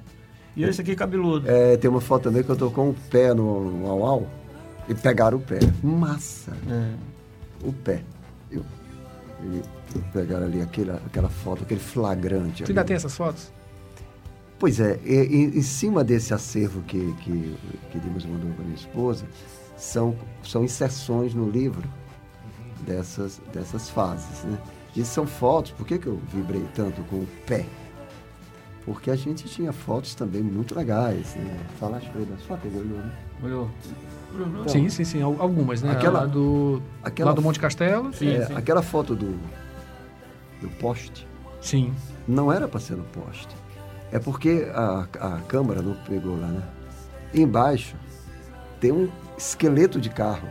E 0.59 0.63
esse 0.65 0.81
aqui 0.81 0.93
cabeludo. 0.95 1.49
É, 1.49 1.77
tem 1.77 1.89
uma 1.89 2.01
foto 2.01 2.23
também 2.23 2.43
que 2.43 2.49
eu 2.49 2.55
tô 2.57 2.69
com 2.69 2.89
o 2.89 2.95
pé 3.09 3.33
no, 3.33 3.71
no 3.71 3.87
au-au 3.87 4.27
e 4.89 4.93
pegaram 4.93 5.37
o 5.37 5.41
pé. 5.41 5.59
Massa! 5.81 6.51
É. 6.69 6.93
O 7.65 7.71
pé. 7.71 8.03
Eu, 8.51 8.65
e 9.41 9.61
pegaram 10.11 10.45
ali 10.47 10.61
aquela, 10.61 10.95
aquela 11.05 11.29
foto, 11.29 11.63
aquele 11.63 11.79
flagrante. 11.79 12.65
Você 12.65 12.71
ainda 12.71 12.83
tem 12.83 12.95
essas 12.97 13.15
fotos? 13.15 13.51
Pois 14.59 14.81
é, 14.81 14.99
e- 15.05 15.13
e- 15.53 15.57
em 15.59 15.61
cima 15.61 16.03
desse 16.03 16.33
acervo 16.33 16.81
que, 16.81 17.13
que, 17.21 17.55
que 17.91 17.99
Dimas 17.99 18.25
mandou 18.25 18.51
para 18.51 18.65
minha 18.65 18.75
esposa, 18.75 19.25
são, 19.77 20.13
são 20.43 20.65
inserções 20.65 21.33
no 21.33 21.49
livro 21.49 21.87
dessas, 22.85 23.39
dessas 23.53 23.89
fases. 23.89 24.43
Né? 24.43 24.57
E 24.93 25.05
são 25.05 25.25
fotos, 25.25 25.71
por 25.71 25.87
que, 25.87 25.97
que 25.97 26.07
eu 26.07 26.19
vibrei 26.33 26.65
tanto 26.75 27.01
com 27.03 27.15
o 27.17 27.27
pé? 27.47 27.65
Porque 28.91 29.11
a 29.11 29.15
gente 29.15 29.47
tinha 29.47 29.71
fotos 29.71 30.15
também 30.15 30.41
muito 30.41 30.73
legais. 30.75 31.35
Né? 31.35 31.59
Para 31.79 31.99
ele 32.15 32.25
das 32.25 32.41
fotos, 32.41 32.65
ele 32.65 32.79
olhou, 32.79 32.97
né? 32.97 33.11
Olhou. 33.43 33.69
sim, 34.67 34.89
sim, 34.89 35.03
sim. 35.03 35.21
al- 35.21 35.35
Algumas, 35.39 35.83
né? 35.83 35.91
Aquela- 35.91 36.21
lá 36.21 36.25
do, 36.25 36.81
aquela- 37.03 37.29
lá 37.29 37.35
do 37.35 37.41
Monte 37.43 37.59
Castelo. 37.59 38.11
Sim, 38.11 38.29
É, 38.31 38.47
sim. 38.47 38.55
Aquela 38.55 38.81
foto 38.81 39.15
do, 39.15 39.37
do 40.59 40.69
poste 40.79 41.27
Sim. 41.61 41.93
não 42.27 42.51
era 42.51 42.67
para 42.67 42.79
ser 42.79 42.95
no 42.95 43.03
poste. 43.03 43.55
É 44.11 44.17
porque 44.17 44.67
a, 44.73 45.05
a 45.19 45.39
câmera 45.41 45.83
não 45.83 45.93
pegou 46.07 46.35
lá, 46.41 46.47
né? 46.47 46.63
Embaixo 47.31 47.95
tem 48.79 48.91
um 48.91 49.07
esqueleto 49.37 50.01
de 50.01 50.09
carro. 50.09 50.47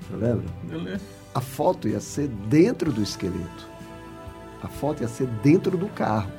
Você 0.00 0.16
lembra? 0.16 0.46
Beleza. 0.64 1.04
A 1.32 1.40
foto 1.40 1.86
ia 1.86 2.00
ser 2.00 2.26
dentro 2.26 2.90
do 2.90 3.02
esqueleto. 3.02 3.68
A 4.64 4.66
foto 4.66 5.02
ia 5.04 5.08
ser 5.08 5.28
dentro 5.44 5.76
do 5.78 5.86
carro. 5.90 6.32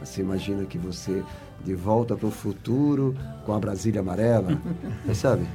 Você 0.00 0.20
imagina 0.20 0.64
que 0.64 0.78
você, 0.78 1.24
de 1.64 1.74
volta 1.74 2.16
para 2.16 2.26
o 2.26 2.30
futuro, 2.30 3.16
com 3.44 3.54
a 3.54 3.58
Brasília 3.58 4.00
amarela, 4.00 4.58
sabe? 5.14 5.46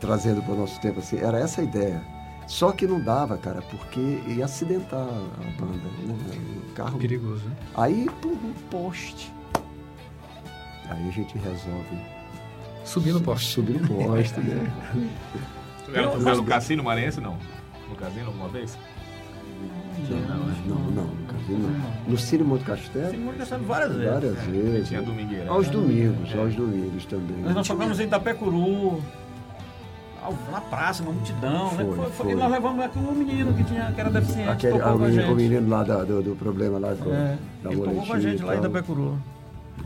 Trazendo 0.00 0.42
para 0.42 0.52
o 0.54 0.56
nosso 0.58 0.80
tempo 0.80 1.00
assim, 1.00 1.18
era 1.18 1.38
essa 1.38 1.60
a 1.60 1.64
ideia. 1.64 2.02
Só 2.46 2.72
que 2.72 2.86
não 2.86 3.00
dava, 3.00 3.38
cara, 3.38 3.62
porque 3.62 4.20
ia 4.28 4.44
acidentar 4.44 5.00
a 5.00 5.60
banda, 5.60 5.74
né? 5.74 6.16
O 6.70 6.74
carro. 6.74 6.98
Perigoso, 6.98 7.44
né? 7.46 7.56
Aí, 7.74 8.08
pum, 8.20 8.30
um 8.30 8.52
poste. 8.70 9.32
Aí 10.88 11.08
a 11.08 11.12
gente 11.12 11.38
resolve 11.38 11.98
Subir 12.84 13.12
no 13.12 13.20
poste. 13.20 13.54
subir 13.54 13.80
no 13.80 13.88
poste, 13.88 14.40
né? 14.40 14.72
A 15.88 16.08
tocar 16.10 16.36
no 16.36 16.44
Cassino 16.44 16.82
Marense, 16.82 17.20
não? 17.20 17.38
No 17.88 17.94
Casino 17.96 18.26
alguma 18.26 18.48
vez? 18.48 18.76
Não, 20.66 20.76
não, 20.76 21.04
nunca 21.04 21.34
vi, 21.46 21.52
não. 21.54 21.70
No 22.08 22.18
Cine 22.18 22.42
Monte 22.44 22.64
Castelo, 22.64 23.10
Tem 23.10 23.20
muito 23.20 23.38
gastado 23.38 23.64
várias 23.64 23.92
vezes. 23.92 24.12
várias 24.12 24.38
vezes. 24.44 24.88
Tinha 24.88 25.02
Domingueira. 25.02 25.50
Aos 25.50 25.68
domingos, 25.68 26.34
aos 26.38 26.54
domingos 26.54 27.04
também. 27.06 27.36
Nós, 27.42 27.54
nós 27.54 27.66
tocamos 27.68 28.00
em 28.00 28.04
Itapecuru, 28.04 29.02
na 30.50 30.60
praça, 30.60 31.02
uma 31.02 31.12
multidão. 31.12 31.64
né? 31.64 31.70
Foi, 31.76 31.84
Foi- 31.84 31.96
foi- 31.96 32.10
foi. 32.10 32.32
E 32.32 32.34
nós 32.34 32.50
levamos 32.50 32.84
aqui 32.84 32.98
um 32.98 33.12
menino 33.12 33.52
que, 33.54 33.64
tinha, 33.64 33.90
que 33.92 34.00
era 34.00 34.10
deficiente, 34.10 34.48
Aquele, 34.50 34.78
tocou 34.78 34.92
a 34.92 34.98
menino, 34.98 35.32
o 35.32 35.36
menino 35.36 35.68
lá 35.68 35.82
da- 35.82 36.04
do, 36.04 36.22
do 36.22 36.36
problema 36.36 36.78
lá 36.78 36.94
com, 36.94 37.10
É, 37.12 37.36
da 37.62 37.70
ele 37.72 37.80
tocou 37.82 38.06
com 38.06 38.12
a 38.12 38.20
gente 38.20 38.42
lá 38.42 38.54
em. 38.54 38.58
Itapecuru. 38.58 39.18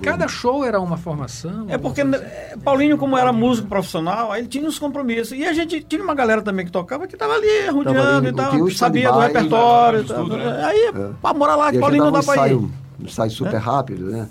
Cada 0.02 0.28
show 0.28 0.64
era 0.64 0.78
uma 0.78 0.96
formação? 0.96 1.66
É 1.68 1.78
porque 1.78 2.02
é, 2.02 2.56
Paulinho, 2.62 2.98
como 2.98 3.16
era 3.16 3.32
músico 3.32 3.66
profissional, 3.68 4.30
aí 4.30 4.42
ele 4.42 4.48
tinha 4.48 4.68
os 4.68 4.78
compromissos. 4.78 5.36
E 5.36 5.44
a 5.44 5.52
gente 5.54 5.80
tinha 5.82 6.02
uma 6.02 6.14
galera 6.14 6.42
também 6.42 6.66
que 6.66 6.72
tocava 6.72 7.06
que 7.06 7.16
tava 7.16 7.32
ali 7.34 7.68
rodeando 7.70 8.28
e 8.28 8.32
tal, 8.32 8.70
sabia 8.70 9.10
do 9.10 9.18
repertório 9.18 10.04
né? 10.28 10.64
Aí, 10.64 10.92
É. 10.94 11.10
pra 11.20 11.32
morar 11.32 11.56
lá, 11.56 11.74
E 11.74 11.78
Paulinho 11.78 12.04
não 12.04 12.12
dá 12.12 12.18
um 12.18 12.22
ir. 12.22 12.24
ensaio, 12.24 12.70
um 13.00 13.04
ensaio 13.04 13.30
super 13.30 13.56
rápido, 13.58 14.10
né? 14.10 14.28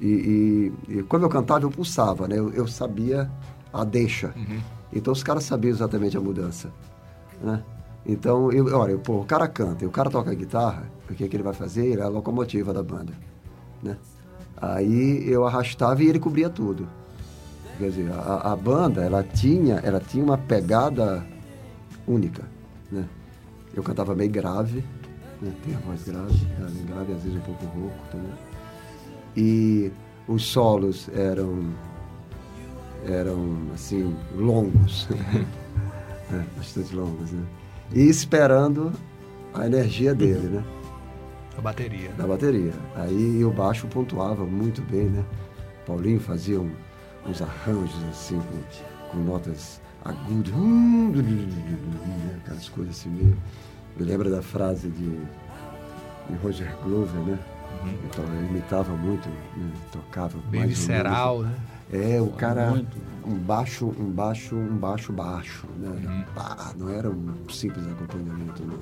E, 0.00 0.72
e, 0.88 0.98
e 0.98 1.02
quando 1.04 1.22
eu 1.22 1.28
cantava, 1.30 1.64
eu 1.64 1.70
pulsava, 1.70 2.28
né? 2.28 2.38
Eu, 2.38 2.52
eu 2.52 2.66
sabia 2.68 3.30
a 3.72 3.84
deixa. 3.84 4.34
Então 4.92 5.12
os 5.12 5.22
caras 5.22 5.44
sabiam 5.44 5.70
exatamente 5.70 6.16
a 6.16 6.20
mudança, 6.20 6.70
né? 7.42 7.62
Então, 8.04 8.52
eu, 8.52 8.66
olha, 8.78 8.96
pô, 8.98 9.20
o 9.20 9.24
cara 9.24 9.48
canta 9.48 9.82
e 9.82 9.86
o 9.86 9.90
cara 9.90 10.08
toca 10.10 10.32
guitarra, 10.34 10.84
o 11.10 11.14
que, 11.14 11.26
que 11.28 11.36
ele 11.36 11.42
vai 11.42 11.54
fazer? 11.54 11.86
Ele 11.86 12.00
é 12.00 12.04
a 12.04 12.08
locomotiva 12.08 12.72
da 12.72 12.82
banda, 12.82 13.12
né? 13.82 13.96
Aí 14.56 15.28
eu 15.28 15.46
arrastava 15.46 16.02
e 16.02 16.08
ele 16.08 16.18
cobria 16.18 16.48
tudo. 16.48 16.88
Quer 17.78 17.90
dizer, 17.90 18.10
a, 18.12 18.52
a 18.52 18.56
banda, 18.56 19.02
ela 19.02 19.22
tinha, 19.22 19.76
ela 19.76 20.00
tinha 20.00 20.24
uma 20.24 20.38
pegada 20.38 21.26
única, 22.06 22.44
né? 22.90 23.04
Eu 23.74 23.82
cantava 23.82 24.14
meio 24.14 24.30
grave, 24.30 24.82
né? 25.42 25.52
tem 25.62 25.74
a 25.74 25.78
voz 25.80 26.02
grave, 26.04 26.46
bem 26.72 26.86
grave, 26.86 27.12
às 27.12 27.22
vezes 27.22 27.38
um 27.38 27.42
pouco 27.42 27.66
rouco 27.66 27.98
também. 28.10 28.32
E 29.36 29.92
os 30.26 30.46
solos 30.46 31.10
eram, 31.14 31.74
eram 33.06 33.58
assim, 33.74 34.16
longos, 34.34 35.06
né? 36.30 36.46
bastante 36.56 36.94
longos, 36.94 37.32
né? 37.32 37.44
E 37.92 38.08
esperando 38.08 38.92
a 39.52 39.66
energia 39.66 40.14
dele, 40.14 40.48
né? 40.48 40.64
A 41.56 41.60
bateria. 41.60 42.10
da 42.16 42.26
bateria. 42.26 42.72
Aí 42.94 43.44
o 43.44 43.50
baixo 43.50 43.86
pontuava 43.86 44.44
muito 44.44 44.82
bem, 44.82 45.06
né? 45.06 45.24
Paulinho 45.86 46.20
fazia 46.20 46.60
um- 46.60 46.72
uns 47.26 47.40
arranjos 47.42 47.96
assim, 48.10 48.40
com, 48.40 49.10
com 49.10 49.18
notas 49.24 49.80
agudas, 50.04 50.52
hum, 50.54 51.12
né? 51.14 52.40
aquelas 52.44 52.68
coisas 52.68 52.96
assim 52.96 53.08
meio. 53.10 53.36
Me 53.96 54.04
lembra 54.04 54.28
da 54.30 54.42
frase 54.42 54.88
de, 54.88 55.10
de 56.28 56.36
Roger 56.42 56.76
Glover, 56.84 57.20
né? 57.22 57.38
Então, 58.04 58.24
ele 58.24 58.46
imitava 58.48 58.94
muito, 58.96 59.28
né? 59.28 59.72
tocava 59.92 60.38
Bem 60.50 60.60
mais 60.62 60.70
visceral, 60.78 61.42
né? 61.42 61.54
É, 61.92 62.20
o 62.20 62.28
cara 62.28 62.82
um 63.24 63.34
baixo, 63.34 63.86
um 63.98 64.10
baixo, 64.10 64.56
um 64.56 64.76
baixo 64.76 65.12
baixo, 65.12 65.66
né? 65.78 66.24
Pá, 66.34 66.72
não 66.76 66.88
era 66.88 67.10
um 67.10 67.34
simples 67.48 67.86
acompanhamento, 67.86 68.62
não. 68.64 68.76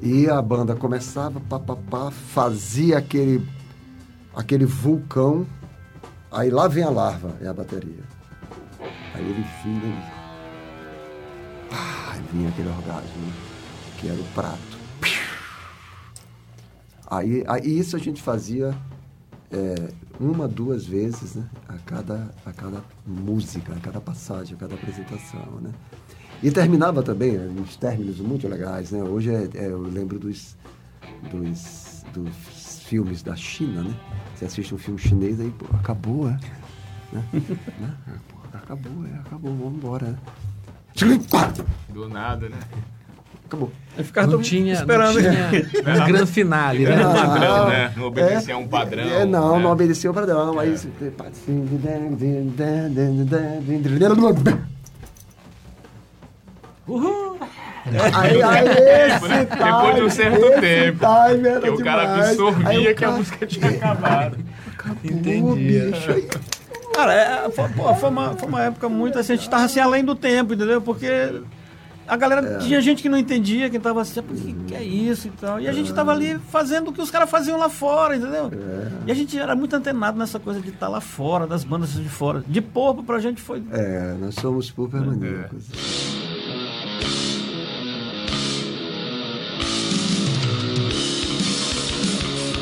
E 0.00 0.28
a 0.28 0.40
banda 0.40 0.76
começava, 0.76 1.40
pá, 1.40 2.10
fazia 2.10 2.98
aquele, 2.98 3.46
aquele 4.34 4.64
vulcão, 4.64 5.46
aí 6.30 6.50
lá 6.50 6.68
vem 6.68 6.84
a 6.84 6.90
larva, 6.90 7.36
é 7.40 7.48
a 7.48 7.52
bateria. 7.52 8.04
Aí 9.14 9.24
ele 9.24 9.44
vinha, 9.64 9.82
ele... 9.82 10.04
Ah, 11.72 12.16
vinha 12.32 12.48
aquele 12.48 12.68
orgasmo, 12.68 13.32
que 13.98 14.08
era 14.08 14.20
o 14.20 14.24
prato. 14.34 14.78
Aí, 17.10 17.42
aí 17.48 17.78
isso 17.78 17.96
a 17.96 17.98
gente 17.98 18.22
fazia 18.22 18.76
é, 19.50 19.92
uma, 20.20 20.46
duas 20.46 20.84
vezes 20.84 21.34
né? 21.34 21.48
a, 21.68 21.78
cada, 21.78 22.30
a 22.44 22.52
cada 22.52 22.84
música, 23.06 23.72
a 23.72 23.80
cada 23.80 24.00
passagem, 24.00 24.54
a 24.54 24.58
cada 24.58 24.74
apresentação. 24.74 25.60
Né? 25.60 25.72
E 26.42 26.50
terminava 26.50 27.02
também, 27.02 27.32
né, 27.32 27.50
uns 27.60 27.76
términos 27.76 28.20
muito 28.20 28.46
legais. 28.46 28.92
Né? 28.92 29.02
Hoje 29.02 29.30
é, 29.30 29.48
é, 29.54 29.66
eu 29.66 29.80
lembro 29.82 30.18
dos, 30.18 30.56
dos, 31.30 32.04
dos 32.12 32.82
filmes 32.84 33.22
da 33.22 33.34
China, 33.34 33.82
né? 33.82 33.94
Você 34.34 34.44
assiste 34.44 34.74
um 34.74 34.78
filme 34.78 34.98
chinês 34.98 35.40
aí, 35.40 35.50
pô, 35.50 35.66
acabou, 35.76 36.28
é? 36.28 36.38
Né? 37.12 37.24
né? 37.80 37.94
Pô, 38.28 38.56
acabou, 38.56 39.04
é, 39.04 39.18
acabou, 39.18 39.54
vamos 39.54 39.74
embora. 39.74 40.06
Né? 40.06 40.18
Do 41.88 42.08
nada, 42.08 42.48
né? 42.48 42.58
Acabou. 43.46 43.72
Eu 43.96 44.04
ficava 44.04 44.26
Não 44.30 44.42
tinha, 44.42 44.74
esperando. 44.74 45.20
não 45.20 45.30
tinha 45.30 46.02
um 46.02 46.06
grande 46.06 46.30
finale, 46.30 46.84
né? 46.84 47.02
Ah, 47.02 47.14
padrão, 47.14 47.54
ah, 47.54 47.68
né? 47.68 47.94
Não 47.96 48.04
obedecia 48.04 48.54
a 48.54 48.58
um 48.58 48.68
padrão. 48.68 49.04
É, 49.04 49.24
não, 49.24 49.56
né? 49.56 49.62
não 49.62 49.72
obedecia 49.72 50.10
o 50.10 50.14
padrão. 50.14 50.54
Mas. 50.54 50.86
Uhul! 56.88 57.36
Aí, 58.14 58.42
aí, 58.42 58.68
esse 58.68 59.20
time, 59.20 59.64
Depois 59.64 59.94
de 59.94 60.02
um 60.02 60.10
certo 60.10 60.44
esse 60.46 60.60
tempo, 60.60 60.98
time 61.06 61.48
era 61.48 61.60
Que 61.60 61.70
o 61.70 61.78
cara 61.78 62.02
demais. 62.04 62.20
Aí 62.24 62.30
absorvia 62.30 62.80
o 62.80 62.82
que 62.82 62.88
a 62.88 62.94
cara- 62.94 63.12
música 63.12 63.46
tinha 63.46 63.70
acabado. 63.70 64.38
Aí- 65.14 66.28
Cara, 66.94 67.14
é, 67.14 67.50
foi, 67.50 67.68
pô, 67.68 67.94
foi 67.94 68.08
uma, 68.10 68.34
foi 68.34 68.48
uma 68.48 68.62
época 68.64 68.88
muito 68.88 69.18
assim, 69.18 69.34
a 69.34 69.36
gente 69.36 69.48
tava 69.48 69.64
assim 69.64 69.78
além 69.80 70.04
do 70.04 70.14
tempo, 70.16 70.52
entendeu? 70.54 70.80
Porque 70.82 71.08
a 72.08 72.16
galera 72.16 72.58
tinha 72.58 72.80
gente 72.80 73.02
que 73.02 73.08
não 73.08 73.16
entendia, 73.16 73.70
que 73.70 73.78
tava 73.78 74.00
assim, 74.02 74.20
"Pô, 74.20 74.34
que, 74.34 74.52
que 74.66 74.74
é 74.74 74.82
isso 74.82 75.28
e 75.28 75.30
tal. 75.30 75.60
E 75.60 75.68
a 75.68 75.72
gente 75.72 75.92
tava 75.94 76.10
ali 76.10 76.38
fazendo 76.50 76.88
o 76.88 76.92
que 76.92 77.00
os 77.00 77.10
caras 77.10 77.30
faziam 77.30 77.56
lá 77.58 77.68
fora, 77.68 78.16
entendeu? 78.16 78.50
E 79.06 79.12
a 79.12 79.14
gente 79.14 79.38
era 79.38 79.54
muito 79.54 79.76
antenado 79.76 80.18
nessa 80.18 80.40
coisa 80.40 80.60
de 80.60 80.70
estar 80.70 80.88
lá 80.88 81.00
fora, 81.00 81.46
das 81.46 81.62
bandas 81.64 81.92
de 81.92 82.08
fora. 82.08 82.42
De 82.46 82.60
Porpo 82.60 83.02
pra 83.04 83.18
gente 83.20 83.40
foi. 83.40 83.62
É, 83.70 84.14
nós 84.20 84.34
somos 84.34 84.66
super 84.66 85.00
maníacos. 85.00 85.66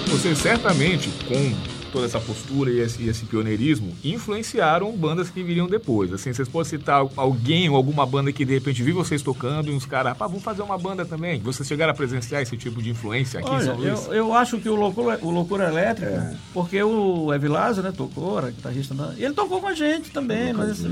Vocês 0.07 0.39
certamente, 0.39 1.11
com 1.27 1.55
toda 1.93 2.07
essa 2.07 2.21
postura 2.21 2.71
e 2.71 2.81
esse, 2.81 3.09
esse 3.09 3.25
pioneirismo, 3.25 3.93
influenciaram 4.05 4.93
bandas 4.93 5.31
que 5.31 5.43
viriam 5.43 5.67
depois. 5.67 6.13
Assim, 6.13 6.33
vocês 6.33 6.49
podem 6.49 6.69
citar 6.69 7.07
alguém 7.17 7.69
ou 7.69 7.77
alguma 7.77 8.05
banda 8.05 8.33
que 8.33 8.45
de 8.45 8.55
repente 8.55 8.83
viu 8.83 8.95
vocês 8.95 9.23
tocando 9.23 9.71
e 9.71 9.75
uns 9.75 9.87
caras, 9.87 10.17
pá, 10.17 10.27
vamos 10.27 10.43
fazer 10.43 10.63
uma 10.63 10.77
banda 10.77 11.05
também. 11.05 11.41
Vocês 11.41 11.67
chegaram 11.67 11.93
a 11.93 11.95
presenciar 11.95 12.43
esse 12.43 12.57
tipo 12.57 12.83
de 12.83 12.91
influência 12.91 13.41
aqui 13.41 13.49
em 13.49 13.53
Olha, 13.55 13.65
São 13.65 13.77
Luís? 13.77 14.07
eu, 14.09 14.15
eu 14.15 14.35
acho 14.35 14.59
que 14.59 14.69
o 14.69 14.75
Loucura, 14.75 15.19
o 15.23 15.31
Loucura 15.31 15.69
Elétrica, 15.69 16.37
porque 16.53 16.83
o 16.83 17.33
Evilásio, 17.33 17.83
né, 17.83 17.93
tocou, 17.93 18.39
era 18.39 18.51
guitarrista, 18.51 18.95
e 19.17 19.25
ele 19.25 19.35
tocou 19.35 19.61
com 19.61 19.69
a 19.69 19.75
gente 19.75 20.11
também, 20.11 20.53
mas 20.53 20.85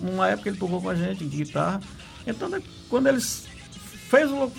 uma 0.00 0.28
época 0.28 0.48
ele 0.48 0.56
tocou 0.58 0.80
com 0.80 0.88
a 0.88 0.94
gente 0.94 1.24
de 1.24 1.36
guitarra. 1.44 1.80
Então, 2.26 2.50
quando 2.88 3.08
eles 3.08 3.46
fez 4.08 4.30
o 4.30 4.50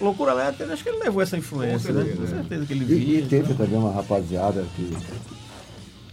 Loucura, 0.00 0.32
Elétrica, 0.32 0.72
acho 0.72 0.82
que 0.82 0.88
ele 0.88 0.98
levou 1.04 1.22
essa 1.22 1.36
influência, 1.36 1.92
Com 1.92 1.98
né? 1.98 2.04
certeza, 2.04 2.16
Com 2.16 2.24
é. 2.24 2.38
certeza 2.40 2.66
que 2.66 2.72
ele 2.72 2.84
E, 2.84 2.86
via. 2.98 3.18
e 3.20 3.26
teve 3.26 3.54
também 3.54 3.78
uma 3.78 3.92
rapaziada 3.92 4.64
que, 4.76 4.96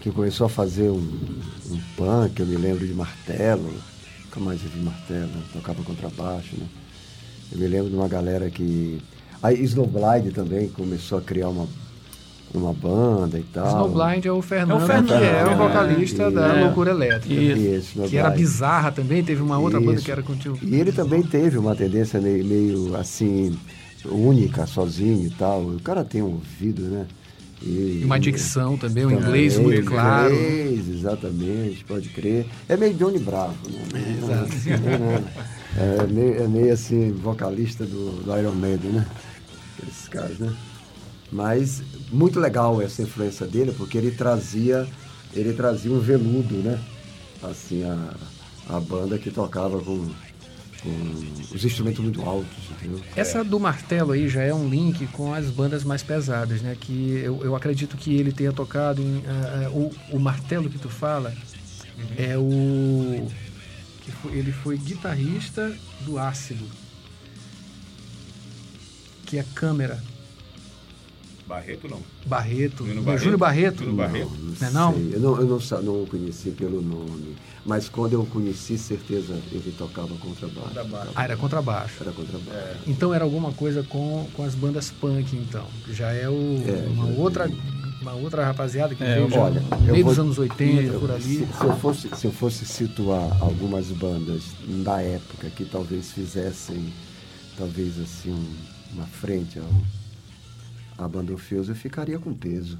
que 0.01 0.11
começou 0.11 0.45
a 0.45 0.49
fazer 0.49 0.89
um, 0.89 0.97
um 1.69 1.79
punk, 1.95 2.39
eu 2.39 2.45
me 2.45 2.55
lembro 2.57 2.85
de 2.85 2.93
martelo. 2.93 3.73
Nunca 4.25 4.39
mais 4.39 4.61
vi 4.61 4.79
martelo, 4.79 5.29
tocava 5.53 5.83
contrabaixo, 5.83 6.55
né? 6.57 6.65
Eu 7.51 7.57
me 7.59 7.67
lembro 7.67 7.89
de 7.89 7.95
uma 7.95 8.07
galera 8.07 8.49
que. 8.49 9.01
Aí 9.43 9.61
Snowblind 9.63 10.31
também 10.33 10.69
começou 10.69 11.17
a 11.17 11.21
criar 11.21 11.49
uma, 11.49 11.67
uma 12.53 12.73
banda 12.73 13.39
e 13.39 13.43
tal. 13.43 13.67
Snowblind 13.67 14.25
é 14.25 14.31
o 14.31 14.41
Fernando, 14.41 14.85
Fernando, 14.85 15.07
que 15.07 15.13
é 15.13 15.45
o 15.45 15.51
é. 15.51 15.55
vocalista 15.55 16.31
da 16.31 16.57
É. 16.57 16.63
Loucura 16.65 16.91
Elétrica. 16.91 17.33
Isso. 17.33 17.95
Isso, 17.95 18.09
Que 18.09 18.17
era 18.17 18.29
bizarra 18.29 18.91
também, 18.91 19.23
teve 19.23 19.41
uma 19.41 19.57
outra 19.57 19.79
banda 19.79 19.93
Isso. 19.93 20.05
que 20.05 20.11
era 20.11 20.21
contigo. 20.21 20.57
E 20.61 20.75
ele 20.75 20.91
também 20.91 21.21
teve 21.23 21.57
uma 21.57 21.75
tendência 21.75 22.19
meio, 22.19 22.43
meio 22.43 22.95
assim, 22.95 23.57
única, 24.05 24.65
sozinho 24.67 25.27
e 25.27 25.29
tal. 25.31 25.61
O 25.61 25.79
cara 25.79 26.03
tem 26.03 26.21
um 26.21 26.33
ouvido, 26.33 26.81
né? 26.83 27.05
E 27.63 28.01
uma 28.03 28.19
dicção 28.19 28.75
também, 28.75 29.05
o 29.05 29.09
Também, 29.09 29.23
inglês 29.23 29.57
muito 29.59 29.85
claro. 29.85 30.33
Inglês, 30.33 30.89
exatamente, 30.89 31.85
pode 31.85 32.09
crer. 32.09 32.47
É 32.67 32.75
meio 32.75 32.93
Johnny 32.95 33.19
Bravo, 33.19 33.55
né? 33.69 35.23
É, 35.77 36.07
meio, 36.07 36.43
é 36.43 36.47
meio 36.47 36.73
assim, 36.73 37.11
vocalista 37.11 37.85
do, 37.85 38.23
do 38.23 38.37
Iron 38.37 38.51
Maiden, 38.53 38.91
né? 38.91 39.07
Aqueles 39.77 40.07
caras, 40.09 40.39
né? 40.39 40.51
Mas 41.31 41.81
muito 42.11 42.39
legal 42.39 42.81
essa 42.81 43.01
influência 43.01 43.45
dele, 43.47 43.71
porque 43.71 43.97
ele 43.97 44.11
trazia, 44.11 44.85
ele 45.33 45.53
trazia 45.53 45.91
um 45.91 45.99
veludo, 45.99 46.55
né? 46.55 46.77
Assim, 47.41 47.83
a, 47.83 48.13
a 48.67 48.79
banda 48.81 49.17
que 49.17 49.31
tocava 49.31 49.79
com, 49.81 50.09
com 50.83 51.25
os 51.55 51.63
instrumentos 51.63 52.03
muito 52.03 52.21
altos, 52.21 52.57
entendeu? 52.71 53.01
Essa 53.15 53.43
do 53.45 53.59
martelo 53.59 54.11
aí 54.11 54.27
já 54.27 54.41
é 54.41 54.53
um 54.53 54.67
link 54.67 55.07
com 55.07 55.33
as 55.33 55.45
bandas 55.49 55.83
mais 55.85 56.03
pesadas, 56.03 56.61
né? 56.61 56.75
Que 56.79 57.21
eu, 57.23 57.41
eu 57.45 57.55
acredito 57.55 57.95
que 57.95 58.13
ele 58.13 58.33
tenha 58.33 58.51
tocado 58.51 59.01
em. 59.01 59.23
ah, 59.25 59.69
o, 59.71 59.89
o 60.11 60.19
martelo 60.19 60.69
que 60.69 60.77
tu 60.77 60.89
fala 60.89 61.33
é 62.17 62.37
o. 62.37 63.25
Que 64.01 64.11
foi- 64.11 64.33
ele 64.37 64.51
foi 64.51 64.77
guitarrista 64.77 65.73
do 66.01 66.19
Ácido. 66.19 66.65
Que 69.25 69.37
é 69.37 69.45
câmera. 69.55 70.03
Barreto 71.51 71.87
não. 71.89 71.99
Barreto. 72.25 72.77
Júnior 72.85 72.95
Não 72.95 73.01
é 73.01 73.05
Barreto? 73.05 73.23
Júnior 73.23 73.37
Barreto? 73.37 73.77
Júnior 73.79 73.95
Barreto? 73.95 74.31
Não 74.61 74.67
é 74.67 74.71
não? 74.71 74.93
Eu 74.97 75.19
não, 75.19 75.37
eu 75.41 75.45
não, 75.47 75.59
sa- 75.59 75.81
não 75.81 76.03
o 76.03 76.07
conheci 76.07 76.51
pelo 76.51 76.81
nome, 76.81 77.35
mas 77.65 77.89
quando 77.89 78.13
eu 78.13 78.25
conheci, 78.25 78.77
certeza 78.77 79.33
ele 79.51 79.75
tocava 79.77 80.15
contrabaixo. 80.15 80.67
Contrabaixo. 80.69 81.11
Ah, 81.13 81.23
era 81.25 81.35
contrabaixo. 81.35 81.95
Era 81.99 82.11
contrabaixo. 82.13 82.79
Então 82.87 83.13
era 83.13 83.25
alguma 83.25 83.51
coisa 83.51 83.83
com, 83.83 84.25
com 84.33 84.43
as 84.45 84.55
bandas 84.55 84.89
punk, 84.91 85.35
então. 85.35 85.65
Já 85.89 86.13
é, 86.13 86.29
o, 86.29 86.63
É, 86.65 86.87
uma, 86.89 87.07
já- 87.07 87.19
outra, 87.19 87.51
uma 88.01 88.13
outra 88.13 88.45
rapaziada 88.45 88.95
que 88.95 89.03
É, 89.03 89.15
veio 89.15 89.29
já 89.29 89.41
Olha, 89.41 89.59
no 89.59 89.87
eu 89.87 89.91
meio 89.93 90.05
vou- 90.05 90.13
dos 90.13 90.19
anos 90.19 90.37
80, 90.39 90.99
por 90.99 91.11
ali. 91.11 91.21
Se, 91.21 91.45
se 91.45 91.63
eu 91.65 91.75
fosse, 91.75 92.09
se 92.15 92.25
eu 92.27 92.31
fosse 92.31 92.65
situar 92.65 93.37
algumas 93.43 93.87
bandas 93.87 94.43
da 94.85 95.01
época 95.01 95.49
que 95.49 95.65
talvez 95.65 96.11
fizessem, 96.13 96.93
talvez 97.57 97.99
assim, 97.99 98.31
um- 98.31 98.71
uma 98.93 99.05
frente 99.05 99.59
ao, 99.59 99.65
Orfeus, 101.33 101.69
eu 101.69 101.75
ficaria 101.75 102.19
com 102.19 102.33
peso. 102.33 102.79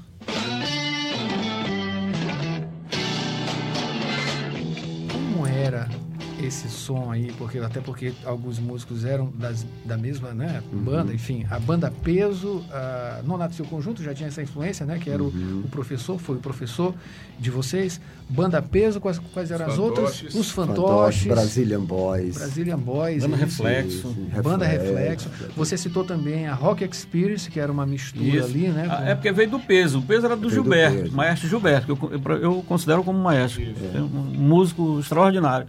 Esse 6.44 6.68
som 6.68 7.10
aí? 7.10 7.32
Porque, 7.38 7.58
até 7.58 7.80
porque 7.80 8.12
alguns 8.24 8.58
músicos 8.58 9.04
eram 9.04 9.32
das, 9.34 9.64
da 9.84 9.96
mesma 9.96 10.32
né, 10.32 10.62
banda, 10.72 11.12
enfim. 11.12 11.46
A 11.50 11.58
banda 11.58 11.90
Peso, 12.02 12.64
a 12.70 13.20
Nonato 13.24 13.54
Seu 13.54 13.64
Conjunto 13.64 14.02
já 14.02 14.12
tinha 14.14 14.28
essa 14.28 14.42
influência, 14.42 14.84
né? 14.86 14.98
Que 14.98 15.10
era 15.10 15.22
o, 15.22 15.28
o 15.28 15.68
professor, 15.70 16.18
foi 16.18 16.36
o 16.36 16.40
professor 16.40 16.94
de 17.38 17.50
vocês. 17.50 18.00
Banda 18.28 18.62
Peso, 18.62 19.00
quais, 19.00 19.18
quais 19.18 19.50
eram 19.50 19.66
as 19.66 19.78
outras? 19.78 20.16
Fantoches. 20.16 20.34
Os 20.34 20.50
Fantoche, 20.50 20.80
Fantoches. 20.80 21.26
Brazilian 21.26 21.80
Boys. 21.80 22.38
Brazilian 22.38 22.78
Boys. 22.78 23.22
Banda. 23.24 23.36
Reflexo. 23.36 23.96
Isso, 24.08 24.42
Banda 24.42 24.66
Reflexo. 24.66 25.28
Você 25.56 25.76
citou 25.76 26.04
também 26.04 26.46
a 26.46 26.54
Rock 26.54 26.84
Experience, 26.84 27.50
que 27.50 27.60
era 27.60 27.70
uma 27.70 27.84
mistura 27.86 28.24
Isso. 28.24 28.44
ali, 28.46 28.68
né? 28.68 28.86
Ah, 28.90 28.96
com- 28.96 29.02
É 29.04 29.14
porque 29.14 29.32
veio 29.32 29.50
do 29.50 29.60
peso. 29.60 29.98
O 29.98 30.02
peso 30.02 30.26
era 30.26 30.34
do 30.36 30.48
Veio 30.48 30.62
do 30.62 30.64
Gilberto, 30.64 31.02
peso. 31.02 31.16
maestro 31.16 31.48
Gilberto, 31.48 31.94
que 31.96 32.04
eu, 32.04 32.10
eu, 32.12 32.36
eu 32.42 32.64
considero 32.66 33.02
como 33.04 33.18
maestro. 33.18 33.62
É 33.94 34.00
um 34.00 34.06
músico 34.08 34.98
extraordinário. 35.00 35.66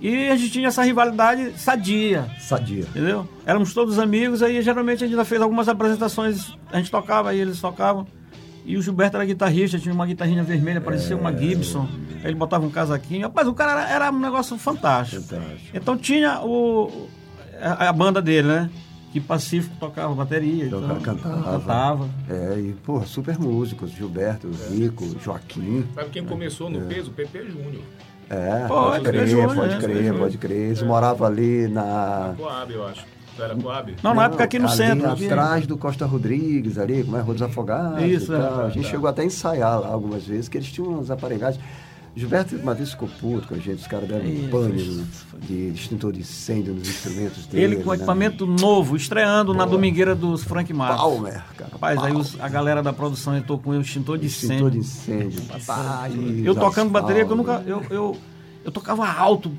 E 0.00 0.28
a 0.28 0.36
gente 0.36 0.50
tinha 0.50 0.68
essa 0.68 0.82
rivalidade 0.82 1.58
sadia, 1.58 2.26
Sadia. 2.38 2.80
entendeu? 2.84 3.26
Éramos 3.46 3.72
todos 3.72 3.98
amigos, 3.98 4.42
aí 4.42 4.60
geralmente 4.60 5.02
a 5.02 5.06
gente 5.06 5.14
ainda 5.14 5.24
fez 5.24 5.40
algumas 5.40 5.68
apresentações, 5.68 6.52
a 6.70 6.76
gente 6.76 6.90
tocava, 6.90 7.30
aí 7.30 7.40
eles 7.40 7.60
tocavam. 7.60 8.06
E 8.64 8.76
o 8.76 8.82
Gilberto 8.82 9.16
era 9.16 9.24
guitarrista, 9.24 9.78
tinha 9.78 9.94
uma 9.94 10.04
guitarrinha 10.04 10.42
vermelha, 10.42 10.80
parecia 10.80 11.16
uma 11.16 11.32
Gibson. 11.32 11.88
Aí 12.16 12.26
ele 12.26 12.34
botava 12.34 12.66
um 12.66 12.70
casaquinho. 12.70 13.22
Rapaz, 13.22 13.46
o 13.46 13.54
cara 13.54 13.72
era, 13.82 13.90
era 13.90 14.10
um 14.10 14.18
negócio 14.18 14.58
fantástico. 14.58 15.22
Fantástico. 15.22 15.70
Então 15.72 15.96
tinha 15.96 16.40
o, 16.40 17.08
a, 17.60 17.88
a 17.88 17.92
banda 17.92 18.20
dele, 18.20 18.48
né? 18.48 18.70
Que 19.12 19.20
Pacífico 19.20 19.74
tocava 19.78 20.12
bateria. 20.14 20.68
Tocava, 20.68 20.98
então, 20.98 21.14
cantava. 21.16 21.42
cantava. 21.58 22.10
É, 22.28 22.58
e, 22.58 22.72
pô, 22.84 23.00
super 23.06 23.38
músicos. 23.38 23.92
Gilberto, 23.92 24.52
Zico, 24.52 25.16
Joaquim. 25.22 25.86
Sabe 25.94 26.10
quem 26.10 26.24
começou 26.24 26.68
no 26.68 26.82
peso? 26.82 27.12
PP 27.12 27.46
Júnior. 27.46 27.82
É, 28.28 28.66
Pode, 28.66 28.90
pode 28.90 29.04
crer, 29.04 29.26
Júnior, 29.28 29.54
pode 29.54 29.74
né? 29.74 29.80
crer, 29.80 30.14
pode 30.18 30.38
crer. 30.38 30.56
Eles 30.56 30.82
moravam 30.82 31.26
ali 31.28 31.68
na... 31.68 32.34
Coab, 32.36 32.72
eu 32.72 32.86
acho. 32.86 33.04
Não 33.38 33.44
era 33.44 33.54
Coab? 33.54 33.96
Não, 34.02 34.14
na 34.14 34.24
época 34.24 34.44
aqui 34.44 34.58
no 34.58 34.66
ali 34.66 34.76
centro. 34.76 35.10
atrás 35.10 35.66
do 35.66 35.76
Costa 35.76 36.06
Rodrigues, 36.06 36.78
ali, 36.78 37.04
como 37.04 37.16
é, 37.16 37.20
Rua 37.20 37.34
dos 37.34 37.42
Afogados 37.42 38.02
Isso, 38.02 38.34
e 38.34 38.38
tal. 38.38 38.62
é. 38.62 38.66
A 38.66 38.68
gente 38.70 38.88
chegou 38.88 39.08
até 39.08 39.22
a 39.22 39.24
ensaiar 39.26 39.80
lá 39.80 39.88
algumas 39.88 40.24
vezes, 40.26 40.48
que 40.48 40.56
eles 40.58 40.72
tinham 40.72 40.90
umas 40.90 41.10
aparelhagens. 41.10 41.62
Gilberto 42.16 42.56
uma 42.56 42.72
vez 42.72 42.92
ficou 42.92 43.06
puto 43.20 43.46
com 43.46 43.54
a 43.54 43.58
gente, 43.58 43.80
os 43.80 43.86
caras 43.86 44.08
deram 44.08 44.24
um 44.24 44.48
pânico 44.48 45.04
de 45.38 45.68
extintor 45.68 46.14
de 46.14 46.20
incêndio 46.20 46.72
nos 46.72 46.88
instrumentos 46.88 47.44
dele. 47.44 47.74
Ele 47.74 47.82
com 47.82 47.90
né? 47.90 47.96
equipamento 47.96 48.46
novo, 48.46 48.96
estreando 48.96 49.52
Boa. 49.52 49.66
na 49.66 49.70
domingueira 49.70 50.14
dos 50.14 50.42
Frank 50.42 50.72
Marcos. 50.72 51.02
Palmer, 51.02 51.44
cara. 51.54 51.70
Rapaz, 51.72 52.02
aí 52.02 52.12
os, 52.14 52.40
a 52.40 52.48
galera 52.48 52.82
da 52.82 52.90
produção 52.90 53.36
entrou 53.36 53.58
com 53.58 53.70
o 53.70 53.80
extintor 53.82 54.16
de 54.16 54.28
extintor 54.28 54.74
incêndio. 54.74 54.80
Extintor 54.80 55.18
de 55.18 55.36
incêndio. 55.36 55.66
Papai, 55.66 56.12
eu 56.42 56.54
tocando 56.54 56.90
bateria 56.90 57.26
que 57.26 57.30
eu 57.30 57.36
nunca. 57.36 57.62
Eu, 57.66 57.84
eu, 57.90 58.16
eu 58.64 58.72
tocava 58.72 59.06
alto, 59.06 59.52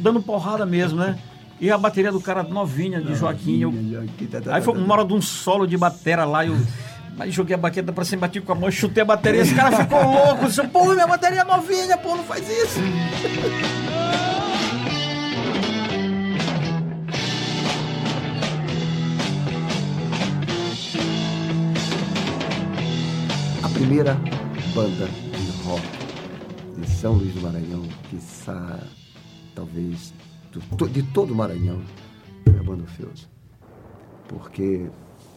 dando 0.00 0.20
porrada 0.20 0.66
mesmo, 0.66 0.98
né? 0.98 1.16
E 1.60 1.70
a 1.70 1.78
bateria 1.78 2.10
do 2.10 2.20
cara 2.20 2.42
novinha, 2.42 3.00
de 3.00 3.14
Joaquim. 3.14 3.60
Eu... 3.60 3.72
Aí 4.50 4.62
foi 4.62 4.76
uma 4.76 4.94
hora 4.94 5.04
de 5.04 5.12
um 5.12 5.22
solo 5.22 5.64
de 5.64 5.76
batera 5.76 6.24
lá, 6.24 6.44
eu. 6.44 6.56
Aí 7.20 7.30
joguei 7.30 7.54
a 7.54 7.58
baqueta 7.58 7.92
pra 7.92 8.02
cima, 8.02 8.22
bati 8.22 8.40
com 8.40 8.52
a 8.52 8.54
mão, 8.54 8.70
chutei 8.70 9.02
a 9.02 9.04
bateria, 9.04 9.42
esse 9.42 9.54
cara 9.54 9.76
ficou 9.76 10.02
louco. 10.02 10.46
Disse, 10.46 10.66
pô, 10.68 10.86
minha 10.86 11.06
bateria 11.06 11.42
é 11.42 11.44
novinha, 11.44 11.98
pô, 11.98 12.16
não 12.16 12.24
faz 12.24 12.48
isso. 12.48 12.80
A 23.62 23.68
primeira 23.68 24.14
banda 24.74 25.06
de 25.06 25.50
rock 25.64 25.82
de 26.78 26.90
São 26.90 27.12
Luís 27.12 27.34
do 27.34 27.42
Maranhão, 27.42 27.82
que 28.08 28.18
talvez 29.54 30.14
de 30.90 31.02
todo 31.12 31.34
o 31.34 31.36
Maranhão, 31.36 31.82
é 32.46 32.58
a 32.58 32.62
banda 32.62 32.86
Feuza. 32.86 33.28
Porque 34.26 34.88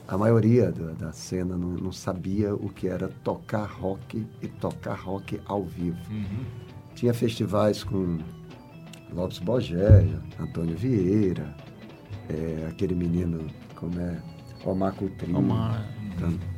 a 0.08 0.18
maioria 0.18 0.72
da, 0.72 0.92
da 1.06 1.12
cena 1.12 1.56
não, 1.56 1.70
não, 1.70 1.92
sabia 1.92 2.54
o 2.54 2.70
que 2.70 2.88
era 2.88 3.08
tocar 3.24 3.66
rock 3.66 4.26
e 4.42 4.48
tocar 4.48 4.96
rock 4.96 5.40
ao 5.46 5.64
vivo. 5.64 5.98
Uhum. 6.12 6.46
Tinha 6.94 7.14
festivais 7.14 7.84
com 7.84 8.20
Lopes 9.14 9.40
Bogéia, 9.40 10.22
Antônio 10.40 10.76
Vieira, 10.76 11.56
é, 12.30 12.68
aquele 12.70 12.96
menino, 12.96 13.48
como 13.76 14.00
é, 14.00 14.22
Omar 14.66 14.94
Coutrinho. 14.94 15.40
Omar. 15.40 15.90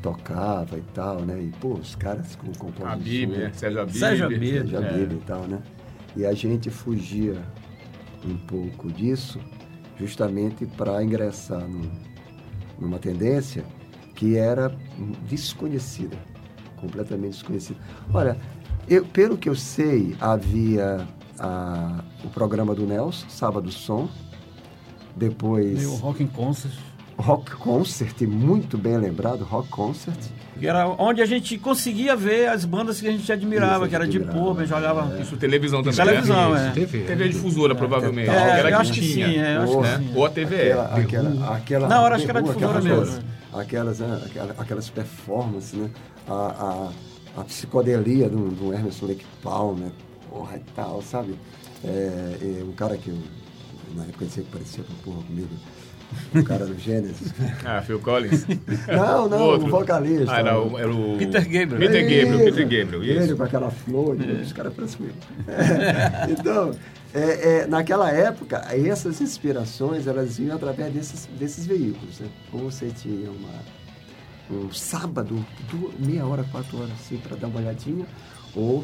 Tocava 0.01 0.77
e 0.77 0.83
tal, 0.93 1.21
né? 1.21 1.41
E, 1.41 1.51
pô, 1.59 1.73
os 1.75 1.95
caras 1.95 2.35
com 2.35 2.51
composição... 2.53 2.91
Abib, 2.91 3.31
né? 3.31 3.51
Sérgio 3.53 3.81
Abib. 3.81 3.95
Sérgio 3.95 4.25
Abib. 4.25 4.53
Sérgio 4.53 4.77
Abib 4.77 5.11
é. 5.11 5.15
e 5.15 5.21
tal, 5.25 5.41
né? 5.47 5.61
E 6.15 6.25
a 6.25 6.33
gente 6.33 6.69
fugia 6.69 7.41
um 8.25 8.37
pouco 8.37 8.91
disso 8.91 9.39
justamente 9.97 10.65
para 10.65 11.01
ingressar 11.03 11.65
no, 11.67 11.89
numa 12.79 12.99
tendência 12.99 13.63
que 14.15 14.37
era 14.37 14.75
desconhecida, 15.27 16.17
completamente 16.77 17.33
desconhecida. 17.33 17.79
Olha, 18.13 18.37
eu, 18.87 19.05
pelo 19.05 19.37
que 19.37 19.49
eu 19.49 19.55
sei, 19.55 20.15
havia 20.19 21.07
a, 21.39 22.03
o 22.23 22.29
programa 22.29 22.73
do 22.73 22.85
Nelson, 22.85 23.27
Sábado 23.29 23.71
Som, 23.71 24.07
depois... 25.15 25.81
E 25.81 25.85
o 25.85 25.95
Rock 25.95 26.25
Concert. 26.27 26.77
Rock 27.17 27.55
Concert, 27.55 28.21
muito 28.23 28.77
bem 28.77 28.97
lembrado, 28.97 29.43
Rock 29.43 29.69
Concert. 29.69 30.17
Que 30.59 30.67
era 30.67 30.87
onde 30.87 31.21
a 31.21 31.25
gente 31.25 31.57
conseguia 31.57 32.15
ver 32.15 32.47
as 32.47 32.63
bandas 32.63 33.01
que 33.01 33.07
a 33.07 33.11
gente 33.11 33.29
admirava, 33.31 33.79
Isso, 33.83 33.89
que 33.89 33.95
era 33.95 34.07
de 34.07 34.19
Purba, 34.19 34.61
a 34.61 34.65
gente 34.65 34.73
olhava. 34.73 35.17
É. 35.17 35.21
Isso, 35.21 35.35
televisão 35.35 35.83
também. 35.83 35.95
Televisão, 35.97 36.53
né? 36.53 36.69
é. 36.69 36.71
TV, 36.71 36.99
TV 36.99 37.29
difusora, 37.29 37.73
é, 37.73 37.75
provavelmente. 37.75 38.29
É, 38.29 38.59
era 38.59 38.69
eu 38.69 38.77
acho 38.77 38.93
que. 38.93 39.01
Sim, 39.01 39.37
é, 39.37 39.59
Ou, 39.59 39.81
né? 39.81 40.03
Ou 40.15 40.25
a 40.25 40.29
TVE. 40.29 40.43
Aquela, 40.45 40.95
aquela, 40.95 41.55
aquela, 41.55 41.87
Não, 41.89 42.05
acho 42.05 42.23
que 42.23 42.31
era 42.31 42.41
difusora 42.41 42.81
mesmo. 42.81 43.23
Aquelas, 43.53 43.99
né, 43.99 44.21
aquelas, 44.25 44.59
aquelas 44.59 44.89
performances, 44.89 45.73
né? 45.73 45.89
A, 46.27 46.91
a, 47.35 47.41
a 47.41 47.43
psicodelia 47.43 48.29
do, 48.29 48.49
do 48.49 48.73
Emerson 48.73 49.07
Lake 49.07 49.25
Palmer, 49.43 49.91
porra 50.29 50.57
e 50.57 50.63
tal, 50.73 51.01
sabe? 51.01 51.35
É, 51.83 52.37
é, 52.41 52.63
um 52.63 52.71
cara 52.71 52.97
que 52.97 53.09
eu, 53.09 53.17
na 53.95 54.03
época 54.03 54.25
eu 54.25 54.29
sei 54.29 54.43
que 54.43 54.51
parecia 54.51 54.83
com 54.83 54.93
porra 55.11 55.23
comigo 55.23 55.49
o 56.33 56.43
cara 56.43 56.65
do 56.65 56.77
Gênesis. 56.77 57.33
Ah, 57.65 57.81
Phil 57.81 57.99
Collins? 57.99 58.45
Não, 58.87 59.27
não, 59.27 59.49
o, 59.49 59.55
o 59.55 59.69
vocalista. 59.69 60.33
Ah, 60.33 60.39
era 60.39 60.59
o, 60.59 60.77
era 60.77 60.91
o... 60.91 61.17
Peter 61.17 61.41
Gabriel. 61.41 61.79
Peter 61.79 62.01
Gabriel, 62.03 62.45
Peter 62.45 62.83
Gabriel, 62.83 63.03
isso. 63.03 63.23
Ele 63.23 63.35
com 63.35 63.43
aquela 63.43 63.71
flor, 63.71 64.17
é. 64.21 64.41
os 64.41 64.53
caras 64.53 64.73
parecem 64.73 65.07
é. 65.47 66.31
Então, 66.31 66.71
é, 67.13 67.61
é, 67.61 67.67
naquela 67.67 68.11
época, 68.11 68.57
essas 68.71 69.21
inspirações, 69.21 70.05
elas 70.05 70.37
vinham 70.37 70.55
através 70.55 70.93
desses, 70.93 71.25
desses 71.39 71.65
veículos. 71.65 72.19
Né? 72.19 72.27
Ou 72.51 72.69
você 72.69 72.89
tinha 72.89 73.31
uma, 73.31 73.53
um 74.51 74.71
sábado, 74.71 75.43
duas, 75.71 75.93
meia 75.97 76.25
hora, 76.25 76.43
quatro 76.51 76.77
horas, 76.77 76.91
assim, 76.91 77.17
para 77.17 77.37
dar 77.37 77.47
uma 77.47 77.59
olhadinha, 77.59 78.05
ou 78.53 78.83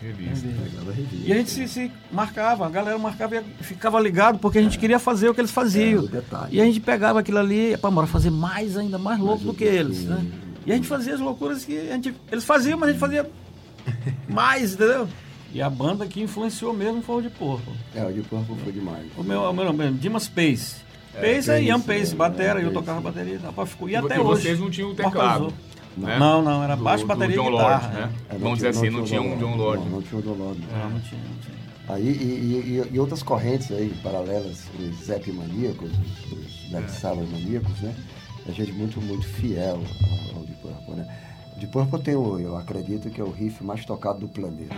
Revista. 0.00 0.46
revista. 0.46 1.16
E 1.24 1.32
a 1.32 1.36
gente 1.36 1.50
se, 1.50 1.66
se, 1.68 1.92
marcava, 2.12 2.66
a 2.66 2.68
galera 2.68 2.98
marcava 2.98 3.36
e 3.36 3.42
ficava 3.64 3.98
ligado 3.98 4.38
porque 4.38 4.58
a 4.58 4.62
gente 4.62 4.76
é. 4.76 4.80
queria 4.80 4.98
fazer 4.98 5.28
o 5.28 5.34
que 5.34 5.40
eles 5.40 5.50
faziam. 5.50 6.06
É, 6.12 6.22
e 6.50 6.60
a 6.60 6.64
gente 6.64 6.80
pegava 6.80 7.20
aquilo 7.20 7.38
ali, 7.38 7.76
para 7.78 7.90
bora 7.90 8.06
fazer 8.06 8.30
mais 8.30 8.76
ainda, 8.76 8.98
mais 8.98 9.18
louco 9.18 9.44
mais 9.44 9.46
do 9.46 9.54
que 9.54 9.64
eles. 9.64 10.04
Né? 10.04 10.24
E 10.66 10.72
a 10.72 10.74
gente 10.74 10.86
fazia 10.86 11.14
as 11.14 11.20
loucuras 11.20 11.64
que 11.64 11.78
a 11.78 11.94
gente, 11.94 12.14
eles 12.30 12.44
faziam, 12.44 12.78
mas 12.78 12.90
a 12.90 12.92
gente 12.92 13.00
fazia 13.00 13.30
mais, 14.28 14.74
entendeu? 14.74 15.08
E 15.52 15.62
a 15.62 15.70
banda 15.70 16.06
que 16.06 16.20
influenciou 16.20 16.74
mesmo 16.74 17.00
foi 17.00 17.16
o 17.16 17.22
de 17.22 17.30
Porco. 17.30 17.72
É, 17.94 18.04
o 18.04 18.12
de 18.12 18.20
Porco 18.22 18.54
foi 18.62 18.72
demais. 18.72 19.06
O 19.16 19.22
meu, 19.22 19.40
o 19.42 19.52
meu 19.52 19.64
nome, 19.64 19.92
Dimas 19.92 20.28
Pace. 20.28 20.76
É, 21.14 21.34
Pace 21.34 21.50
é 21.50 21.62
Ian 21.62 21.80
Pace, 21.80 22.12
é, 22.12 22.16
batera, 22.16 22.60
é, 22.60 22.64
eu 22.64 22.72
tocava 22.72 23.00
bateria. 23.00 23.38
Rapaz, 23.38 23.70
ficou, 23.70 23.88
e, 23.88 23.92
e 23.92 23.96
até 23.96 24.20
hoje. 24.20 24.42
vocês 24.42 24.60
não 24.60 24.68
tinham 24.68 24.94
teclado. 24.94 25.54
Né? 25.96 26.18
Não, 26.18 26.42
não, 26.42 26.62
era 26.62 26.76
baixo, 26.76 27.04
do, 27.04 27.08
bateria 27.08 27.36
do 27.36 27.42
John 27.42 27.48
e 27.48 27.52
guitarra. 27.52 27.88
Lord, 27.88 27.94
né? 27.94 28.12
É, 28.28 28.38
Vamos 28.38 28.54
dizer 28.56 28.68
assim, 28.68 28.90
não 28.90 29.04
tinha 29.04 29.22
um 29.22 29.38
John 29.38 29.56
Lord. 29.56 29.84
Não, 29.84 29.90
não 29.92 30.02
tinha 30.02 30.18
um 30.18 30.22
John 30.22 30.34
Lord. 30.34 30.60
Não, 30.60 30.90
não 30.90 31.00
tinha, 31.00 31.20
não 31.20 31.38
tinha. 31.40 31.56
Aí, 31.88 32.02
e, 32.02 32.82
e, 32.82 32.94
e, 32.94 32.98
outras 32.98 33.22
correntes 33.22 33.70
aí, 33.70 33.94
paralelas, 34.02 34.64
os 34.78 35.06
Zep 35.06 35.30
maníacos, 35.30 35.90
os, 35.92 36.70
Black 36.70 37.06
é. 37.06 37.14
maníacos, 37.14 37.80
né? 37.80 37.94
A 38.48 38.52
gente 38.52 38.72
muito, 38.72 39.00
muito 39.00 39.24
fiel 39.24 39.80
ao, 40.32 40.38
ao 40.38 40.44
Deep 40.44 40.60
Purple, 40.60 40.94
né? 40.94 41.25
Deep 41.56 41.72
Purple 41.72 42.00
tem, 42.00 42.14
o, 42.14 42.38
eu 42.38 42.56
acredito, 42.56 43.08
que 43.08 43.20
é 43.20 43.24
o 43.24 43.30
riff 43.30 43.64
mais 43.64 43.84
tocado 43.84 44.20
do 44.20 44.28
planeta. 44.28 44.74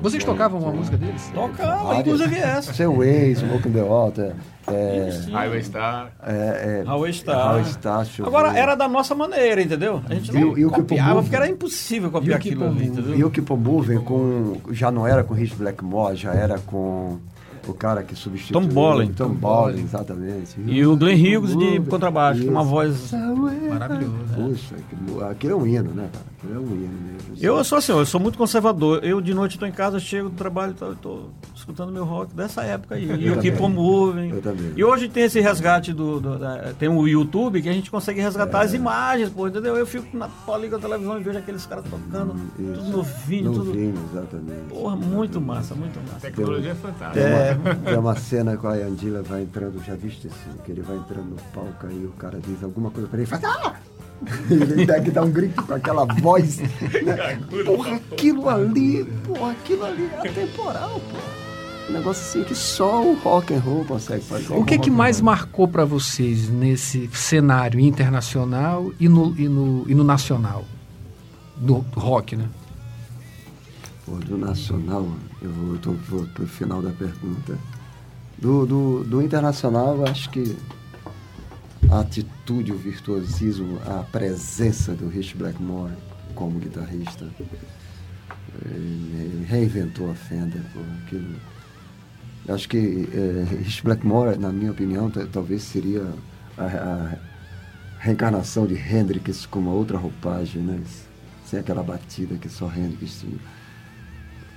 Vocês 0.00 0.22
tocavam 0.22 0.60
uma 0.60 0.72
música 0.72 0.96
deles? 0.96 1.30
Tocava, 1.34 1.96
inclusive 1.96 2.36
essa. 2.36 2.72
Seu 2.72 2.96
Way, 2.96 3.34
Smoke 3.34 3.68
in 3.68 3.72
the 3.72 3.82
Water. 3.82 4.36
É, 4.68 5.20
Highway 5.32 5.64
Star. 5.64 6.12
É, 6.22 6.82
é, 6.82 6.84
Highway 6.86 7.12
Star. 7.12 7.54
Highway 7.54 7.72
Star 7.72 8.06
Agora, 8.24 8.56
era 8.56 8.76
da 8.76 8.88
nossa 8.88 9.14
maneira, 9.14 9.60
entendeu? 9.60 10.00
A 10.08 10.14
gente 10.14 10.32
não 10.32 10.56
e, 10.56 10.64
copiava, 10.64 11.20
porque 11.22 11.34
era 11.34 11.48
impossível 11.48 12.10
copiar 12.10 12.36
aquilo 12.36 12.64
ali, 12.64 12.86
entendeu? 12.86 13.16
E 13.16 13.24
o 13.24 13.30
Keep 13.30 13.52
Moving 13.52 13.98
com, 14.00 14.58
já 14.70 14.92
não 14.92 15.06
era 15.06 15.24
com 15.24 15.34
Rich 15.34 15.56
Blackmore, 15.56 16.16
já 16.16 16.32
era 16.32 16.58
com 16.60 17.18
o 17.68 17.74
cara 17.74 18.02
que 18.02 18.14
substituiu. 18.14 18.60
Tom 18.60 18.66
Bolin. 18.72 19.12
Tom 19.12 19.30
Bolin, 19.30 19.82
exatamente. 19.82 20.56
E 20.66 20.84
o 20.84 20.96
Glenn 20.96 21.16
Hughes 21.16 21.56
de 21.56 21.80
contrabaixo, 21.88 22.44
com 22.44 22.50
uma 22.50 22.64
voz 22.64 23.12
maravilhosa. 23.68 24.34
Puxa, 24.34 24.74
aquilo 25.30 25.52
é 25.52 25.56
um 25.56 25.66
hino, 25.66 25.90
né, 25.92 26.08
cara? 26.12 26.24
Aquilo 26.38 26.54
é 26.54 26.58
um 26.58 26.74
hino 26.74 26.98
mesmo. 27.06 27.22
Eu 27.40 27.64
sou 27.64 27.78
assim, 27.78 27.92
eu 27.92 28.04
sou 28.06 28.20
muito 28.20 28.36
conservador. 28.36 29.04
Eu 29.04 29.20
de 29.20 29.32
noite 29.34 29.52
estou 29.52 29.68
em 29.68 29.72
casa, 29.72 29.98
chego 29.98 30.28
do 30.28 30.36
trabalho, 30.36 30.72
estou 30.72 31.30
escutando 31.54 31.92
meu 31.92 32.04
rock 32.04 32.34
dessa 32.34 32.62
época 32.62 32.96
aí. 32.96 33.04
E 33.04 33.30
o 33.30 33.40
Keep 33.40 33.62
On 33.62 33.68
Moving. 33.68 34.30
Eu 34.30 34.42
também. 34.42 34.72
E 34.76 34.84
hoje 34.84 35.08
tem 35.08 35.24
esse 35.24 35.40
resgate 35.40 35.92
do, 35.92 36.20
do 36.20 36.38
da, 36.38 36.72
tem 36.78 36.88
o 36.88 37.06
YouTube 37.06 37.62
que 37.62 37.68
a 37.68 37.72
gente 37.72 37.90
consegue 37.90 38.20
resgatar 38.20 38.62
é. 38.62 38.64
as 38.64 38.74
imagens, 38.74 39.30
pô, 39.30 39.46
entendeu? 39.46 39.76
Eu 39.76 39.86
fico 39.86 40.16
na 40.16 40.28
liga 40.56 40.76
da 40.76 40.88
televisão 40.88 41.18
e 41.18 41.22
vejo 41.22 41.38
aqueles 41.38 41.64
caras 41.66 41.84
tocando, 41.84 42.34
hum, 42.34 42.48
tudo 42.56 42.88
novinho, 42.90 43.52
novinho 43.52 43.94
tudo. 43.94 44.18
exatamente. 44.18 44.68
Porra, 44.68 44.96
muito 44.96 45.40
massa, 45.40 45.74
muito 45.74 45.98
massa. 46.00 46.16
A 46.16 46.20
tecnologia 46.20 46.72
é 46.72 46.74
fantástica. 46.74 47.20
É, 47.20 47.51
tem 47.84 47.98
uma 47.98 48.16
cena 48.16 48.56
que 48.56 48.66
a 48.66 48.74
Yandila 48.74 49.22
vai 49.22 49.42
entrando, 49.42 49.82
já 49.84 49.94
viste 49.94 50.28
assim, 50.28 50.56
que 50.64 50.72
ele 50.72 50.82
vai 50.82 50.96
entrando 50.96 51.30
no 51.30 51.36
palco 51.52 51.86
aí 51.86 52.04
o 52.04 52.12
cara 52.12 52.38
diz 52.38 52.62
alguma 52.62 52.90
coisa 52.90 53.08
pra 53.08 53.18
ele 53.18 53.26
e 53.26 53.30
faz. 53.30 53.44
Ah! 53.44 53.74
ele 54.50 54.86
tem 54.86 55.02
que 55.02 55.10
dar 55.10 55.22
um 55.22 55.30
grito 55.30 55.62
com 55.62 55.74
aquela 55.74 56.04
voz. 56.04 56.58
Né? 56.58 57.40
Porra, 57.64 57.96
aquilo 57.96 58.48
ali, 58.48 59.04
porra, 59.26 59.52
aquilo 59.52 59.84
ali 59.84 60.10
é 60.22 60.28
atemporal, 60.28 61.00
porra. 61.10 61.42
Um 61.90 61.92
negócio 61.94 62.22
assim 62.22 62.44
que 62.44 62.54
só 62.54 63.02
o 63.02 63.14
rock 63.14 63.52
and 63.52 63.58
roll 63.58 63.84
consegue 63.84 64.24
fazer. 64.24 64.54
O 64.54 64.64
que, 64.64 64.78
que 64.78 64.90
mais 64.90 65.20
marcou 65.20 65.66
para 65.66 65.84
vocês 65.84 66.48
nesse 66.48 67.10
cenário 67.12 67.80
internacional 67.80 68.92
e 69.00 69.08
no, 69.08 69.36
e 69.36 69.48
no, 69.48 69.84
e 69.88 69.94
no 69.94 70.04
nacional? 70.04 70.64
Do 71.56 71.84
rock, 71.94 72.36
né? 72.36 72.48
Pô, 74.04 74.16
do 74.16 74.36
nacional, 74.36 75.08
eu 75.40 75.50
vou, 75.50 75.94
vou 76.08 76.26
pro 76.28 76.46
final 76.46 76.82
da 76.82 76.90
pergunta. 76.90 77.56
Do, 78.38 78.66
do, 78.66 79.04
do 79.04 79.22
internacional, 79.22 79.96
eu 79.96 80.06
acho 80.06 80.28
que 80.30 80.56
a 81.90 82.00
atitude, 82.00 82.72
o 82.72 82.76
virtuosismo, 82.76 83.78
a 83.86 84.02
presença 84.02 84.94
do 84.94 85.08
Rich 85.08 85.36
Blackmore 85.36 85.92
como 86.34 86.58
guitarrista. 86.58 87.28
Ele 88.64 89.44
reinventou 89.48 90.10
a 90.10 90.14
Fender. 90.14 90.62
Por 90.72 90.84
aquilo. 91.04 91.36
Acho 92.48 92.68
que 92.68 93.08
é, 93.12 93.44
Rich 93.62 93.84
Blackmore, 93.84 94.38
na 94.38 94.50
minha 94.50 94.72
opinião, 94.72 95.10
talvez 95.10 95.62
seria 95.62 96.04
a, 96.58 96.64
a, 96.64 97.18
reencarnação 97.98 98.66
de 98.66 98.74
Hendrix 98.74 99.46
com 99.46 99.60
uma 99.60 99.72
outra 99.72 99.96
roupagem, 99.96 100.60
né? 100.60 100.82
sem 101.44 101.60
aquela 101.60 101.82
batida 101.82 102.36
que 102.36 102.48
só 102.48 102.66
Hendrix 102.66 103.20
tinha. 103.20 103.38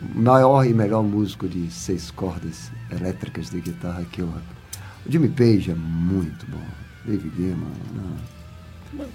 Maior 0.02 0.66
e 0.66 0.74
melhor 0.74 1.04
músico 1.04 1.48
de 1.48 1.70
seis 1.72 2.12
cordas 2.12 2.72
elétricas 2.92 3.50
de 3.50 3.62
guitarra 3.62 4.04
que 4.12 4.22
eu. 4.22 4.28
O 5.06 5.12
Jimmy 5.12 5.30
Page 5.30 5.72
é 5.72 5.76
muito 5.76 6.46
bom. 6.48 6.64
David 7.06 7.36
Gilmour, 7.36 7.70
não. 7.94 8.36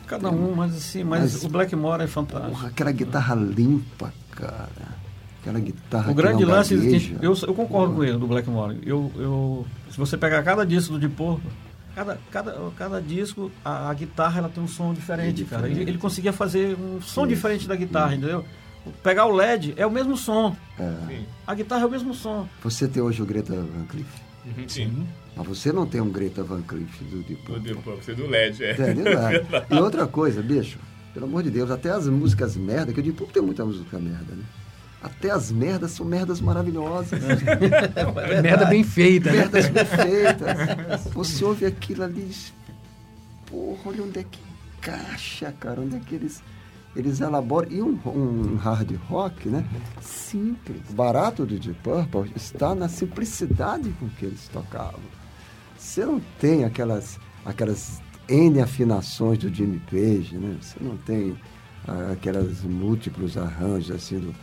Cada 0.06 0.30
um, 0.30 0.54
mas 0.54 0.76
assim, 0.76 1.02
mas, 1.02 1.20
mas 1.20 1.44
o 1.44 1.48
Blackmore 1.48 2.02
é 2.02 2.06
fantástico. 2.06 2.50
Porra, 2.50 2.68
aquela 2.68 2.92
guitarra 2.92 3.34
limpa, 3.34 4.12
cara. 4.32 5.00
Aquela 5.40 5.58
guitarra. 5.58 6.10
O 6.10 6.14
grande 6.14 6.44
lance, 6.44 6.76
que, 6.76 7.16
eu, 7.22 7.34
eu 7.34 7.54
concordo 7.54 7.94
com 7.94 8.04
ele, 8.04 8.18
do 8.18 8.26
Blackmore. 8.26 8.78
Eu, 8.84 9.10
eu, 9.16 9.66
se 9.90 9.96
você 9.96 10.16
pegar 10.18 10.42
cada 10.42 10.66
disco 10.66 10.92
do 10.92 10.98
Deep 10.98 11.14
Purple, 11.14 11.50
cada, 11.94 12.18
cada, 12.30 12.70
cada 12.76 13.00
disco, 13.00 13.50
a, 13.64 13.88
a, 13.88 13.94
guitarra 13.94 14.40
ela 14.40 14.48
tem 14.50 14.62
um 14.62 14.68
som 14.68 14.92
diferente, 14.92 15.28
é 15.28 15.32
diferente. 15.32 15.62
cara. 15.62 15.80
Ele, 15.80 15.90
ele, 15.90 15.98
conseguia 15.98 16.32
fazer 16.32 16.76
um 16.76 17.00
som 17.00 17.22
Sim. 17.22 17.28
diferente 17.28 17.66
da 17.66 17.74
guitarra, 17.74 18.10
Sim. 18.10 18.16
entendeu? 18.18 18.44
Pegar 19.02 19.26
o 19.26 19.30
LED 19.30 19.74
é 19.76 19.86
o 19.86 19.90
mesmo 19.90 20.16
som. 20.16 20.56
É. 20.78 21.20
A 21.46 21.54
guitarra 21.54 21.82
é 21.82 21.86
o 21.86 21.90
mesmo 21.90 22.14
som. 22.14 22.48
Você 22.62 22.88
tem 22.88 23.02
hoje 23.02 23.22
o 23.22 23.26
Greta 23.26 23.54
Van 23.54 23.84
Cleef. 23.86 24.08
Uhum. 24.44 24.68
Sim. 24.68 25.06
Mas 25.36 25.46
você 25.46 25.72
não 25.72 25.86
tem 25.86 26.00
um 26.00 26.10
Greta 26.10 26.42
Van 26.42 26.62
Cleef 26.62 27.02
do 27.02 27.18
Deep 27.22 27.42
Purple. 27.42 27.54
Do 27.54 27.60
Deep 27.60 27.82
Purple, 27.82 28.04
você 28.04 28.12
é 28.12 28.14
do 28.14 28.26
LED, 28.26 28.64
é. 28.64 28.70
é, 28.70 28.94
LED. 28.94 29.46
e 29.70 29.74
outra 29.78 30.06
coisa, 30.06 30.42
bicho, 30.42 30.78
pelo 31.12 31.26
amor 31.26 31.42
de 31.42 31.50
Deus, 31.50 31.70
até 31.70 31.90
as 31.90 32.06
músicas 32.08 32.56
merda, 32.56 32.92
que 32.92 33.00
o 33.00 33.02
Deep 33.02 33.16
Purple 33.16 33.34
tem 33.34 33.42
muita 33.42 33.64
música 33.64 33.98
merda, 33.98 34.34
né? 34.34 34.44
Até 35.02 35.30
as 35.30 35.50
merdas 35.50 35.92
são 35.92 36.04
merdas 36.04 36.40
maravilhosas. 36.40 37.20
É 37.96 38.42
merda 38.42 38.66
bem 38.66 38.84
feita. 38.84 39.30
Né? 39.30 39.38
Merdas 39.38 39.68
bem 39.68 39.84
feitas. 39.86 41.04
Você 41.14 41.44
ouve 41.44 41.64
aquilo 41.64 42.04
ali, 42.04 42.30
porra, 43.46 43.80
olha 43.86 44.02
onde 44.02 44.18
é 44.18 44.24
que 44.24 44.38
encaixa, 44.78 45.52
cara, 45.58 45.80
onde 45.80 45.96
é 45.96 46.00
que 46.00 46.14
eles 46.14 46.42
eles 46.94 47.20
elaboram. 47.20 47.70
E 47.70 47.82
um, 47.82 47.98
um 48.06 48.56
hard 48.56 48.92
rock, 49.08 49.48
né? 49.48 49.64
Simples. 50.00 50.80
O 50.90 50.92
barato 50.94 51.46
do 51.46 51.58
Deep 51.58 51.78
Purple 51.82 52.32
está 52.34 52.74
na 52.74 52.88
simplicidade 52.88 53.90
com 53.98 54.08
que 54.08 54.26
eles 54.26 54.48
tocavam. 54.48 55.00
Você 55.76 56.04
não 56.04 56.20
tem 56.38 56.64
aquelas, 56.64 57.18
aquelas 57.44 58.02
N 58.28 58.60
afinações 58.60 59.38
do 59.38 59.52
Jimmy 59.52 59.80
Page, 59.90 60.36
né? 60.36 60.56
Você 60.60 60.76
não 60.80 60.96
tem 60.96 61.36
ah, 61.86 62.12
aquelas 62.12 62.62
múltiplos 62.62 63.36
arranjos 63.36 63.90
assim 63.90 64.18
do, 64.18 64.34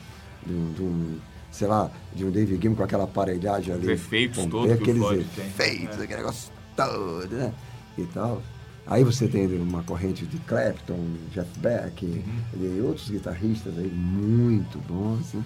do, 0.46 0.74
do 0.74 1.22
sei 1.52 1.68
lá, 1.68 1.90
de 2.14 2.26
um 2.26 2.32
David 2.32 2.62
Gilmour 2.62 2.78
com 2.78 2.84
aquela 2.84 3.04
aparelhagem 3.04 3.74
ali. 3.74 3.86
Os 3.86 3.92
efeitos 3.94 4.46
todos 4.46 4.72
aqueles 4.72 5.04
efeitos, 5.04 5.96
tem. 5.96 6.06
aquele 6.06 6.18
negócio 6.18 6.52
todo, 6.76 7.30
né? 7.30 7.54
E 7.98 8.04
tal. 8.06 8.42
Aí 8.90 9.04
você 9.04 9.28
tem 9.28 9.46
uma 9.60 9.84
corrente 9.84 10.26
de 10.26 10.38
Clapton, 10.40 10.98
Jeff 11.34 11.50
Beck 11.60 12.06
uhum. 12.06 12.78
e 12.78 12.82
outros 12.82 13.10
guitarristas 13.10 13.78
aí 13.78 13.88
muito 13.88 14.80
bons, 14.88 15.34
né? 15.34 15.44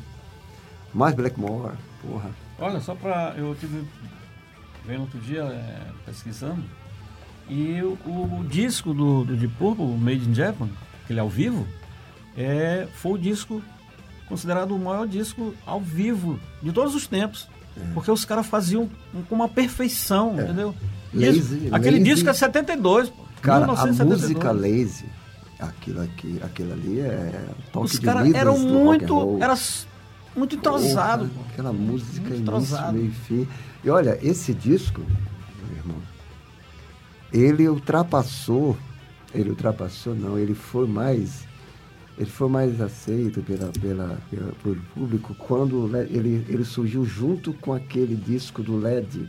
Mais 0.93 1.15
Blackmore, 1.15 1.75
porra. 2.01 2.29
Olha, 2.59 2.79
só 2.79 2.93
pra. 2.93 3.33
Eu 3.37 3.55
tive 3.55 3.83
vendo 4.85 5.01
outro 5.01 5.19
dia 5.19 5.43
é, 5.43 5.87
pesquisando 6.05 6.63
e 7.51 7.81
o, 7.81 7.97
o, 8.05 8.45
disco 8.47 8.93
do, 8.93 9.25
do 9.25 9.35
Deep 9.35 9.53
Purple, 9.55 9.85
Made 9.85 10.29
in 10.29 10.33
Japan, 10.33 10.69
aquele 11.03 11.19
ao 11.19 11.29
vivo, 11.29 11.67
é, 12.37 12.87
foi 12.93 13.11
o 13.11 13.17
disco 13.17 13.61
considerado 14.27 14.73
o 14.73 14.79
maior 14.79 15.05
disco 15.05 15.53
ao 15.65 15.81
vivo 15.81 16.39
de 16.63 16.71
todos 16.71 16.95
os 16.95 17.07
tempos. 17.07 17.49
É. 17.75 17.93
Porque 17.93 18.09
os 18.09 18.23
caras 18.23 18.47
faziam 18.47 18.89
com 19.27 19.35
uma 19.35 19.49
perfeição, 19.49 20.39
é. 20.39 20.43
entendeu? 20.43 20.73
Lazy, 21.13 21.67
aquele 21.73 21.99
lazy. 21.99 22.03
disco 22.03 22.29
é 22.29 22.33
72, 22.33 23.09
pô. 23.09 23.23
Cara, 23.41 23.65
a 23.65 23.85
música 23.87 24.51
lazy, 24.51 25.05
aquilo 25.59 26.01
aqui, 26.01 26.39
aquilo 26.43 26.73
ali 26.73 26.99
é 26.99 27.49
toque 27.71 27.85
Os 27.85 27.99
caras 27.99 28.33
eram 28.33 28.57
muito, 28.57 29.37
era 29.41 29.57
muito 30.35 30.55
entrosado. 30.55 31.29
aquela 31.49 31.73
música 31.73 32.29
muito 32.29 32.51
início, 32.51 32.93
meio 32.93 33.11
fim. 33.11 33.47
E 33.83 33.89
olha, 33.89 34.17
esse 34.21 34.53
disco, 34.53 35.01
meu 35.01 35.77
irmão, 35.77 35.97
ele 37.33 37.67
ultrapassou, 37.67 38.77
ele 39.33 39.49
ultrapassou 39.49 40.13
não, 40.13 40.37
ele 40.37 40.53
foi 40.53 40.87
mais 40.87 41.49
ele 42.17 42.29
foi 42.29 42.49
mais 42.49 42.79
aceito 42.79 43.41
pela, 43.41 43.71
pela, 43.81 44.17
pela, 44.29 44.51
pelo 44.61 44.75
público 44.93 45.33
quando 45.35 45.89
ele, 45.97 46.45
ele 46.47 46.63
surgiu 46.63 47.03
junto 47.03 47.51
com 47.53 47.73
aquele 47.73 48.15
disco 48.15 48.61
do 48.61 48.77
LED 48.77 49.27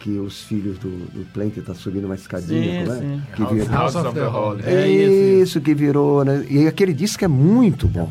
que 0.00 0.10
os 0.18 0.42
filhos 0.42 0.78
do, 0.78 0.90
do 1.06 1.26
Plank 1.32 1.60
tá 1.60 1.74
subindo 1.74 2.04
uma 2.04 2.14
escadinha, 2.14 2.86
sim, 2.86 2.90
né? 2.90 3.26
Que 3.34 3.42
House, 3.42 3.52
virou, 3.52 3.68
House 3.70 3.94
of 3.96 4.14
the 4.14 4.28
Holy. 4.28 4.62
É, 4.64 4.74
é 4.74 4.88
isso, 4.88 5.60
que 5.60 5.74
virou, 5.74 6.24
né? 6.24 6.46
E 6.48 6.66
aquele 6.66 6.92
disco 6.92 7.24
é 7.24 7.28
muito 7.28 7.88
bom. 7.88 8.08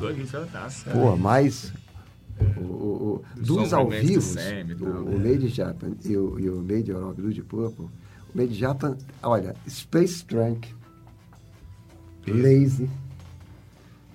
Pô, 0.91 1.15
mas 1.15 1.73
o, 2.57 2.61
o, 2.61 3.23
o 3.37 3.41
dos 3.41 3.73
ao 3.73 3.89
vivo, 3.89 4.21
o, 4.79 4.85
o 4.85 5.17
né? 5.17 5.31
Lady 5.31 5.47
Japan 5.47 5.91
e 6.03 6.17
o, 6.17 6.39
e 6.39 6.49
o 6.49 6.61
Lady 6.61 6.91
Europe 6.91 7.21
do 7.21 7.29
Deep 7.29 7.47
Purple, 7.47 7.85
o 7.85 8.37
Lady 8.39 8.53
Japan, 8.53 8.97
olha, 9.23 9.55
Space 9.67 10.25
Trunk, 10.25 10.67
Lazy, 12.27 12.89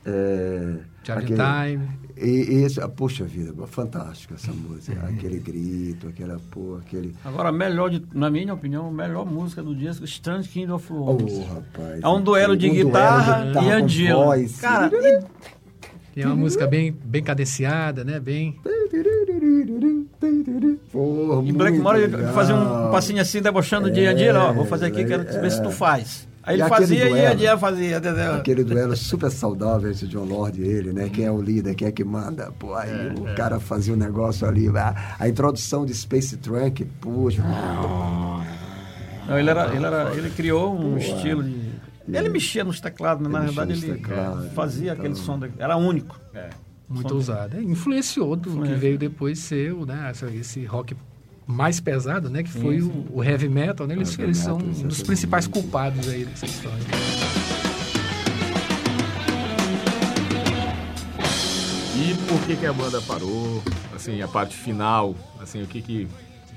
é, 0.05 0.77
Charlie 1.03 1.27
Time. 1.27 2.02
E, 2.23 2.64
esse, 2.64 2.81
poxa 2.89 3.25
vida, 3.25 3.53
fantástica 3.66 4.35
essa 4.35 4.53
música. 4.53 4.99
Uhum. 4.99 5.09
aquele 5.09 5.39
grito, 5.39 6.09
aquela 6.09 6.39
porra, 6.51 6.79
aquele. 6.79 7.14
Agora, 7.25 7.51
melhor, 7.51 7.91
de, 7.91 8.03
na 8.14 8.31
minha 8.31 8.55
opinião, 8.55 8.89
a 8.89 8.93
melhor 8.93 9.27
música 9.27 9.62
do 9.62 9.75
disco, 9.75 10.05
Strange 10.05 10.49
Kingdom 10.49 10.77
of 10.77 10.93
Worms. 10.93 11.33
Oh, 11.33 11.55
rapaz. 11.55 12.01
É 12.03 12.09
um 12.09 12.23
duelo 12.23 12.57
de, 12.57 12.70
um 12.70 12.75
guitarra, 12.75 13.33
duelo 13.33 13.45
de 13.45 13.49
guitarra 13.49 13.66
e 13.66 13.83
Angelo. 13.83 14.51
Cara, 14.61 14.91
e... 16.16 16.20
é 16.20 16.27
uma 16.27 16.37
música 16.37 16.66
bem, 16.66 16.93
bem 17.05 17.23
cadenciada, 17.23 18.05
né? 18.05 18.20
Bem. 18.20 18.57
Porra, 20.93 21.43
e 21.49 21.53
Blackmore 21.53 22.09
fazia 22.33 22.55
um 22.55 22.91
passinho 22.91 23.20
assim, 23.20 23.43
debochando 23.43 23.89
é, 23.89 23.91
de 23.91 24.07
Angelo. 24.07 24.39
Ó, 24.39 24.53
vou 24.53 24.64
fazer 24.64 24.87
aqui, 24.87 25.05
quero 25.05 25.23
é, 25.23 25.41
ver 25.41 25.51
se 25.51 25.62
tu 25.62 25.70
faz. 25.70 26.29
Aí 26.43 26.61
ele 26.61 26.68
fazia 26.68 27.09
duelo, 27.09 27.16
e 27.16 27.26
a 27.26 27.34
dia 27.34 27.57
fazia, 27.57 27.99
entendeu? 27.99 28.34
Aquele 28.34 28.64
duelo 28.64 28.97
super 28.97 29.30
saudável 29.30 29.90
esse 29.90 30.09
John 30.09 30.24
Lord 30.24 30.61
e 30.61 30.66
ele, 30.66 30.93
né? 30.93 31.09
Quem 31.09 31.24
é 31.24 31.30
o 31.30 31.40
líder, 31.40 31.76
quem 31.76 31.86
é 31.86 31.93
que 31.93 32.03
manda. 32.03 32.51
Pô, 32.59 32.74
aí 32.74 32.90
é, 32.90 33.14
o 33.16 33.28
é. 33.28 33.34
cara 33.34 33.61
fazia 33.61 33.95
um 33.95 33.97
negócio 33.97 34.47
ali. 34.47 34.68
A, 34.68 35.16
a 35.20 35.28
introdução 35.28 35.86
de 35.86 35.95
Space 35.95 36.36
Trunk, 36.38 36.84
puxa. 37.01 37.43
Não, 39.28 39.38
ele, 39.38 39.51
era, 39.51 39.72
ele, 39.72 39.86
era, 39.86 40.14
ele 40.16 40.30
criou 40.30 40.74
um 40.74 40.93
Pô, 40.93 40.99
estilo 40.99 41.45
de. 41.45 41.72
Ele 42.12 42.28
mexia 42.28 42.64
nos 42.64 42.80
teclados, 42.80 43.22
né? 43.22 43.32
na 43.32 43.45
verdade 43.45 43.72
ele 43.72 43.95
teclado, 43.95 44.51
fazia 44.51 44.93
então... 44.93 45.05
aquele 45.05 45.14
som, 45.14 45.38
de, 45.38 45.51
era 45.59 45.76
único. 45.76 46.18
É. 46.34 46.51
Muito 46.88 47.14
ousado. 47.14 47.57
É, 47.57 47.62
influenciou 47.62 48.34
do 48.34 48.62
que 48.62 48.74
veio 48.74 48.99
depois 48.99 49.38
ser 49.38 49.72
né, 49.86 50.12
esse 50.34 50.64
rock 50.64 50.95
mais 51.47 51.80
pesado, 51.80 52.30
né? 52.30 52.43
Que 52.43 52.51
foi 52.51 52.80
sim, 52.80 52.90
sim. 52.90 53.07
O, 53.11 53.18
o, 53.18 53.24
heavy 53.24 53.49
metal, 53.49 53.86
né? 53.86 53.95
Eles, 53.95 54.18
eles 54.18 54.38
são 54.38 54.59
um 54.59 54.86
dos 54.86 55.03
principais 55.03 55.47
culpados 55.47 56.09
aí 56.09 56.24
dessa 56.24 56.47
história. 56.47 56.82
E 61.97 62.14
por 62.26 62.40
que, 62.47 62.57
que 62.57 62.66
a 62.66 62.72
banda 62.72 63.01
parou? 63.03 63.62
Assim, 63.95 64.20
a 64.22 64.28
parte 64.28 64.57
final, 64.57 65.14
assim, 65.40 65.62
o 65.62 65.66
que 65.66 65.80
que 65.80 66.09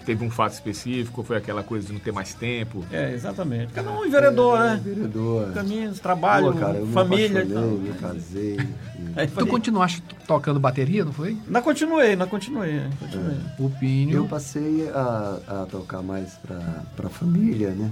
teve 0.06 0.24
um 0.24 0.30
fato 0.30 0.54
específico, 0.54 1.24
foi 1.24 1.38
aquela 1.38 1.64
coisa 1.64 1.88
de 1.88 1.94
não 1.94 2.00
ter 2.00 2.12
mais 2.12 2.34
tempo. 2.34 2.86
É, 2.92 3.12
exatamente. 3.14 3.74
Cada 3.74 3.92
um 3.92 4.06
é 4.06 4.10
vereador, 4.10 4.60
é, 4.60 4.64
né? 4.64 4.82
Vereador. 4.84 5.52
Caminhos, 5.54 6.00
trabalho, 6.00 6.54
Pô, 6.54 6.60
cara, 6.60 6.78
eu 6.78 6.88
família. 6.88 7.44
Me, 7.44 7.52
então. 7.52 7.68
me 7.72 7.94
casei. 7.94 8.58
E... 9.18 9.28
tu 9.28 9.48
continuaste 9.48 10.04
tocando 10.28 10.60
bateria, 10.60 11.06
não 11.06 11.14
foi? 11.14 11.38
Não 11.48 11.62
continuei, 11.62 12.18
não 12.18 12.28
continuei. 12.28 12.82
continuei. 13.00 13.38
É. 13.38 13.62
O 13.62 13.70
Pinho. 13.70 14.14
Eu 14.14 14.26
passei 14.26 14.90
a, 14.90 15.40
a 15.48 15.66
tocar 15.72 16.02
mais 16.02 16.34
para 16.34 17.08
a 17.08 17.10
família, 17.10 17.70
né? 17.70 17.92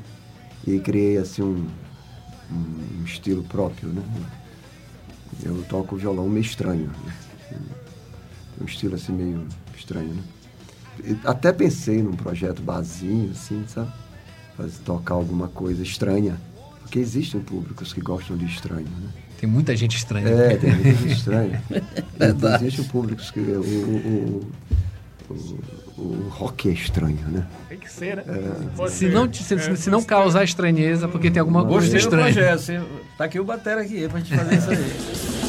E 0.67 0.79
criei 0.79 1.17
assim 1.17 1.41
um, 1.41 1.65
um, 2.51 3.03
estilo 3.05 3.41
próprio, 3.43 3.87
né? 3.89 4.03
Eu 5.43 5.63
toco 5.69 5.95
violão 5.95 6.27
meio 6.27 6.43
estranho. 6.43 6.91
Né? 7.51 7.59
Um 8.59 8.65
estilo 8.65 8.95
assim 8.95 9.13
meio 9.13 9.47
estranho, 9.77 10.13
né? 10.13 10.23
Até 11.23 11.51
pensei 11.51 12.01
num 12.01 12.13
projeto 12.13 12.61
basinho, 12.61 13.31
assim, 13.31 13.63
sabe? 13.67 13.91
Fazer, 14.55 14.79
tocar 14.85 15.15
alguma 15.15 15.47
coisa 15.47 15.81
estranha. 15.81 16.37
Porque 16.81 16.99
existem 16.99 17.41
públicos 17.41 17.91
que 17.91 18.01
gostam 18.01 18.37
de 18.37 18.45
estranho, 18.45 18.87
né? 18.87 19.09
Tem 19.39 19.49
muita 19.49 19.75
gente 19.75 19.97
estranha. 19.97 20.27
É, 20.27 20.55
tem 20.55 20.71
muita 20.73 20.93
gente 20.93 21.11
estranha. 21.11 21.63
Existem 22.61 22.85
públicos 22.85 23.29
que 23.29 23.39
o, 23.39 23.61
o, 23.61 24.51
o, 25.29 25.33
o, 25.97 26.29
rock 26.29 26.69
é 26.69 26.71
estranho, 26.71 27.19
né? 27.27 27.45
Tem 27.67 27.77
que 27.77 27.91
ser, 27.91 28.17
né? 28.17 28.23
É. 28.27 28.87
Se, 28.87 29.09
não, 29.09 29.33
se, 29.33 29.53
é, 29.53 29.75
se 29.75 29.89
não 29.89 30.01
causar 30.01 30.45
estranheza, 30.45 31.09
porque 31.09 31.29
tem 31.29 31.41
alguma 31.41 31.65
coisa 31.65 31.97
estranha. 31.97 32.27
Gostei 32.27 32.45
do 32.45 32.83
projeto. 32.83 33.07
Tá 33.17 33.25
aqui 33.25 33.39
o 33.39 33.43
Batera 33.43 33.81
aqui 33.81 34.07
pra 34.07 34.19
gente 34.19 34.33
fazer 34.33 34.55
isso 34.55 34.69
aí. 34.69 35.33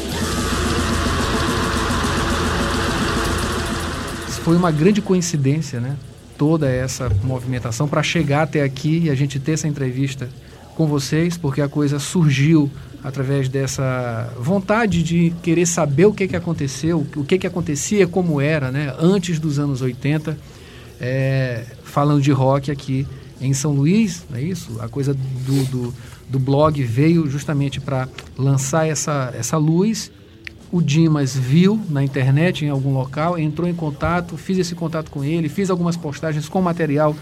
foi 4.45 4.55
uma 4.55 4.69
grande 4.69 5.01
coincidência, 5.01 5.79
né? 5.79 5.97
Toda 6.37 6.69
essa 6.69 7.09
movimentação 7.23 7.87
para 7.87 8.03
chegar 8.03 8.43
até 8.43 8.61
aqui 8.61 9.05
e 9.05 9.09
a 9.09 9.15
gente 9.15 9.39
ter 9.39 9.53
essa 9.53 9.67
entrevista 9.67 10.29
com 10.75 10.85
vocês, 10.85 11.35
porque 11.35 11.61
a 11.61 11.67
coisa 11.67 11.97
surgiu 11.97 12.69
através 13.03 13.49
dessa 13.49 14.31
vontade 14.39 15.01
de 15.01 15.33
querer 15.41 15.65
saber 15.65 16.05
o 16.05 16.13
que, 16.13 16.27
que 16.27 16.35
aconteceu, 16.35 17.07
o 17.15 17.25
que, 17.25 17.39
que 17.39 17.47
acontecia, 17.47 18.05
como 18.05 18.39
era, 18.39 18.71
né, 18.71 18.93
antes 18.99 19.39
dos 19.39 19.57
anos 19.57 19.81
80, 19.81 20.37
é, 21.01 21.63
falando 21.83 22.21
de 22.21 22.31
rock 22.31 22.69
aqui 22.69 23.07
em 23.41 23.51
São 23.51 23.71
Luís, 23.71 24.27
é 24.31 24.41
isso? 24.41 24.79
A 24.79 24.87
coisa 24.87 25.15
do, 25.15 25.65
do, 25.71 25.93
do 26.29 26.37
blog 26.37 26.83
veio 26.83 27.27
justamente 27.27 27.81
para 27.81 28.07
lançar 28.37 28.87
essa, 28.87 29.33
essa 29.35 29.57
luz. 29.57 30.11
O 30.71 30.81
Dimas 30.81 31.35
viu 31.35 31.79
na 31.89 32.03
internet, 32.03 32.65
em 32.65 32.69
algum 32.69 32.93
local, 32.93 33.37
entrou 33.37 33.67
em 33.67 33.73
contato, 33.73 34.35
fiz 34.35 34.57
esse 34.57 34.75
contato 34.75 35.09
com 35.09 35.23
ele, 35.23 35.47
fiz 35.47 35.69
algumas 35.69 35.95
postagens 35.95 36.49
com 36.49 36.61
material 36.61 37.15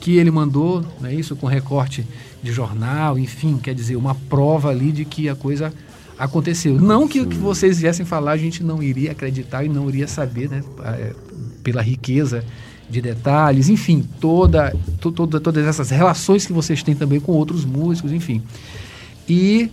que 0.00 0.16
ele 0.16 0.30
mandou, 0.30 0.84
não 1.00 1.08
é 1.08 1.14
isso? 1.14 1.34
Com 1.34 1.46
recorte 1.46 2.06
de 2.42 2.52
jornal, 2.52 3.18
enfim, 3.18 3.58
quer 3.58 3.74
dizer, 3.74 3.96
uma 3.96 4.14
prova 4.14 4.70
ali 4.70 4.92
de 4.92 5.04
que 5.04 5.28
a 5.28 5.34
coisa 5.34 5.72
aconteceu. 6.18 6.80
Não 6.80 7.08
que 7.08 7.20
o 7.20 7.26
que 7.26 7.36
vocês 7.36 7.78
viessem 7.78 8.04
falar 8.04 8.32
a 8.32 8.36
gente 8.36 8.62
não 8.62 8.82
iria 8.82 9.12
acreditar 9.12 9.64
e 9.64 9.68
não 9.68 9.88
iria 9.88 10.06
saber, 10.06 10.48
né? 10.48 10.62
É, 10.84 11.12
pela 11.62 11.82
riqueza 11.82 12.44
de 12.88 13.00
detalhes, 13.00 13.68
enfim, 13.68 14.06
toda, 14.20 14.76
to, 15.00 15.10
toda, 15.10 15.40
todas 15.40 15.66
essas 15.66 15.90
relações 15.90 16.46
que 16.46 16.52
vocês 16.52 16.82
têm 16.82 16.94
também 16.94 17.18
com 17.18 17.32
outros 17.32 17.64
músicos, 17.64 18.12
enfim. 18.12 18.42
E 19.28 19.70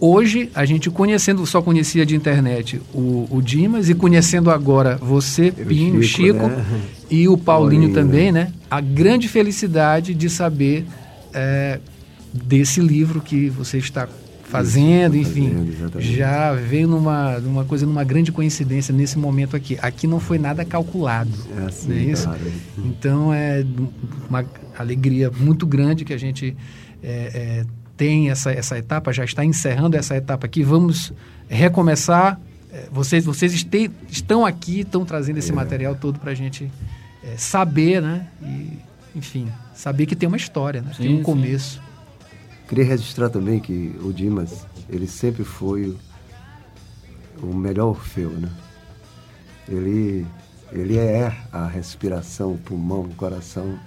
hoje, 0.00 0.50
a 0.54 0.64
gente 0.64 0.90
conhecendo, 0.90 1.44
só 1.46 1.60
conhecia 1.60 2.06
de 2.06 2.16
internet 2.16 2.80
o, 2.94 3.28
o 3.30 3.42
Dimas 3.42 3.88
e 3.88 3.94
conhecendo 3.94 4.50
agora 4.50 4.96
você, 4.96 5.52
Pinho, 5.52 6.02
Chico, 6.02 6.22
Chico 6.22 6.46
né? 6.48 6.64
e 7.10 7.28
o 7.28 7.36
Paulinho 7.36 7.92
também, 7.92 8.32
né? 8.32 8.52
A 8.70 8.80
grande 8.80 9.28
felicidade 9.28 10.14
de 10.14 10.30
saber 10.30 10.86
é, 11.34 11.78
desse 12.32 12.80
livro 12.80 13.20
que 13.20 13.48
você 13.48 13.78
está 13.78 14.08
fazendo, 14.44 15.16
enfim, 15.16 15.72
fazendo, 15.90 16.00
já 16.00 16.52
veio 16.52 16.88
numa, 16.88 17.38
numa 17.38 17.64
coisa, 17.64 17.86
numa 17.86 18.02
grande 18.02 18.32
coincidência 18.32 18.92
nesse 18.92 19.16
momento 19.16 19.54
aqui. 19.54 19.78
Aqui 19.80 20.08
não 20.08 20.18
foi 20.18 20.38
nada 20.38 20.64
calculado, 20.64 21.30
é 21.56 21.66
assim, 21.66 21.88
não 21.88 21.96
é 21.96 22.00
isso? 22.00 22.24
Cara. 22.24 22.40
Então 22.78 23.32
é 23.32 23.64
uma 24.28 24.44
alegria 24.76 25.30
muito 25.30 25.64
grande 25.66 26.04
que 26.04 26.12
a 26.12 26.18
gente 26.18 26.56
é, 27.02 27.30
é, 27.62 27.66
tem 28.00 28.30
essa, 28.30 28.50
essa 28.50 28.78
etapa, 28.78 29.12
já 29.12 29.26
está 29.26 29.44
encerrando 29.44 29.94
essa 29.94 30.16
etapa 30.16 30.46
aqui. 30.46 30.62
Vamos 30.62 31.12
recomeçar. 31.50 32.40
É, 32.72 32.88
vocês, 32.90 33.26
vocês 33.26 33.52
este, 33.52 33.90
estão 34.08 34.46
aqui, 34.46 34.80
estão 34.80 35.04
trazendo 35.04 35.36
esse 35.36 35.52
é. 35.52 35.54
material 35.54 35.94
todo 35.94 36.18
para 36.18 36.30
a 36.30 36.34
gente 36.34 36.72
é, 37.22 37.36
saber, 37.36 38.00
né? 38.00 38.26
E, 38.42 38.78
enfim, 39.14 39.52
saber 39.74 40.06
que 40.06 40.16
tem 40.16 40.26
uma 40.26 40.38
história, 40.38 40.80
né? 40.80 40.94
Sim, 40.96 41.02
tem 41.02 41.14
um 41.18 41.22
começo. 41.22 41.74
Sim. 41.74 41.80
Queria 42.70 42.86
registrar 42.86 43.28
também 43.28 43.60
que 43.60 43.94
o 44.02 44.14
Dimas, 44.14 44.64
ele 44.88 45.06
sempre 45.06 45.44
foi 45.44 45.94
o 47.42 47.54
melhor 47.54 47.88
Orfeu, 47.88 48.30
né? 48.30 48.48
Ele, 49.68 50.26
ele 50.72 50.96
é 50.96 51.36
a 51.52 51.66
respiração, 51.66 52.54
o 52.54 52.58
pulmão, 52.58 53.02
o 53.02 53.14
coração 53.14 53.78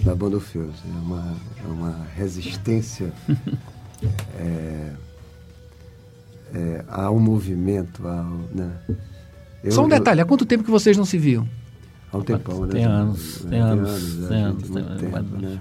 da 0.00 0.14
banda 0.14 0.36
Orfeus. 0.36 0.74
É 0.84 0.98
uma, 0.98 1.36
é 1.64 1.68
uma 1.68 2.06
resistência 2.16 3.12
é, 4.38 4.92
é, 6.54 6.84
ao 6.88 7.18
movimento, 7.18 8.06
ao, 8.06 8.38
né? 8.54 8.72
Eu, 9.62 9.72
Só 9.72 9.84
um 9.84 9.88
detalhe, 9.88 10.20
há 10.20 10.24
quanto 10.24 10.44
tempo 10.44 10.64
que 10.64 10.70
vocês 10.70 10.96
não 10.96 11.04
se 11.04 11.18
viam? 11.18 11.48
Há 12.12 12.18
um 12.18 12.22
tempão, 12.22 12.66
né? 12.66 12.72
Tem 12.72 12.84
anos, 12.84 13.38
tem, 13.40 13.50
tem 13.50 13.60
anos, 13.60 13.88
anos, 13.88 14.28
tem 14.28 14.42
anos, 14.42 14.68
tem 14.70 14.82
anos, 14.82 15.00
tempo, 15.00 15.36
né? 15.40 15.58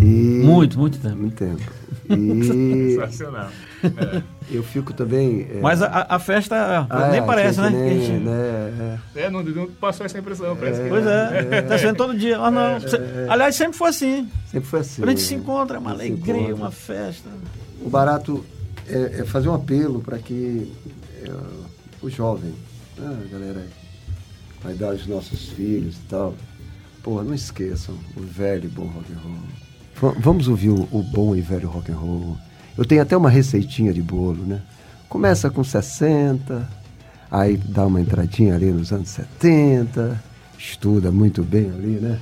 E... 0.00 0.42
Muito, 0.44 0.78
muito 0.78 0.98
tempo. 0.98 1.16
Muito 1.16 1.36
tempo. 1.36 1.62
E... 2.08 2.94
Sensacional. 2.94 3.50
É. 3.82 4.22
Eu 4.50 4.62
fico 4.62 4.92
também. 4.92 5.48
É... 5.50 5.60
Mas 5.60 5.82
a, 5.82 6.06
a 6.08 6.18
festa 6.18 6.86
ah, 6.88 7.08
nem 7.08 7.20
é, 7.20 7.22
parece, 7.22 7.60
né? 7.60 7.70
Nem, 7.70 8.00
gente... 8.00 8.24
né? 8.24 9.00
É, 9.14 9.30
não, 9.30 9.42
não, 9.42 9.66
passou 9.68 10.06
essa 10.06 10.18
impressão, 10.18 10.56
parece 10.56 10.82
que. 10.82 10.88
Pois 10.88 11.06
é, 11.06 11.48
é. 11.50 11.62
tá 11.62 11.78
sendo 11.78 11.96
todo 11.96 12.16
dia. 12.16 12.38
Ah, 12.38 12.50
não. 12.50 12.78
Aliás, 13.28 13.54
sempre 13.54 13.76
foi 13.76 13.88
assim. 13.88 14.28
Sempre 14.50 14.68
foi 14.68 14.80
assim. 14.80 15.02
Quando 15.02 15.08
a 15.08 15.12
gente 15.12 15.22
se 15.22 15.34
encontra, 15.34 15.76
é 15.76 15.80
uma 15.80 15.92
alegria, 15.92 16.54
uma 16.54 16.70
festa. 16.70 17.28
O 17.80 17.88
barato 17.88 18.44
é, 18.88 19.24
fazer 19.24 19.48
um 19.48 19.54
apelo 19.54 20.00
para 20.00 20.18
que 20.18 20.72
o 22.02 22.10
jovem, 22.10 22.52
né, 22.98 23.26
galera, 23.30 23.66
vai 24.62 24.74
dar 24.74 24.94
os 24.94 25.06
nossos 25.06 25.48
filhos 25.50 25.96
e 25.96 26.08
tal. 26.08 26.34
Porra, 27.02 27.24
não 27.24 27.34
esqueçam 27.34 27.96
o 28.16 28.20
velho 28.20 28.68
bom 28.70 28.84
rock 28.84 29.12
and 29.12 29.18
roll. 29.18 29.61
Vamos 30.10 30.48
ouvir 30.48 30.70
o, 30.70 30.88
o, 30.90 31.02
bom 31.02 31.36
e 31.36 31.40
velho 31.40 31.68
rock 31.68 31.92
and 31.92 31.96
roll. 31.96 32.36
Eu 32.76 32.84
tenho 32.84 33.02
até 33.02 33.16
uma 33.16 33.30
receitinha 33.30 33.92
de 33.92 34.02
bolo, 34.02 34.44
né? 34.44 34.60
Começa 35.08 35.50
com 35.50 35.62
60, 35.62 36.68
aí 37.30 37.56
dá 37.56 37.86
uma 37.86 38.00
entradinha 38.00 38.54
ali 38.54 38.72
nos 38.72 38.92
anos 38.92 39.10
70, 39.10 40.20
estuda 40.58 41.12
muito 41.12 41.42
bem 41.42 41.70
ali, 41.70 42.00
né? 42.00 42.18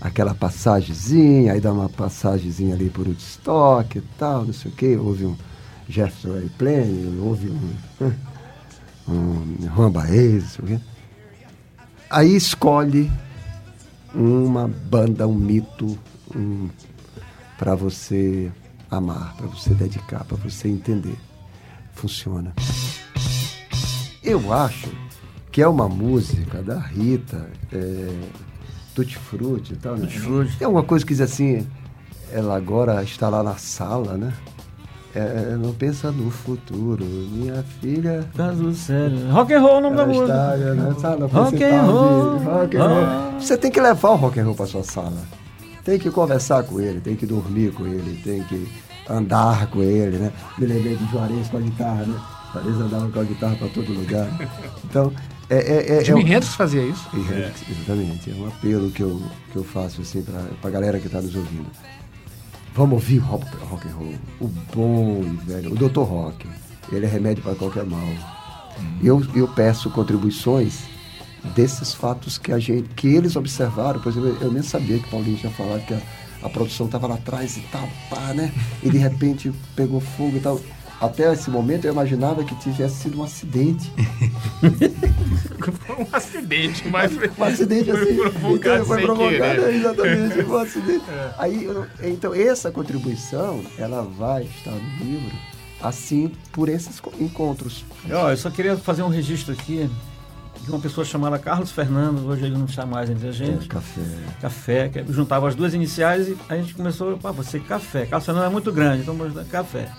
Aquela 0.00 0.34
passagemzinha, 0.34 1.52
aí 1.52 1.60
dá 1.60 1.72
uma 1.72 1.88
passagemzinha 1.88 2.74
ali 2.74 2.88
por 2.88 3.06
Woodstock 3.06 3.98
e 3.98 4.02
tal, 4.18 4.44
não 4.44 4.52
sei 4.52 4.70
o 4.70 4.74
quê. 4.74 4.96
Houve 4.96 5.26
um 5.26 5.36
Jefferson 5.88 6.38
Airplane, 6.38 7.18
houve 7.20 7.50
um, 7.50 8.12
um 9.12 9.74
Juan 9.74 9.90
Baez, 9.90 10.42
não 10.42 10.50
sei 10.50 10.64
o 10.64 10.68
quê. 10.68 10.80
Aí 12.10 12.36
escolhe 12.36 13.10
uma 14.14 14.68
banda, 14.68 15.26
um 15.26 15.34
mito 15.34 15.98
um, 16.36 16.68
para 17.62 17.76
você 17.76 18.50
amar, 18.90 19.36
para 19.36 19.46
você 19.46 19.72
dedicar, 19.72 20.24
para 20.24 20.36
você 20.36 20.66
entender. 20.66 21.16
Funciona. 21.94 22.52
Eu 24.20 24.52
acho 24.52 24.88
que 25.52 25.62
é 25.62 25.68
uma 25.68 25.88
música 25.88 26.60
da 26.60 26.76
Rita, 26.76 27.48
é, 27.72 28.18
Tutti 28.96 29.16
Frutti 29.16 29.74
e 29.74 29.76
tal, 29.76 29.96
né? 29.96 30.08
Tem 30.58 30.66
alguma 30.66 30.82
coisa 30.82 31.06
que 31.06 31.12
diz 31.14 31.20
assim, 31.20 31.64
ela 32.32 32.56
agora 32.56 33.00
está 33.04 33.28
lá 33.28 33.44
na 33.44 33.54
sala, 33.54 34.16
né? 34.16 34.32
É, 35.14 35.56
não 35.56 35.72
pensa 35.72 36.10
no 36.10 36.32
futuro, 36.32 37.04
minha 37.04 37.62
filha. 37.80 38.28
Caso 38.34 38.74
sério. 38.74 39.30
Rock 39.30 39.54
and 39.54 39.60
roll 39.60 39.74
é 39.74 39.78
o 39.78 39.80
nome 39.82 39.96
da 39.98 40.06
música. 40.06 40.24
Está, 40.24 40.56
né? 40.56 40.94
Sabe, 40.98 41.22
rock 41.26 41.62
and 41.62 41.82
roll. 41.82 42.38
Rock 42.38 42.76
and 42.76 42.88
roll. 42.88 43.04
Ah. 43.04 43.36
Você 43.38 43.56
tem 43.56 43.70
que 43.70 43.80
levar 43.80 44.10
o 44.10 44.16
rock 44.16 44.40
and 44.40 44.46
roll 44.46 44.56
para 44.56 44.66
sua 44.66 44.82
sala. 44.82 45.41
Tem 45.84 45.98
que 45.98 46.10
conversar 46.10 46.62
com 46.64 46.80
ele, 46.80 47.00
tem 47.00 47.16
que 47.16 47.26
dormir 47.26 47.72
com 47.72 47.86
ele, 47.86 48.20
tem 48.22 48.42
que 48.44 48.68
andar 49.08 49.66
com 49.66 49.82
ele, 49.82 50.16
né? 50.16 50.32
Me 50.56 50.66
lembrei 50.66 50.96
de 50.96 51.10
Juarez 51.10 51.48
com 51.48 51.56
a 51.56 51.60
guitarra, 51.60 52.06
né? 52.06 52.20
Juarez 52.52 52.76
andava 52.76 53.10
com 53.10 53.20
a 53.20 53.24
guitarra 53.24 53.56
para 53.56 53.68
todo 53.68 53.92
lugar. 53.92 54.28
Então, 54.84 55.12
é, 55.50 55.56
é, 55.56 55.98
é, 55.98 56.04
Jimi 56.04 56.20
é, 56.20 56.36
Hendrix 56.36 56.54
fazia 56.54 56.82
isso? 56.82 57.08
É, 57.30 57.52
exatamente. 57.70 58.30
É 58.30 58.34
um 58.34 58.46
apelo 58.46 58.90
que 58.90 59.02
eu, 59.02 59.20
que 59.50 59.56
eu 59.56 59.64
faço 59.64 60.00
assim, 60.00 60.22
para 60.22 60.68
a 60.68 60.70
galera 60.70 60.98
que 60.98 61.06
está 61.06 61.20
nos 61.20 61.34
ouvindo. 61.34 61.66
Vamos 62.74 62.94
ouvir 62.94 63.18
rock, 63.18 63.44
rock 63.68 63.86
and 63.88 63.92
roll. 63.92 64.14
O 64.40 64.48
bom 64.74 65.22
e 65.22 65.46
velho, 65.46 65.72
o 65.72 65.74
Dr. 65.74 66.00
Rock. 66.00 66.46
Ele 66.90 67.06
é 67.06 67.08
remédio 67.08 67.42
para 67.42 67.54
qualquer 67.54 67.84
mal. 67.84 68.00
Hum. 68.00 68.98
Eu, 69.02 69.22
eu 69.34 69.48
peço 69.48 69.90
contribuições 69.90 70.91
desses 71.54 71.92
fatos 71.92 72.38
que 72.38 72.52
a 72.52 72.58
gente, 72.58 72.88
que 72.94 73.08
eles 73.08 73.36
observaram. 73.36 74.00
Por 74.00 74.10
exemplo, 74.10 74.36
eu 74.40 74.52
nem 74.52 74.62
sabia 74.62 74.98
que 74.98 75.06
o 75.06 75.10
Paulinho 75.10 75.36
tinha 75.36 75.52
falado 75.52 75.84
que 75.84 75.94
a, 75.94 76.00
a 76.42 76.48
produção 76.48 76.86
estava 76.86 77.06
lá 77.06 77.14
atrás 77.14 77.56
e 77.56 77.62
tal, 77.72 77.88
pá, 78.08 78.32
né? 78.34 78.52
E 78.82 78.90
de 78.90 78.98
repente 78.98 79.52
pegou 79.74 80.00
fogo 80.00 80.36
e 80.36 80.40
tal 80.40 80.60
até 81.02 81.32
esse 81.32 81.50
momento 81.50 81.84
eu 81.84 81.92
imaginava 81.92 82.44
que 82.44 82.54
tivesse 82.54 83.02
sido 83.02 83.18
um 83.18 83.24
acidente. 83.24 83.90
foi 85.84 85.96
um 85.96 86.06
acidente, 86.12 86.88
mas 86.88 87.10
um 87.36 87.42
acidente 87.42 87.90
foi 87.90 88.02
assim. 88.02 88.16
Provocado 88.16 88.74
então, 88.74 88.86
foi 88.86 89.02
provocado, 89.02 89.60
exatamente, 89.68 90.40
um 90.44 90.56
acidente. 90.56 91.04
É. 91.10 91.34
Aí, 91.38 91.68
então 92.04 92.32
essa 92.32 92.70
contribuição, 92.70 93.64
ela 93.76 94.02
vai 94.02 94.44
estar 94.44 94.70
no 94.70 95.04
livro 95.04 95.36
assim 95.80 96.30
por 96.52 96.68
esses 96.68 97.02
encontros. 97.18 97.84
Eu, 98.08 98.18
eu 98.18 98.36
só 98.36 98.48
queria 98.48 98.76
fazer 98.76 99.02
um 99.02 99.08
registro 99.08 99.52
aqui 99.52 99.90
de 100.62 100.70
uma 100.70 100.78
pessoa 100.78 101.04
chamada 101.04 101.38
Carlos 101.38 101.70
Fernando, 101.70 102.26
hoje 102.26 102.44
ele 102.44 102.56
não 102.56 102.66
está 102.66 102.86
mais 102.86 103.10
entre 103.10 103.28
a 103.28 103.32
gente. 103.32 103.66
É, 103.66 103.68
café. 103.68 104.00
Café, 104.40 104.88
que 104.88 105.12
juntava 105.12 105.48
as 105.48 105.54
duas 105.54 105.74
iniciais 105.74 106.28
e 106.28 106.38
a 106.48 106.56
gente 106.56 106.74
começou, 106.74 107.18
pá, 107.18 107.30
você 107.30 107.58
café. 107.60 108.06
Carlos 108.06 108.26
Fernando 108.26 108.46
é 108.46 108.50
muito 108.50 108.72
grande, 108.72 109.02
então 109.02 109.14
vamos 109.14 109.34
dar 109.34 109.44
café 109.44 109.90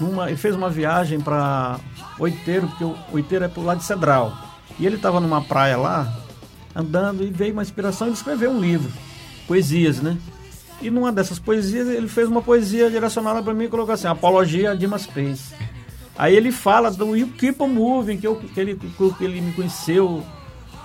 numa, 0.00 0.28
ele 0.28 0.36
fez 0.36 0.54
uma 0.54 0.70
viagem 0.70 1.20
para 1.20 1.78
Oiteiro, 2.18 2.66
porque 2.68 2.84
o 2.84 2.96
Oiteiro 3.12 3.44
é 3.44 3.48
pro 3.48 3.62
lado 3.62 3.78
de 3.78 3.84
Cedral. 3.84 4.32
E 4.78 4.86
ele 4.86 4.96
estava 4.96 5.20
numa 5.20 5.42
praia 5.42 5.76
lá, 5.76 6.12
andando, 6.74 7.22
e 7.22 7.30
veio 7.30 7.52
uma 7.52 7.62
inspiração 7.62 8.08
de 8.08 8.14
escrever 8.14 8.48
um 8.48 8.58
livro, 8.58 8.90
poesias, 9.46 10.00
né? 10.00 10.16
E 10.80 10.90
numa 10.90 11.12
dessas 11.12 11.38
poesias, 11.38 11.86
ele 11.88 12.08
fez 12.08 12.26
uma 12.26 12.40
poesia 12.40 12.90
direcionada 12.90 13.42
para 13.42 13.52
mim 13.52 13.64
e 13.64 13.68
colocou 13.68 13.92
assim: 13.92 14.06
Apologia 14.06 14.70
a 14.70 14.74
Dimas 14.74 15.06
Pérez. 15.06 15.52
Aí 16.20 16.36
ele 16.36 16.52
fala 16.52 16.90
do 16.90 17.16
You 17.16 17.28
Keep 17.28 17.62
on 17.62 17.68
Moving, 17.68 18.18
que, 18.18 18.26
eu, 18.26 18.36
que, 18.36 18.60
ele, 18.60 18.76
que 18.76 19.24
ele 19.24 19.40
me 19.40 19.52
conheceu, 19.54 20.22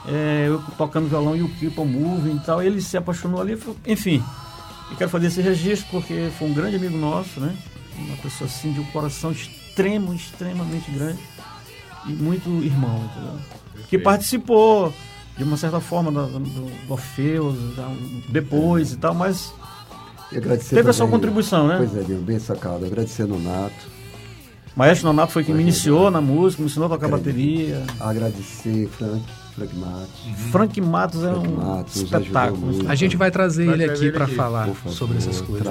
é, 0.07 0.45
eu 0.47 0.63
tocando 0.77 1.09
violão 1.09 1.35
You 1.35 1.51
Keep 1.59 1.77
on 1.77 1.83
Moving 1.83 2.37
e 2.37 2.39
tal. 2.39 2.63
Ele 2.63 2.81
se 2.81 2.95
apaixonou 2.95 3.41
ali, 3.41 3.61
enfim. 3.85 4.23
E 4.89 4.95
quero 4.95 5.09
fazer 5.09 5.27
esse 5.27 5.41
registro 5.41 5.89
porque 5.91 6.29
foi 6.39 6.47
um 6.47 6.53
grande 6.53 6.77
amigo 6.77 6.97
nosso, 6.97 7.41
né? 7.41 7.53
Uma 7.97 8.15
pessoa 8.15 8.49
assim 8.49 8.71
de 8.71 8.79
um 8.79 8.85
coração 8.85 9.29
extremo, 9.29 10.13
extremamente 10.13 10.89
grande 10.89 11.19
e 12.05 12.13
muito 12.13 12.49
irmão, 12.63 13.03
entendeu? 13.03 13.37
Que 13.89 13.99
participou 13.99 14.93
de 15.37 15.43
uma 15.43 15.57
certa 15.57 15.81
forma 15.81 16.13
do, 16.13 16.27
do, 16.27 16.39
do 16.39 16.93
Orfeus, 16.93 17.57
depois 18.29 18.93
e 18.93 18.97
tal, 18.97 19.13
mas 19.13 19.53
teve 20.69 20.89
a 20.89 20.93
sua 20.93 21.09
contribuição, 21.09 21.67
né? 21.67 21.75
Pois 21.75 21.93
é, 21.97 22.13
bem 22.13 22.39
sacado. 22.39 22.85
Agradecendo 22.85 23.35
o 23.35 23.39
Nato. 23.39 23.94
Maestro 24.75 25.07
Nonato 25.07 25.31
foi 25.31 25.43
quem 25.43 25.55
me 25.55 25.61
iniciou 25.61 26.11
na 26.11 26.19
música, 26.19 26.61
me 26.61 26.67
ensinou 26.67 26.87
a 26.87 26.89
tocar 26.89 27.07
bateria. 27.07 27.83
Agradecer 27.99 28.89
Frank, 28.89 29.23
Frank 29.55 29.75
Matos. 29.75 30.25
Uhum. 30.25 30.33
Frank 30.51 30.81
Matos 30.81 31.23
é 31.23 31.31
um 31.31 31.55
Matos, 31.55 31.95
espetáculo. 31.95 32.89
A 32.89 32.95
gente 32.95 33.15
vai 33.15 33.31
trazer 33.31 33.69
ele 33.69 33.85
aqui 33.85 34.11
para 34.11 34.27
falar 34.27 34.67
favor, 34.67 34.91
sobre 34.91 35.17
essas 35.17 35.39
coisas. 35.39 35.67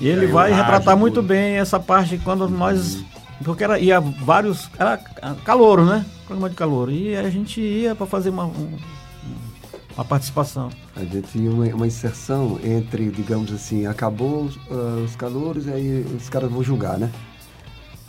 E 0.00 0.08
ele 0.08 0.26
vai 0.26 0.52
retratar 0.52 0.96
muito 0.96 1.22
bem 1.22 1.56
essa 1.56 1.78
parte 1.78 2.18
quando 2.18 2.48
nós 2.48 3.04
porque 3.42 3.64
era, 3.64 3.78
ia 3.78 4.00
vários. 4.00 4.70
Era 4.78 4.96
calouro, 5.44 5.84
né? 5.84 6.04
Programa 6.26 6.50
de 6.50 6.56
calor. 6.56 6.90
E 6.90 7.16
a 7.16 7.28
gente 7.30 7.60
ia 7.60 7.94
para 7.94 8.06
fazer 8.06 8.30
uma, 8.30 8.46
um, 8.46 8.76
uma 9.94 10.04
participação. 10.04 10.70
A 10.94 11.00
gente 11.00 11.22
tinha 11.22 11.50
uma, 11.50 11.66
uma, 11.66 11.86
inserção 11.86 12.58
entre, 12.62 13.10
digamos 13.10 13.52
assim, 13.52 13.86
acabou 13.86 14.48
uh, 14.70 15.04
os 15.04 15.16
calouros 15.16 15.66
e 15.66 15.70
aí 15.70 16.06
os 16.16 16.28
caras 16.28 16.50
vão 16.50 16.62
julgar, 16.62 16.98
né? 16.98 17.10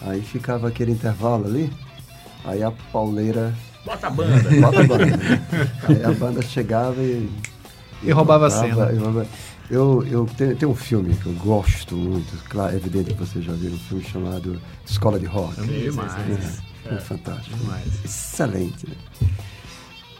Aí 0.01 0.21
ficava 0.21 0.67
aquele 0.67 0.91
intervalo 0.91 1.45
ali, 1.45 1.71
aí 2.43 2.63
a 2.63 2.71
pauleira. 2.71 3.53
Bota 3.85 4.07
a 4.07 4.09
banda! 4.09 4.49
Bota 4.61 4.79
a 4.81 4.87
banda. 4.87 5.05
aí 5.87 6.03
a 6.03 6.11
banda 6.11 6.41
chegava 6.41 7.01
e. 7.01 7.29
E, 8.03 8.11
roubava 8.11 8.47
a 8.47 8.49
cena. 8.49 8.85
Roubava, 8.85 9.25
eu, 9.69 10.05
eu 10.07 10.25
tenho, 10.37 10.55
tenho, 10.55 10.71
um 10.71 10.75
filme 10.75 11.15
que 11.15 11.25
eu 11.25 11.33
gosto 11.33 11.95
muito, 11.95 12.37
claro, 12.49 12.73
é 12.73 12.75
evidente 12.75 13.13
que 13.13 13.19
vocês 13.19 13.43
já 13.43 13.53
viram, 13.53 13.73
um 13.73 13.79
filme 13.79 14.03
chamado 14.03 14.61
Escola 14.85 15.19
de 15.19 15.25
Rock. 15.25 15.59
É 15.59 15.63
demais. 15.63 16.61
É, 16.85 16.93
é, 16.93 16.97
fantástico. 16.99 17.57
Demais. 17.57 18.05
Excelente. 18.05 18.87
Né? 18.87 19.27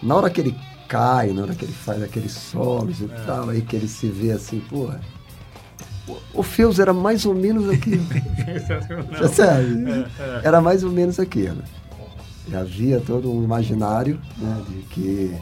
Na 0.02 0.16
hora 0.16 0.30
que 0.32 0.42
ele 0.42 0.56
cai, 0.88 1.32
na 1.32 1.44
hora 1.44 1.54
que 1.54 1.66
ele 1.66 1.74
faz 1.74 2.02
aqueles 2.02 2.32
solos 2.32 3.02
e 3.02 3.06
é. 3.06 3.08
tal, 3.26 3.50
aí 3.50 3.62
que 3.62 3.76
ele 3.76 3.88
se 3.88 4.08
vê 4.08 4.32
assim, 4.32 4.60
porra. 4.62 5.00
O 6.34 6.44
Feus 6.44 6.80
era 6.80 6.94
mais 6.94 7.26
ou 7.26 7.34
menos 7.34 7.70
aquilo. 7.70 8.06
é 9.22 9.28
sério. 9.28 9.88
É, 9.88 10.00
é. 10.20 10.42
Era 10.44 10.62
mais 10.62 10.84
ou 10.84 10.92
menos 10.92 11.20
aquilo. 11.20 11.64
E 12.48 12.56
havia 12.56 13.00
todo 13.00 13.32
um 13.32 13.44
imaginário 13.44 14.20
né, 14.38 14.62
de 14.70 14.82
que 14.84 15.36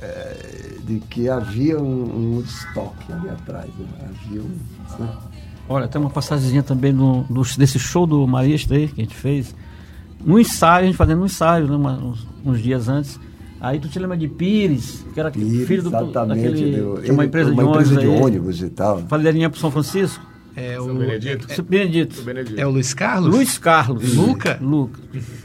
é, 0.00 0.76
de 0.82 0.98
que 0.98 1.28
havia 1.28 1.78
um, 1.78 2.36
um 2.36 2.40
estoque 2.40 3.12
ali 3.12 3.28
atrás. 3.28 3.70
Né? 3.78 3.86
Havia 4.10 4.42
um, 4.42 4.58
né? 4.98 5.16
Olha, 5.68 5.86
tem 5.86 6.00
uma 6.00 6.10
passagemzinha 6.10 6.62
também 6.62 6.92
do, 6.92 7.22
do, 7.22 7.42
desse 7.56 7.78
show 7.78 8.06
do 8.06 8.26
Marista 8.26 8.74
aí 8.74 8.88
que 8.88 9.00
a 9.00 9.04
gente 9.04 9.14
fez. 9.14 9.54
No 10.24 10.38
ensaio, 10.38 10.84
a 10.84 10.86
gente 10.86 10.96
fazendo 10.96 11.22
um 11.22 11.26
ensaio, 11.26 11.66
né, 11.66 11.76
uns, 11.76 12.26
uns, 12.44 12.60
dias 12.60 12.88
antes. 12.88 13.18
Aí 13.62 13.78
tu 13.78 13.88
te 13.88 13.96
lembra 13.96 14.16
de 14.16 14.26
Pires, 14.26 15.06
que 15.14 15.20
era 15.20 15.30
Pires, 15.30 15.68
filho 15.68 15.84
do, 15.84 15.90
daquele. 15.90 16.82
Tinha 17.00 17.14
uma 17.14 17.24
empresa, 17.24 17.52
uma 17.52 17.62
de, 17.62 17.68
empresa 17.68 17.94
ônibus 17.94 18.00
de 18.00 18.06
ônibus 18.08 18.62
e 18.62 18.70
tal. 18.70 18.98
Falei 19.08 19.48
para 19.48 19.60
São 19.60 19.70
Francisco. 19.70 20.26
É 20.56 20.80
o 20.80 20.92
Benedito. 20.92 21.46
É, 21.48 21.62
Benedito. 21.62 22.22
Benedito. 22.22 22.60
É 22.60 22.66
o 22.66 22.70
Luiz 22.70 22.92
Carlos? 22.92 23.32
Luiz 23.32 23.58
Carlos. 23.58 24.14
Luca? 24.14 24.58
Luca. 24.60 25.00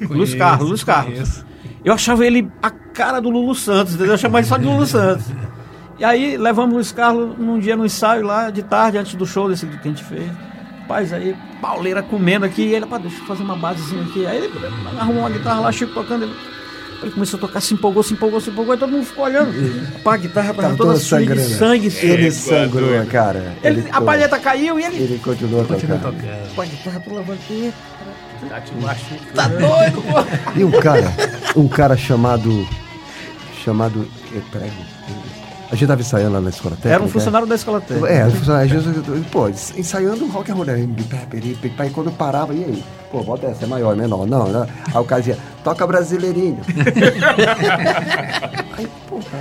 Luiz 0.09 0.33
Carlos, 0.33 0.67
Luiz 0.67 0.83
Carlos. 0.83 1.13
Conheço. 1.13 1.45
Eu 1.85 1.93
achava 1.93 2.25
ele 2.25 2.49
a 2.61 2.71
cara 2.71 3.19
do 3.19 3.29
Lulu 3.29 3.53
Santos, 3.53 3.93
entendeu? 3.93 4.15
Eu 4.15 4.17
chamava 4.17 4.39
ele 4.39 4.47
só 4.47 4.57
de 4.57 4.65
Lulu 4.65 4.87
Santos. 4.87 5.27
E 5.99 6.03
aí 6.03 6.37
levamos 6.37 6.71
o 6.73 6.75
Luiz 6.77 6.91
Carlos 6.91 7.37
num 7.37 7.59
dia 7.59 7.77
no 7.77 7.85
ensaio 7.85 8.25
lá, 8.25 8.49
de 8.49 8.63
tarde, 8.63 8.97
antes 8.97 9.13
do 9.13 9.27
show 9.27 9.47
desse 9.47 9.67
que 9.67 9.77
a 9.77 9.91
gente 9.91 10.03
fez. 10.03 10.27
Rapaz, 10.81 11.13
aí, 11.13 11.35
pauleira 11.61 12.01
comendo 12.01 12.45
aqui, 12.45 12.63
e 12.63 12.73
ele, 12.73 12.85
pá, 12.87 12.97
deixa 12.97 13.19
eu 13.19 13.25
fazer 13.25 13.43
uma 13.43 13.55
basezinha 13.55 14.03
aqui. 14.03 14.25
Aí 14.25 14.37
ele 14.37 14.51
arrumou 14.99 15.21
uma 15.21 15.29
guitarra 15.29 15.59
lá, 15.59 15.71
Chico 15.71 15.93
tocando. 15.93 16.23
Ele, 16.23 16.33
ele 17.01 17.11
começou 17.11 17.37
a 17.37 17.41
tocar, 17.41 17.61
se 17.61 17.73
empolgou, 17.73 18.01
se 18.01 18.13
empolgou, 18.13 18.41
se 18.41 18.49
empolgou, 18.49 18.73
e 18.75 18.77
todo 18.77 18.91
mundo 18.91 19.05
ficou 19.05 19.25
olhando. 19.25 19.51
Pá, 20.03 20.15
a 20.15 20.17
guitarra 20.17 20.53
tava 20.53 20.75
toda 20.75 20.95
suja 20.97 21.35
de 21.35 21.43
sangue. 21.43 21.93
Ele 22.01 22.31
sangrou, 22.31 23.05
cara. 23.05 23.53
Ele, 23.63 23.81
ele 23.81 23.89
a 23.91 24.01
palheta 24.01 24.39
caiu 24.39 24.79
e 24.79 24.83
ele... 24.83 24.97
Ele 24.97 25.19
continuou, 25.19 25.63
continuou 25.65 25.99
tocando. 25.99 26.17
tocando. 26.17 26.55
Pá, 26.55 26.63
a 26.63 26.65
guitarra 26.65 26.99
toda 26.99 27.15
levantei. 27.17 27.73
Tá 28.49 28.61
te 28.61 28.73
machucando. 28.75 29.33
Tá 29.33 29.47
doido, 29.47 30.01
pô. 30.01 30.59
E 30.59 30.63
um 30.63 30.71
cara, 30.71 31.13
um 31.55 31.67
cara 31.67 31.97
chamado. 31.97 32.67
chamado. 33.63 34.07
É, 34.35 34.39
prego. 34.51 34.75
A 35.67 35.71
gente 35.71 35.83
estava 35.83 36.01
ensaiando 36.01 36.33
lá 36.33 36.41
na 36.41 36.49
escola 36.49 36.75
técnica. 36.75 36.95
Era 36.95 37.03
um 37.03 37.09
funcionário 37.09 37.47
da 37.47 37.55
escola 37.55 37.81
técnica. 37.81 38.09
É, 38.09 38.25
um 38.25 38.31
funcionário. 38.31 39.25
Pô, 39.31 39.49
ensaiando 39.49 40.27
rock 40.27 40.51
and 40.51 40.55
roll. 40.55 40.65
Aí 41.77 41.89
quando 41.89 42.11
parava, 42.11 42.53
e 42.53 42.63
aí? 42.63 42.83
Pô, 43.11 43.21
bota 43.21 43.47
essa, 43.47 43.65
é 43.65 43.67
maior, 43.67 43.93
é 43.93 43.95
menor. 43.95 44.25
Não, 44.25 44.47
não. 44.47 44.63
Aí 44.63 44.95
o 44.95 45.03
cara 45.03 45.21
dizia, 45.21 45.37
toca 45.63 45.85
brasileirinho. 45.85 46.59
aí, 48.77 48.87
porra. 49.09 49.39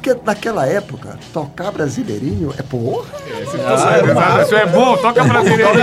Porque 0.00 0.16
naquela 0.24 0.66
época, 0.66 1.18
tocar 1.30 1.70
brasileirinho 1.70 2.54
é 2.56 2.62
porra. 2.62 3.04
É, 3.28 3.44
se 3.44 3.58
ah, 3.58 4.38
é, 4.38 4.42
isso 4.42 4.56
é 4.56 4.64
bom, 4.66 4.96
toca 4.96 5.22
brasileirinho. 5.24 5.68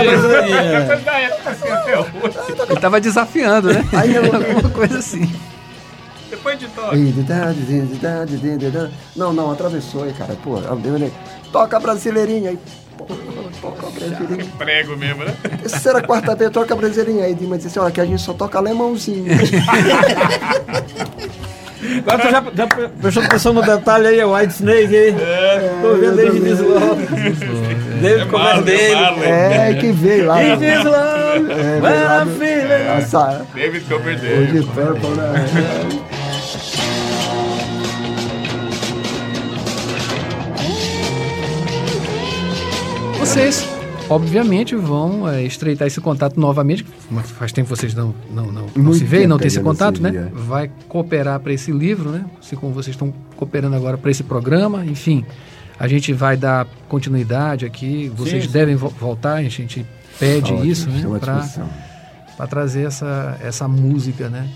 Ele 2.68 2.80
tava 2.80 3.00
desafiando, 3.00 3.72
né? 3.72 3.84
Aí 3.92 4.16
alguma 4.18 4.70
coisa 4.70 4.98
assim. 4.98 5.32
Depois 6.38 6.58
de 6.58 6.68
toque. 6.68 6.96
Não, 9.16 9.32
não, 9.32 9.50
atravessou 9.50 10.04
aí, 10.04 10.12
cara. 10.12 10.36
Pô, 10.42 10.58
toca 11.52 11.80
brasileirinho 11.80 12.50
aí. 12.50 12.58
Toca 13.60 13.86
brasileirinho. 13.90 14.52
Prego 14.56 14.96
mesmo, 14.96 15.24
né? 15.24 15.34
Terceira, 15.60 16.00
quarta 16.00 16.34
vez, 16.36 16.50
toca 16.50 16.76
brasileirinho 16.76 17.24
aí. 17.24 17.34
Dima 17.34 17.56
disse 17.56 17.68
assim: 17.68 17.80
olha, 17.80 17.90
que 17.90 18.00
a 18.00 18.04
gente 18.04 18.22
só 18.22 18.32
toca 18.32 18.58
alemãozinho. 18.58 19.26
Agora 21.98 22.18
tu 22.18 22.30
já, 22.30 22.44
já 22.54 22.66
prestou 22.66 23.22
atenção 23.22 23.52
no 23.52 23.62
detalhe 23.62 24.08
aí, 24.08 24.18
é 24.18 24.26
White 24.26 24.54
Snake 24.54 24.96
aí. 24.96 25.16
É, 25.20 25.78
Tô 25.80 25.94
vendo 25.94 26.16
desde 26.16 26.40
Diz 26.40 26.58
Love. 26.58 27.06
David 28.00 28.22
é 28.22 28.26
Coverdale. 28.26 29.24
É, 29.24 29.74
que 29.74 29.92
veio 29.92 30.26
lá. 30.26 30.42
Diz 30.42 30.58
né? 30.58 30.84
Love. 30.84 31.52
É. 31.52 31.80
David 33.54 33.84
Coverdale. 33.84 34.42
Hoje 34.42 34.62
Purple, 34.66 35.10
né? 35.10 35.98
Vocês 43.28 43.68
obviamente 44.08 44.74
vão 44.74 45.28
é, 45.28 45.42
estreitar 45.42 45.86
esse 45.86 46.00
contato 46.00 46.40
novamente. 46.40 46.82
Faz 47.38 47.52
tempo 47.52 47.68
que 47.68 47.76
vocês 47.76 47.92
não, 47.92 48.14
não, 48.30 48.50
não, 48.50 48.66
não 48.74 48.92
se 48.94 49.04
veem, 49.04 49.26
não 49.26 49.36
tem 49.36 49.48
esse 49.48 49.60
contato, 49.60 50.00
né? 50.00 50.30
Vai 50.32 50.70
cooperar 50.88 51.38
para 51.38 51.52
esse 51.52 51.70
livro, 51.70 52.08
né? 52.10 52.24
Assim 52.40 52.56
como 52.56 52.72
vocês 52.72 52.94
estão 52.94 53.12
cooperando 53.36 53.76
agora 53.76 53.98
para 53.98 54.10
esse 54.10 54.22
programa, 54.22 54.82
enfim. 54.86 55.26
A 55.78 55.86
gente 55.86 56.10
vai 56.14 56.38
dar 56.38 56.66
continuidade 56.88 57.66
aqui, 57.66 58.10
vocês 58.16 58.44
sim, 58.44 58.50
devem 58.50 58.78
sim. 58.78 58.88
voltar, 58.98 59.34
a 59.34 59.42
gente 59.42 59.84
pede 60.18 60.54
Ótimo, 60.54 60.64
isso, 60.64 60.88
né? 60.88 61.20
Para 62.34 62.46
trazer 62.46 62.86
essa, 62.86 63.38
essa 63.42 63.68
música, 63.68 64.30
né? 64.30 64.48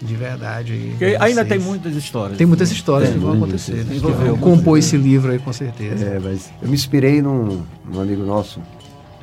De 0.00 0.14
verdade. 0.14 0.96
ainda 1.18 1.44
tem 1.44 1.58
muitas 1.58 1.94
histórias. 1.94 2.38
Tem 2.38 2.46
muitas 2.46 2.70
histórias 2.70 3.10
que 3.10 3.18
vão 3.18 3.32
acontecer. 3.32 3.84
Né? 3.84 3.98
Compor 4.40 4.78
esse 4.78 4.96
livro 4.96 5.32
aí, 5.32 5.38
com 5.38 5.52
certeza. 5.52 6.04
É, 6.04 6.18
mas 6.18 6.50
eu 6.62 6.68
me 6.68 6.74
inspirei 6.74 7.20
num, 7.20 7.64
num 7.84 8.00
amigo 8.00 8.22
nosso, 8.22 8.62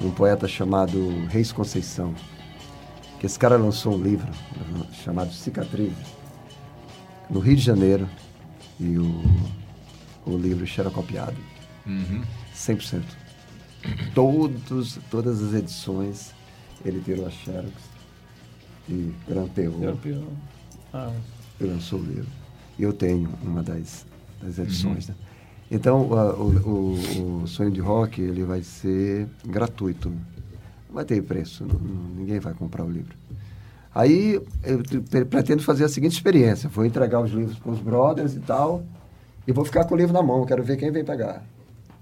um 0.01 0.11
poeta 0.11 0.47
chamado 0.47 1.25
Reis 1.29 1.51
Conceição. 1.51 2.13
Que 3.19 3.25
esse 3.25 3.39
cara 3.39 3.55
lançou 3.55 3.95
um 3.95 4.01
livro 4.01 4.27
chamado 5.03 5.31
Cicatrizes, 5.31 5.95
no 7.29 7.39
Rio 7.39 7.55
de 7.55 7.61
Janeiro, 7.61 8.09
e 8.79 8.97
o, 8.97 9.23
o 10.25 10.37
livro 10.37 10.67
xerocopiado. 10.67 11.37
Uhum. 11.85 12.21
100%. 12.53 13.01
Todos, 14.13 14.99
todas 15.09 15.41
as 15.41 15.53
edições 15.53 16.33
ele 16.83 17.01
tirou 17.01 17.25
a 17.25 17.29
xerox 17.29 17.71
e 18.89 19.13
grampeou. 19.27 19.79
Grampeou. 19.79 20.27
Ah. 20.95 21.11
E 21.59 21.65
lançou 21.65 21.99
o 21.99 22.03
livro. 22.03 22.31
E 22.79 22.83
eu 22.83 22.93
tenho 22.93 23.29
uma 23.43 23.61
das, 23.61 24.05
das 24.41 24.57
edições. 24.57 25.09
Uhum. 25.09 25.13
Né? 25.13 25.25
Então, 25.69 26.01
o, 26.03 26.69
o, 26.69 27.41
o, 27.43 27.47
sonho 27.47 27.69
de 27.69 27.81
rock 27.81 28.21
ele 28.21 28.43
vai 28.43 28.63
ser 28.63 29.27
gratuito. 29.45 30.09
Não 30.09 30.95
vai 30.95 31.03
ter 31.03 31.21
preço, 31.21 31.65
não, 31.65 31.77
ninguém 32.15 32.39
vai 32.39 32.53
comprar 32.53 32.85
o 32.85 32.89
livro. 32.89 33.17
Aí 33.93 34.41
eu 34.63 34.83
pretendo 35.25 35.63
fazer 35.63 35.83
a 35.83 35.89
seguinte 35.89 36.13
experiência: 36.13 36.69
vou 36.69 36.85
entregar 36.85 37.21
os 37.21 37.31
livros 37.31 37.57
para 37.57 37.71
os 37.71 37.79
brothers 37.79 38.35
e 38.35 38.39
tal, 38.39 38.83
e 39.45 39.51
vou 39.51 39.65
ficar 39.65 39.85
com 39.85 39.95
o 39.95 39.97
livro 39.97 40.13
na 40.13 40.21
mão. 40.21 40.45
Quero 40.45 40.63
ver 40.63 40.77
quem 40.77 40.91
vem 40.91 41.03
pegar. 41.03 41.43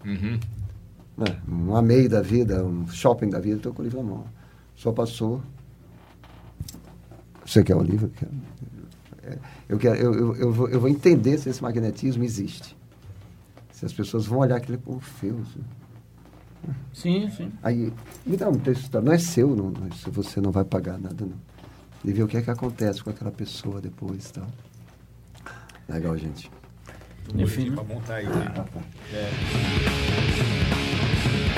Uhum. 0.05 0.39
É, 1.19 1.51
um 1.51 1.75
amei 1.75 2.07
da 2.07 2.21
vida, 2.21 2.63
um 2.63 2.87
shopping 2.87 3.29
da 3.29 3.39
vida, 3.39 3.57
estou 3.57 3.73
com 3.73 3.81
o 3.81 3.85
livro 3.85 4.03
na 4.03 4.09
mão. 4.09 4.25
Só 4.75 4.91
passou. 4.91 5.41
Você 7.45 7.63
quer 7.63 7.75
o 7.75 7.83
livro? 7.83 8.11
Eu, 9.69 9.77
quero, 9.77 9.95
eu, 9.95 10.13
eu, 10.13 10.35
eu, 10.35 10.51
vou, 10.51 10.69
eu 10.69 10.79
vou 10.79 10.89
entender 10.89 11.37
se 11.37 11.49
esse 11.49 11.63
magnetismo 11.63 12.23
existe 12.23 12.75
Se 13.71 13.85
as 13.85 13.93
pessoas 13.93 14.25
vão 14.25 14.39
olhar 14.39 14.57
aquele 14.57 14.77
povo 14.77 14.99
feio. 14.99 15.39
Assim. 15.41 15.61
Sim, 16.93 17.29
sim. 17.29 17.51
Aí, 17.61 17.91
me 18.25 18.37
dá 18.37 18.49
um 18.49 18.57
texto, 18.57 19.01
não 19.01 19.11
é 19.11 19.17
seu, 19.17 19.55
não, 19.55 19.73
se 19.91 20.09
você 20.09 20.39
não 20.39 20.51
vai 20.51 20.63
pagar 20.63 20.97
nada, 20.97 21.25
não. 21.25 21.53
E 22.05 22.11
ver 22.11 22.23
o 22.23 22.27
que 22.27 22.37
é 22.37 22.41
que 22.41 22.51
acontece 22.51 23.01
com 23.03 23.09
aquela 23.09 23.31
pessoa 23.31 23.79
depois 23.79 24.29
tal. 24.31 24.47
Legal, 25.87 26.17
gente. 26.17 26.51
Enfim, 27.35 27.71
para 27.71 27.83
montar 27.83 28.15
aí. 28.15 28.25
Né? 28.27 28.53
É. 29.13 29.29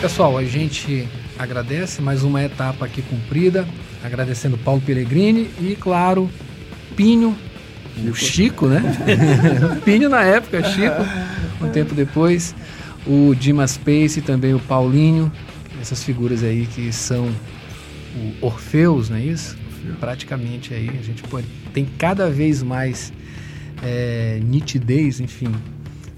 Pessoal, 0.01 0.37
a 0.37 0.43
gente 0.43 1.07
agradece 1.37 2.01
mais 2.01 2.23
uma 2.23 2.43
etapa 2.43 2.85
aqui 2.85 3.01
cumprida, 3.01 3.67
agradecendo 4.03 4.57
Paulo 4.57 4.81
Pellegrini 4.81 5.49
e, 5.59 5.75
claro, 5.75 6.29
Pinho, 6.95 7.35
o 8.07 8.13
Chico, 8.13 8.67
né? 8.67 8.81
Pinho 9.85 10.09
na 10.09 10.23
época, 10.23 10.63
Chico, 10.63 10.95
um 11.61 11.69
tempo 11.69 11.93
depois, 11.95 12.55
o 13.05 13.33
Dimas 13.35 13.77
Pace 13.77 14.19
e 14.19 14.21
também 14.21 14.53
o 14.53 14.59
Paulinho, 14.59 15.31
essas 15.81 16.03
figuras 16.03 16.43
aí 16.43 16.65
que 16.65 16.91
são 16.91 17.29
o 18.15 18.45
Orfeus, 18.45 19.09
não 19.09 19.17
é 19.17 19.21
isso? 19.21 19.57
Praticamente 19.99 20.73
aí 20.73 20.89
a 20.89 21.03
gente 21.03 21.21
pode, 21.23 21.47
tem 21.73 21.85
cada 21.97 22.29
vez 22.29 22.63
mais 22.63 23.13
é, 23.83 24.39
nitidez, 24.43 25.19
enfim, 25.19 25.53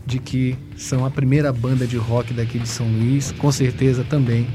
de 0.05 0.19
que 0.19 0.55
são 0.77 1.05
a 1.05 1.11
primeira 1.11 1.51
banda 1.51 1.85
de 1.85 1.97
rock 1.97 2.33
daqui 2.33 2.57
de 2.59 2.67
São 2.67 2.87
Luís, 2.87 3.33
com 3.33 3.51
certeza 3.51 4.03
também 4.03 4.47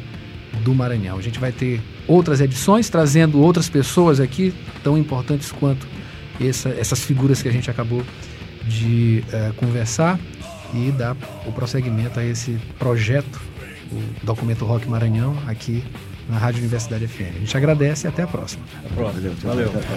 do 0.64 0.74
Maranhão. 0.74 1.18
A 1.18 1.22
gente 1.22 1.38
vai 1.38 1.52
ter 1.52 1.80
outras 2.06 2.40
edições 2.40 2.88
trazendo 2.88 3.40
outras 3.40 3.68
pessoas 3.68 4.18
aqui 4.18 4.54
tão 4.82 4.96
importantes 4.96 5.52
quanto 5.52 5.86
essa, 6.40 6.70
essas 6.70 7.00
figuras 7.00 7.42
que 7.42 7.48
a 7.48 7.52
gente 7.52 7.70
acabou 7.70 8.02
de 8.66 9.22
uh, 9.28 9.52
conversar 9.54 10.18
e 10.74 10.90
dar 10.92 11.16
o 11.46 11.52
prosseguimento 11.52 12.18
a 12.18 12.24
esse 12.24 12.58
projeto, 12.78 13.40
o 13.90 14.00
documento 14.24 14.64
Rock 14.64 14.88
Maranhão, 14.88 15.36
aqui 15.46 15.84
na 16.28 16.38
Rádio 16.38 16.60
Universidade 16.60 17.06
FM. 17.06 17.36
A 17.36 17.40
gente 17.40 17.56
agradece 17.56 18.06
e 18.06 18.08
até 18.08 18.22
a 18.22 18.26
próxima. 18.26 18.64
Até 18.78 18.88
a 18.88 18.92
próxima. 18.96 19.22
Valeu. 19.22 19.34
Valeu. 19.42 19.70
Valeu. 19.70 19.92